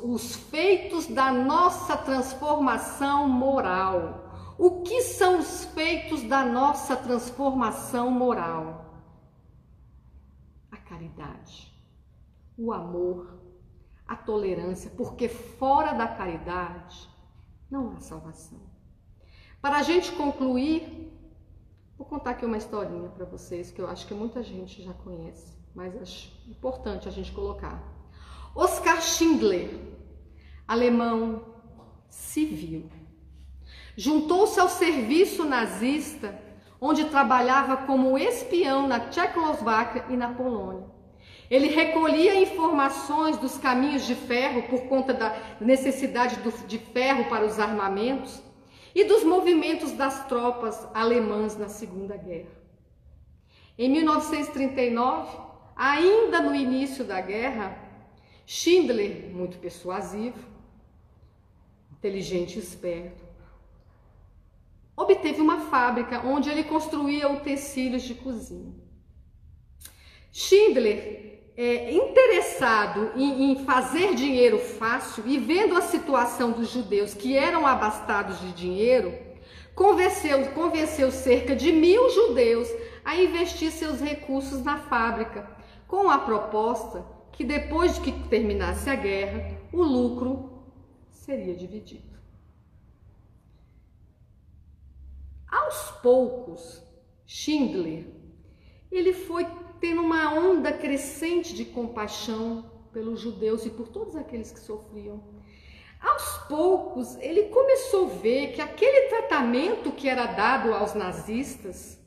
os 0.03 0.35
feitos 0.35 1.07
da 1.07 1.31
nossa 1.31 1.95
transformação 1.95 3.29
moral. 3.29 4.25
O 4.57 4.81
que 4.81 5.01
são 5.03 5.39
os 5.39 5.65
feitos 5.65 6.23
da 6.23 6.43
nossa 6.43 6.97
transformação 6.97 8.11
moral? 8.11 8.85
A 10.71 10.77
caridade, 10.77 11.71
o 12.57 12.73
amor, 12.73 13.36
a 14.07 14.15
tolerância, 14.15 14.91
porque 14.95 15.27
fora 15.27 15.93
da 15.93 16.07
caridade 16.07 17.09
não 17.69 17.91
há 17.91 17.99
salvação. 17.99 18.59
Para 19.61 19.77
a 19.77 19.83
gente 19.83 20.11
concluir, 20.13 21.11
vou 21.97 22.07
contar 22.07 22.31
aqui 22.31 22.45
uma 22.45 22.57
historinha 22.57 23.09
para 23.09 23.25
vocês 23.25 23.69
que 23.69 23.81
eu 23.81 23.87
acho 23.87 24.07
que 24.07 24.13
muita 24.13 24.41
gente 24.41 24.81
já 24.81 24.93
conhece, 24.93 25.57
mas 25.75 25.95
acho 26.01 26.31
importante 26.49 27.07
a 27.07 27.11
gente 27.11 27.31
colocar. 27.31 27.83
Oskar 28.55 29.01
Schindler, 29.01 29.69
alemão 30.67 31.43
civil, 32.09 32.89
juntou-se 33.95 34.59
ao 34.59 34.69
serviço 34.69 35.43
nazista, 35.43 36.39
onde 36.79 37.05
trabalhava 37.05 37.85
como 37.85 38.17
espião 38.17 38.87
na 38.87 39.09
Tchecoslováquia 39.09 40.05
e 40.09 40.15
na 40.15 40.33
Polônia. 40.33 40.96
Ele 41.49 41.67
recolhia 41.67 42.39
informações 42.39 43.37
dos 43.37 43.57
caminhos 43.57 44.05
de 44.05 44.15
ferro 44.15 44.63
por 44.63 44.81
conta 44.87 45.13
da 45.13 45.37
necessidade 45.61 46.37
de 46.67 46.77
ferro 46.77 47.29
para 47.29 47.45
os 47.45 47.59
armamentos 47.59 48.41
e 48.93 49.03
dos 49.03 49.23
movimentos 49.23 49.91
das 49.91 50.27
tropas 50.27 50.87
alemãs 50.93 51.55
na 51.57 51.69
Segunda 51.69 52.17
Guerra. 52.17 52.57
Em 53.77 53.89
1939, 53.89 55.37
ainda 55.75 56.41
no 56.41 56.53
início 56.53 57.05
da 57.05 57.21
guerra, 57.21 57.77
Schindler, 58.45 59.29
muito 59.31 59.57
persuasivo, 59.59 60.39
inteligente 61.91 62.55
e 62.55 62.59
esperto, 62.59 63.23
obteve 64.95 65.41
uma 65.41 65.61
fábrica 65.69 66.25
onde 66.25 66.49
ele 66.49 66.63
construía 66.63 67.29
utensílios 67.29 68.03
de 68.03 68.15
cozinha. 68.15 68.73
Schindler, 70.31 71.26
é, 71.57 71.91
interessado 71.91 73.13
em, 73.15 73.51
em 73.51 73.65
fazer 73.65 74.13
dinheiro 74.13 74.59
fácil 74.59 75.23
e 75.25 75.39
vendo 75.39 75.75
a 75.75 75.81
situação 75.81 76.51
dos 76.51 76.69
judeus 76.69 77.15
que 77.15 77.35
eram 77.35 77.65
abastados 77.65 78.39
de 78.39 78.53
dinheiro, 78.53 79.17
convenceu, 79.73 80.51
convenceu 80.51 81.11
cerca 81.11 81.55
de 81.55 81.71
mil 81.71 82.11
judeus 82.11 82.69
a 83.03 83.15
investir 83.15 83.71
seus 83.71 83.99
recursos 83.99 84.63
na 84.63 84.77
fábrica, 84.77 85.49
com 85.87 86.07
a 86.09 86.19
proposta 86.19 87.03
que 87.31 87.43
depois 87.43 87.95
de 87.95 88.01
que 88.01 88.29
terminasse 88.29 88.87
a 88.89 88.95
guerra, 88.95 89.57
o 89.73 89.81
lucro 89.81 90.63
seria 91.09 91.55
dividido. 91.55 92.17
Aos 95.49 95.91
poucos, 96.01 96.83
Schindler, 97.25 98.16
ele 98.91 99.13
foi 99.13 99.45
tendo 99.79 100.01
uma 100.01 100.33
onda 100.33 100.71
crescente 100.71 101.53
de 101.53 101.65
compaixão 101.65 102.71
pelos 102.91 103.19
judeus 103.19 103.65
e 103.65 103.69
por 103.69 103.87
todos 103.87 104.15
aqueles 104.15 104.51
que 104.51 104.59
sofriam. 104.59 105.23
Aos 105.99 106.37
poucos, 106.47 107.15
ele 107.17 107.43
começou 107.49 108.05
a 108.05 108.09
ver 108.15 108.53
que 108.53 108.61
aquele 108.61 109.09
tratamento 109.09 109.91
que 109.91 110.07
era 110.07 110.27
dado 110.27 110.73
aos 110.73 110.93
nazistas 110.93 111.99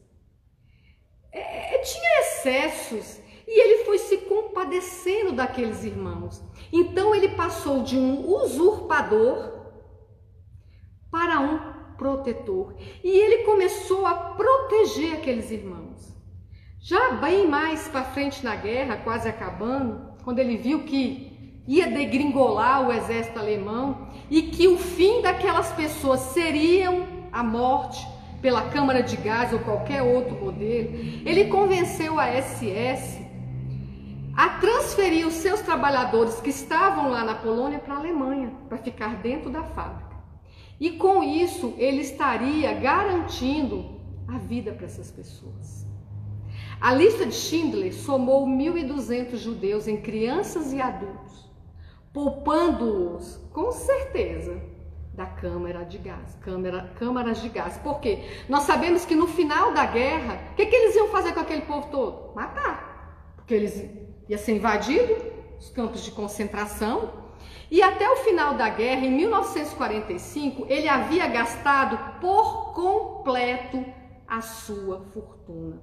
é, 1.33 1.79
tinha 1.79 2.21
excessos 2.21 3.21
e 3.47 3.61
ele 3.61 3.85
foi 3.85 3.99
se 3.99 4.19
compadecendo 4.19 5.33
daqueles 5.33 5.83
irmãos. 5.85 6.43
Então 6.73 7.15
ele 7.15 7.31
passou 7.31 7.83
de 7.83 7.99
um 7.99 8.27
usurpador 8.29 9.61
para 11.11 11.41
um 11.41 11.97
protetor. 11.97 12.75
E 13.03 13.11
ele 13.11 13.45
começou 13.45 14.07
a 14.07 14.15
proteger 14.15 15.15
aqueles 15.15 15.51
irmãos. 15.51 15.90
Já 16.83 17.13
bem 17.13 17.47
mais 17.47 17.89
para 17.89 18.05
frente 18.05 18.43
na 18.43 18.57
guerra, 18.57 18.97
quase 18.97 19.29
acabando, 19.29 20.15
quando 20.25 20.39
ele 20.39 20.57
viu 20.57 20.85
que 20.85 21.63
ia 21.69 21.87
degringolar 21.87 22.89
o 22.89 22.93
exército 22.93 23.39
alemão 23.39 24.09
e 24.31 24.43
que 24.43 24.67
o 24.67 24.79
fim 24.79 25.21
daquelas 25.21 25.71
pessoas 25.73 26.21
seriam 26.21 27.07
a 27.31 27.43
morte, 27.43 28.07
pela 28.41 28.71
câmara 28.71 29.03
de 29.03 29.15
gás 29.19 29.53
ou 29.53 29.59
qualquer 29.59 30.01
outro 30.01 30.35
modelo, 30.43 30.97
ele 31.27 31.49
convenceu 31.49 32.19
a 32.19 32.29
SS 32.41 33.21
a 34.35 34.49
transferir 34.59 35.27
os 35.27 35.35
seus 35.35 35.61
trabalhadores 35.61 36.41
que 36.41 36.49
estavam 36.49 37.11
lá 37.11 37.23
na 37.23 37.35
Polônia 37.35 37.79
para 37.79 37.93
a 37.93 37.99
Alemanha, 37.99 38.55
para 38.71 38.79
ficar 38.79 39.17
dentro 39.17 39.51
da 39.51 39.63
fábrica. 39.63 40.17
E 40.81 40.93
com 40.93 41.23
isso, 41.23 41.75
ele 41.77 42.01
estaria 42.01 42.73
garantindo 42.73 44.01
a 44.27 44.39
vida 44.39 44.73
para 44.73 44.87
essas 44.87 45.11
pessoas. 45.11 45.90
A 46.81 46.95
lista 46.95 47.27
de 47.27 47.35
Schindler 47.35 47.93
somou 47.93 48.47
1.200 48.47 49.37
judeus 49.37 49.87
em 49.87 50.01
crianças 50.01 50.73
e 50.73 50.81
adultos, 50.81 51.51
poupando-os, 52.11 53.37
com 53.53 53.71
certeza, 53.71 54.59
da 55.13 55.27
câmara 55.27 55.85
de 55.85 55.99
gás, 55.99 56.39
câmara, 56.41 56.91
câmaras 56.99 57.43
de 57.43 57.51
gás. 57.51 57.77
Por 57.77 58.01
quê? 58.01 58.25
Nós 58.49 58.63
sabemos 58.63 59.05
que 59.05 59.15
no 59.15 59.27
final 59.27 59.75
da 59.75 59.85
guerra, 59.85 60.41
o 60.53 60.55
que, 60.55 60.65
que 60.65 60.75
eles 60.75 60.97
iam 60.97 61.09
fazer 61.09 61.35
com 61.35 61.41
aquele 61.41 61.63
povo 61.63 61.89
todo? 61.91 62.35
Matar. 62.35 63.35
Porque 63.37 63.53
eles 63.53 63.87
iam 64.27 64.39
ser 64.39 64.57
invadidos, 64.57 65.19
os 65.59 65.69
campos 65.69 66.03
de 66.03 66.13
concentração. 66.13 67.13
E 67.71 67.83
até 67.83 68.09
o 68.09 68.17
final 68.17 68.55
da 68.55 68.71
guerra, 68.71 69.05
em 69.05 69.11
1945, 69.11 70.65
ele 70.67 70.89
havia 70.89 71.27
gastado 71.27 72.19
por 72.21 72.73
completo 72.73 73.85
a 74.27 74.41
sua 74.41 75.01
fortuna, 75.13 75.83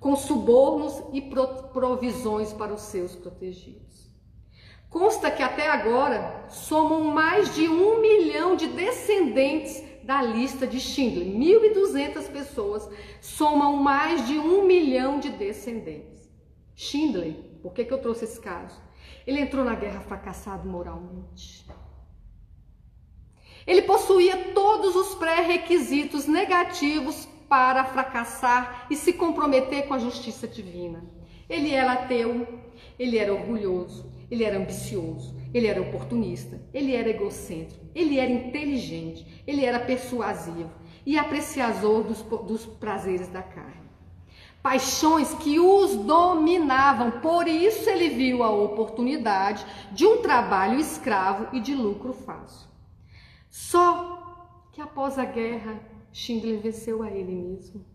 com 0.00 0.14
subornos 0.16 1.02
e 1.12 1.20
provisões 1.20 2.52
para 2.52 2.72
os 2.72 2.82
seus 2.82 3.14
protegidos. 3.14 4.08
Consta 4.88 5.30
que 5.30 5.42
até 5.42 5.68
agora 5.68 6.46
somam 6.48 7.04
mais 7.04 7.54
de 7.54 7.68
um 7.68 8.00
milhão 8.00 8.56
de 8.56 8.68
descendentes 8.68 9.82
da 10.02 10.22
lista 10.22 10.66
de 10.66 10.80
Schindler. 10.80 11.26
1.200 11.26 12.30
pessoas 12.32 12.88
somam 13.20 13.76
mais 13.76 14.26
de 14.26 14.38
um 14.38 14.64
milhão 14.64 15.20
de 15.20 15.28
descendentes. 15.28 16.26
Schindler, 16.74 17.34
por 17.60 17.74
que, 17.74 17.84
que 17.84 17.92
eu 17.92 18.00
trouxe 18.00 18.24
esse 18.24 18.40
caso? 18.40 18.80
Ele 19.26 19.40
entrou 19.40 19.64
na 19.64 19.74
guerra 19.74 20.00
fracassado 20.00 20.66
moralmente. 20.66 21.66
Ele 23.66 23.82
possuía 23.82 24.54
todos 24.54 24.96
os 24.96 25.14
pré-requisitos 25.16 26.26
negativos 26.26 27.28
para 27.48 27.84
fracassar 27.84 28.86
e 28.90 28.96
se 28.96 29.12
comprometer 29.12 29.86
com 29.86 29.94
a 29.94 29.98
justiça 29.98 30.46
divina. 30.46 31.04
Ele 31.48 31.72
era 31.72 31.92
ateu, 31.92 32.46
ele 32.98 33.16
era 33.18 33.32
orgulhoso, 33.32 34.12
ele 34.30 34.44
era 34.44 34.58
ambicioso, 34.58 35.34
ele 35.54 35.66
era 35.66 35.80
oportunista, 35.80 36.60
ele 36.74 36.94
era 36.94 37.08
egocêntrico, 37.08 37.86
ele 37.94 38.18
era 38.18 38.30
inteligente, 38.30 39.42
ele 39.46 39.64
era 39.64 39.80
persuasivo 39.80 40.70
e 41.06 41.18
apreciador 41.18 42.02
dos, 42.02 42.22
dos 42.22 42.66
prazeres 42.66 43.28
da 43.28 43.42
carne. 43.42 43.88
Paixões 44.62 45.32
que 45.34 45.58
os 45.58 45.96
dominavam, 45.96 47.20
por 47.22 47.48
isso 47.48 47.88
ele 47.88 48.10
viu 48.10 48.42
a 48.42 48.50
oportunidade 48.50 49.64
de 49.92 50.04
um 50.04 50.20
trabalho 50.20 50.78
escravo 50.78 51.48
e 51.56 51.60
de 51.60 51.74
lucro 51.74 52.12
fácil. 52.12 52.68
Só 53.48 54.68
que 54.72 54.82
após 54.82 55.18
a 55.18 55.24
guerra, 55.24 55.80
Schindler 56.18 56.58
venceu 56.58 57.00
a 57.00 57.12
ele 57.12 57.32
mesmo, 57.32 57.86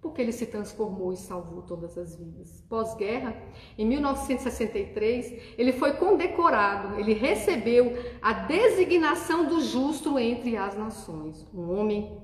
porque 0.00 0.22
ele 0.22 0.32
se 0.32 0.46
transformou 0.46 1.12
e 1.12 1.16
salvou 1.18 1.60
todas 1.60 1.98
as 1.98 2.16
vidas. 2.16 2.64
Pós-guerra, 2.70 3.36
em 3.76 3.86
1963, 3.86 5.58
ele 5.58 5.74
foi 5.74 5.92
condecorado, 5.92 6.98
ele 6.98 7.12
recebeu 7.12 7.92
a 8.22 8.32
designação 8.32 9.44
do 9.44 9.60
justo 9.60 10.18
entre 10.18 10.56
as 10.56 10.74
nações, 10.74 11.46
um 11.52 11.70
homem 11.70 12.18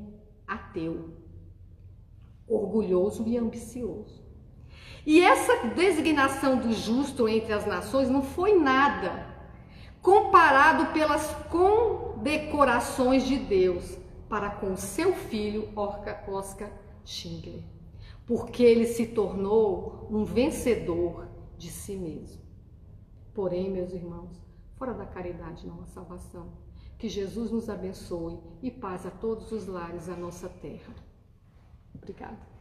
ateu, 0.49 1.11
orgulhoso 2.49 3.23
e 3.29 3.37
ambicioso. 3.37 4.25
E 5.05 5.21
essa 5.21 5.69
designação 5.69 6.57
do 6.57 6.73
justo 6.73 7.29
entre 7.29 7.53
as 7.53 7.67
nações 7.67 8.09
não 8.09 8.23
foi 8.23 8.59
nada 8.59 9.37
comparado 10.01 10.95
pelas 10.95 11.31
condecorações 11.51 13.27
de 13.27 13.37
Deus 13.37 14.06
para 14.29 14.51
com 14.51 14.77
seu 14.77 15.15
filho 15.15 15.69
Oscar 15.77 16.71
Schindler, 17.05 17.63
porque 18.27 18.63
ele 18.63 18.87
se 18.87 19.07
tornou 19.07 20.09
um 20.11 20.25
vencedor 20.25 21.29
de 21.57 21.71
si 21.71 21.97
mesmo. 21.97 22.43
Porém, 23.33 23.71
meus 23.71 23.93
irmãos, 23.93 24.43
fora 24.77 24.93
da 24.93 25.07
caridade 25.07 25.67
não 25.67 25.83
há 25.83 25.87
salvação. 25.87 26.49
Que 26.99 27.09
Jesus 27.09 27.51
nos 27.51 27.69
abençoe 27.69 28.39
e 28.63 28.71
paz 28.71 29.05
a 29.05 29.11
todos 29.11 29.53
os 29.53 29.67
lares 29.67 30.07
da 30.07 30.17
nossa 30.17 30.49
terra. 30.49 30.95
Obrigada. 31.95 32.57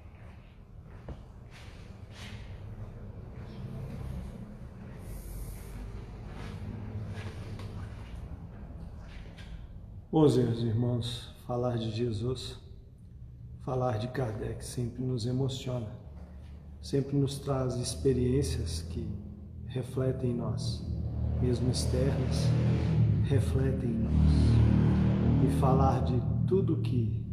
Os 10.12 10.38
irmãos, 10.38 11.35
falar 11.46 11.78
de 11.78 11.92
Jesus, 11.92 12.60
falar 13.64 14.00
de 14.00 14.08
Kardec 14.08 14.66
sempre 14.66 15.04
nos 15.04 15.28
emociona, 15.28 15.92
sempre 16.82 17.16
nos 17.16 17.38
traz 17.38 17.76
experiências 17.76 18.82
que 18.82 19.08
refletem 19.68 20.32
em 20.32 20.36
nós, 20.36 20.84
mesmo 21.42 21.70
externas, 21.70 22.46
refletem 23.26 23.92
em 23.92 24.00
nós. 24.00 25.48
E 25.48 25.60
falar 25.60 26.04
de 26.04 26.20
tudo 26.48 26.82
que 26.82 27.24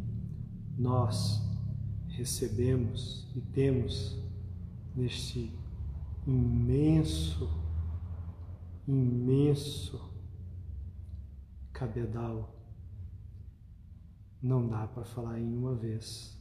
nós 0.77 1.41
recebemos 2.09 3.27
e 3.35 3.41
temos 3.41 4.15
neste 4.95 5.51
imenso, 6.27 7.49
imenso 8.87 9.99
cabedal 11.71 12.52
não 14.43 14.67
dá 14.67 14.85
para 14.85 15.05
falar 15.05 15.39
em 15.39 15.55
uma 15.55 15.73
vez, 15.73 16.37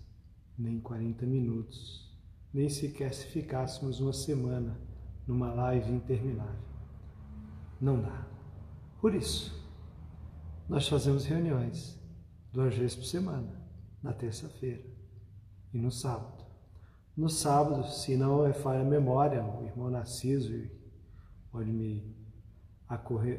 nem 0.59 0.81
40 0.81 1.25
minutos, 1.25 2.13
nem 2.53 2.69
sequer 2.69 3.15
se 3.15 3.27
ficássemos 3.27 4.01
uma 4.01 4.13
semana 4.13 4.77
numa 5.25 5.55
live 5.55 5.93
interminável. 5.93 6.61
Não 7.81 8.03
dá. 8.03 8.27
Por 9.01 9.15
isso, 9.15 9.57
nós 10.69 10.89
fazemos 10.89 11.25
reuniões 11.25 11.97
duas 12.53 12.77
vezes 12.77 12.97
por 12.97 13.05
semana, 13.05 13.63
na 14.03 14.13
terça-feira 14.13 14.85
e 15.73 15.79
no 15.79 15.91
sábado. 15.93 16.45
No 17.17 17.29
sábado, 17.29 17.87
se 17.89 18.17
não 18.17 18.45
é 18.45 18.53
falha 18.53 18.81
a 18.81 18.85
memória, 18.85 19.45
o 19.45 19.65
irmão 19.65 19.91
Narciso 19.91 20.69
pode 21.53 21.71
me 21.71 22.17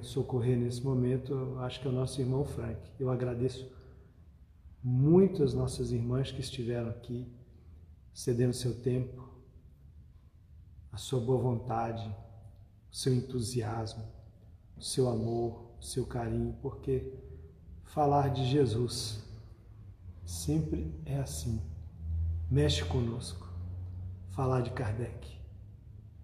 socorrer 0.02 0.58
nesse 0.58 0.84
momento, 0.84 1.58
acho 1.60 1.82
que 1.82 1.88
é 1.88 1.92
o 1.92 1.94
nosso 1.94 2.22
irmão 2.22 2.46
Frank. 2.46 2.80
Eu 3.00 3.10
agradeço 3.10 3.70
muitas 4.84 5.54
nossas 5.54 5.92
irmãs 5.92 6.32
que 6.32 6.42
estiveram 6.42 6.90
aqui, 6.90 7.32
cedendo 8.14 8.54
seu 8.54 8.82
tempo, 8.82 9.30
a 10.92 10.98
sua 10.98 11.20
boa 11.20 11.42
vontade, 11.42 12.06
o 12.92 12.96
seu 12.96 13.14
entusiasmo, 13.14 14.04
o 14.78 14.82
seu 14.82 15.10
amor, 15.10 15.72
o 15.80 15.84
seu 15.84 16.06
carinho, 16.06 16.56
porque 16.62 17.14
falar 17.86 18.30
de 18.30 18.46
Jesus 18.46 19.24
sempre 20.26 20.94
é 21.06 21.18
assim. 21.18 21.62
Mexe 22.52 22.84
conosco. 22.86 23.52
Falar 24.32 24.62
de 24.62 24.72
Kardec. 24.72 25.40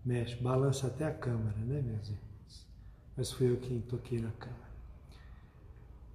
Mexe, 0.04 0.36
balança 0.36 0.88
até 0.88 1.06
a 1.06 1.14
câmera, 1.14 1.58
né, 1.58 1.82
meus 1.82 2.08
irmãos? 2.08 2.68
Mas 3.16 3.32
fui 3.32 3.52
eu 3.52 3.58
quem 3.58 3.82
toquei 3.82 4.20
na 4.20 4.32
câmera. 4.32 4.69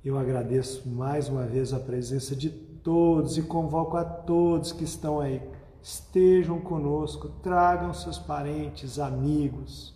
Eu 0.05 0.19
agradeço 0.19 0.87
mais 0.87 1.31
uma 1.31 1.47
vez 1.47 1.73
a 1.73 1.81
presença 1.81 2.37
de 2.37 2.51
todos 2.51 3.39
e 3.39 3.43
convoco 3.43 3.97
a 3.97 4.05
todos 4.05 4.71
que 4.71 4.85
estão 4.85 5.19
aí. 5.19 5.41
Estejam 5.83 6.61
conosco, 6.61 7.31
tragam 7.41 7.95
seus 7.95 8.19
parentes, 8.19 8.99
amigos, 8.99 9.95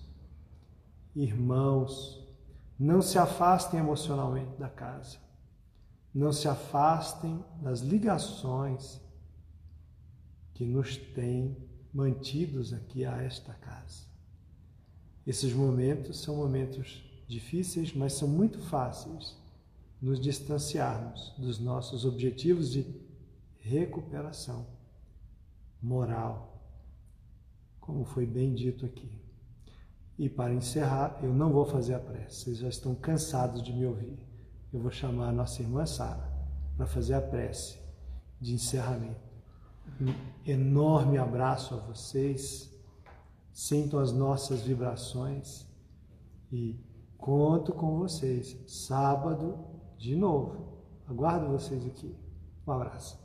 irmãos. 1.15 2.27
Não 2.79 3.03
se 3.03 3.19
afastem 3.19 3.81
emocionalmente 3.81 4.57
da 4.59 4.71
casa. 4.71 5.19
Não 6.15 6.33
se 6.33 6.49
afastem 6.49 7.45
das 7.61 7.81
ligações 7.81 8.99
que 10.55 10.65
nos 10.65 10.97
têm 10.97 11.55
mantidos 11.93 12.73
aqui 12.73 13.05
a 13.05 13.23
esta 13.23 13.53
casa. 13.53 14.07
Esses 15.27 15.53
momentos 15.53 16.23
são 16.23 16.35
momentos 16.37 17.05
difíceis, 17.29 17.93
mas 17.93 18.15
são 18.15 18.27
muito 18.27 18.59
fáceis 18.59 19.38
nos 20.01 20.21
distanciarmos 20.21 21.35
dos 21.39 21.59
nossos 21.59 22.05
objetivos 22.05 22.71
de 22.71 22.87
recuperação 23.59 24.67
moral, 25.83 26.63
como 27.81 28.05
foi 28.05 28.27
bem 28.27 28.55
dito 28.55 28.87
aqui. 28.87 29.11
E 30.19 30.29
para 30.29 30.53
encerrar, 30.53 31.19
eu 31.23 31.33
não 31.33 31.53
vou 31.53 31.65
fazer 31.65 31.95
a 31.95 32.01
prece, 32.01 32.45
vocês 32.45 32.59
já 32.59 32.69
estão 32.69 32.95
cansados 32.95 33.63
de 33.63 33.73
me 33.73 33.87
ouvir. 33.87 34.19
Eu 34.73 34.81
vou 34.81 34.91
chamar 34.91 35.29
a 35.29 35.33
nossa 35.33 35.63
irmã 35.63 35.87
Sara 35.87 36.31
para 36.77 36.87
fazer 36.87 37.15
a 37.15 37.21
prece 37.21 37.79
de 38.41 38.55
encerramento. 38.55 39.29
Um 40.01 40.15
enorme 40.45 41.19
abraço 41.19 41.75
a 41.75 41.79
vocês. 41.79 42.73
Sintam 43.53 43.99
as 43.99 44.13
nossas 44.13 44.63
vibrações 44.63 45.67
e 46.53 46.79
conto 47.17 47.73
com 47.73 47.99
vocês. 47.99 48.57
Sábado, 48.67 49.68
de 49.99 50.15
novo. 50.15 50.79
Aguardo 51.07 51.49
vocês 51.49 51.85
aqui. 51.85 52.15
Um 52.67 52.73
abraço. 52.73 53.19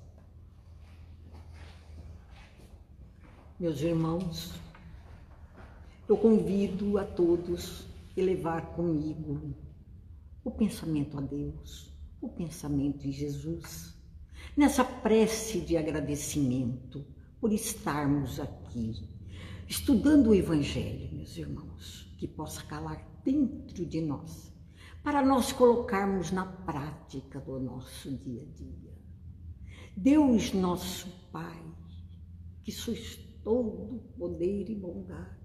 Meus 3.59 3.79
irmãos, 3.81 4.53
eu 6.09 6.17
convido 6.17 6.97
a 6.97 7.05
todos 7.05 7.85
a 8.17 8.21
levar 8.21 8.73
comigo 8.73 9.53
o 10.43 10.51
pensamento 10.51 11.17
a 11.17 11.21
Deus, 11.21 11.91
o 12.21 12.27
pensamento 12.29 13.07
em 13.07 13.11
Jesus, 13.11 13.97
nessa 14.57 14.83
prece 14.83 15.61
de 15.61 15.77
agradecimento 15.77 17.05
por 17.39 17.53
estarmos 17.53 18.39
aqui, 18.39 19.07
estudando 19.67 20.27
o 20.27 20.35
Evangelho, 20.35 21.15
meus 21.15 21.37
irmãos, 21.37 22.13
que 22.17 22.27
possa 22.27 22.61
calar 22.63 23.21
dentro 23.23 23.85
de 23.85 24.01
nós, 24.01 24.52
para 25.03 25.21
nós 25.21 25.51
colocarmos 25.51 26.31
na 26.31 26.45
prática 26.45 27.39
do 27.39 27.59
nosso 27.59 28.09
dia 28.17 28.41
a 28.41 28.45
dia. 28.45 28.93
Deus, 29.95 30.53
nosso 30.53 31.09
Pai, 31.31 31.61
que 32.63 32.71
sois 32.71 33.17
todo 33.43 34.01
poder 34.17 34.69
e 34.69 34.75
bondade. 34.75 35.43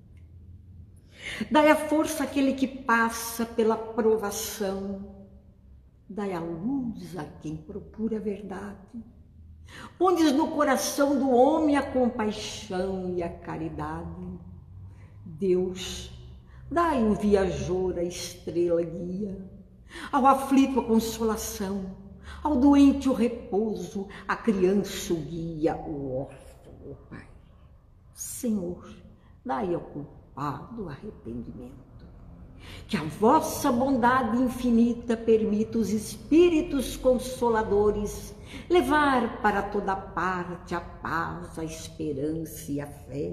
Dai 1.51 1.71
a 1.71 1.77
força 1.77 2.25
àquele 2.25 2.55
que 2.55 2.67
passa 2.67 3.45
pela 3.45 3.77
provação. 3.77 5.27
Dai 6.09 6.33
a 6.33 6.41
luz 6.41 7.17
a 7.17 7.25
quem 7.25 7.57
procura 7.57 8.19
a 8.19 8.21
verdade. 8.21 9.03
Pondes 9.99 10.33
no 10.33 10.49
coração 10.53 11.19
do 11.19 11.31
homem 11.31 11.77
a 11.77 11.93
compaixão 11.93 13.15
e 13.15 13.23
a 13.23 13.29
caridade. 13.29 14.39
Deus, 15.25 16.11
dai 16.71 17.03
ao 17.03 17.15
viajor 17.15 17.99
a 17.99 18.03
estrela 18.03 18.83
guia, 18.83 19.37
ao 20.13 20.27
aflito 20.27 20.81
a 20.81 20.85
consolação, 20.85 21.97
ao 22.43 22.57
doente 22.57 23.09
o 23.09 23.13
repouso, 23.13 24.09
à 24.27 24.37
criança 24.37 25.13
o 25.13 25.17
guia, 25.17 25.77
o 25.77 26.21
órfão 26.21 26.73
o 26.91 26.95
pai. 27.11 27.27
Senhor, 28.15 28.89
dai 29.45 29.75
ao 29.75 29.81
culpado 29.81 30.89
arrependimento. 30.89 31.88
Que 32.87 32.97
a 32.97 33.03
vossa 33.03 33.71
bondade 33.71 34.37
infinita 34.37 35.17
permita 35.17 35.79
os 35.79 35.91
espíritos 35.91 36.97
consoladores 36.97 38.35
levar 38.69 39.43
para 39.43 39.63
toda 39.63 39.95
parte 39.95 40.75
a 40.75 40.81
paz, 40.81 41.59
a 41.59 41.65
esperança 41.65 42.73
e 42.73 42.81
a 42.81 42.87
fé. 42.87 43.33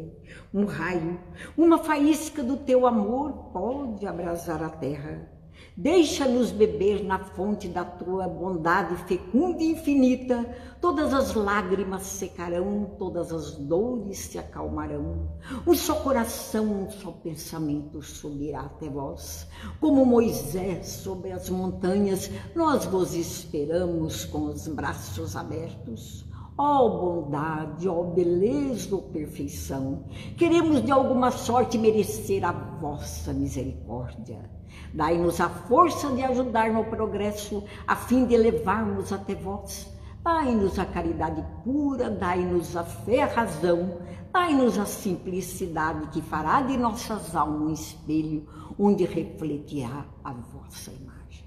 Um 0.54 0.66
raio, 0.66 1.20
uma 1.58 1.78
faísca 1.78 2.44
do 2.44 2.58
teu 2.58 2.86
amor 2.86 3.52
pode 3.54 4.06
abrasar 4.06 4.62
a 4.62 4.70
terra 4.70 5.35
Deixa-nos 5.78 6.52
beber 6.52 7.04
na 7.04 7.20
fonte 7.20 7.68
da 7.68 7.84
tua 7.84 8.30
bondade 8.30 8.96
fecunda 9.04 9.62
e 9.62 9.72
infinita. 9.72 10.46
Todas 10.80 11.14
as 11.14 11.34
lágrimas 11.34 12.04
secarão, 12.04 12.96
todas 12.98 13.30
as 13.34 13.58
dores 13.58 14.20
se 14.20 14.40
acalmarão. 14.40 15.28
Um 15.68 15.76
só 15.76 15.96
coração, 15.96 16.86
um 16.86 16.90
só 16.90 17.12
pensamento 17.12 18.02
subirá 18.02 18.62
até 18.62 18.88
vós. 18.88 19.50
Como 19.82 20.06
Moisés 20.06 20.88
sobre 20.88 21.34
as 21.34 21.50
montanhas, 21.50 22.32
nós 22.56 22.86
vos 22.86 23.14
esperamos 23.14 24.24
com 24.24 24.46
os 24.46 24.70
braços 24.70 25.36
abertos. 25.36 26.26
Ó 26.58 26.86
oh, 26.86 27.22
bondade, 27.22 27.90
ó 27.90 28.00
oh, 28.00 28.12
beleza, 28.14 28.96
ó 28.96 29.00
oh, 29.00 29.02
perfeição, 29.02 30.06
queremos 30.38 30.82
de 30.86 30.90
alguma 30.90 31.32
sorte 31.32 31.78
merecer 31.78 32.46
a 32.46 32.54
vossa 32.54 33.34
misericórdia. 33.34 34.55
Dai-nos 34.96 35.42
a 35.42 35.50
força 35.50 36.10
de 36.14 36.24
ajudar 36.24 36.72
no 36.72 36.86
progresso, 36.86 37.66
a 37.86 37.98
fim 37.98 38.26
de 38.26 38.38
levarmos 38.38 39.12
até 39.12 39.36
vós. 39.36 39.94
Dai-nos 40.24 40.80
a 40.80 40.86
caridade 40.86 41.44
pura, 41.66 42.10
dai-nos 42.10 42.78
a 42.78 42.84
fé, 42.86 43.24
a 43.24 43.26
razão, 43.26 44.00
dai-nos 44.32 44.80
a 44.80 44.86
simplicidade 44.86 46.08
que 46.08 46.22
fará 46.22 46.62
de 46.62 46.78
nossas 46.78 47.36
almas 47.36 47.62
um 47.62 47.74
espelho 47.74 48.48
onde 48.80 49.04
refletirá 49.04 50.06
a 50.24 50.32
vossa 50.32 50.92
imagem. 50.92 51.46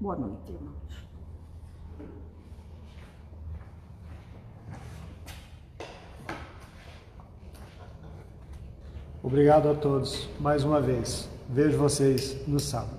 Boa 0.00 0.16
noite, 0.16 0.50
irmãos. 0.50 0.76
Obrigado 9.22 9.68
a 9.68 9.74
todos 9.74 10.28
mais 10.40 10.64
uma 10.64 10.80
vez. 10.80 11.37
Vejo 11.48 11.78
vocês 11.78 12.36
no 12.46 12.60
sábado. 12.60 12.97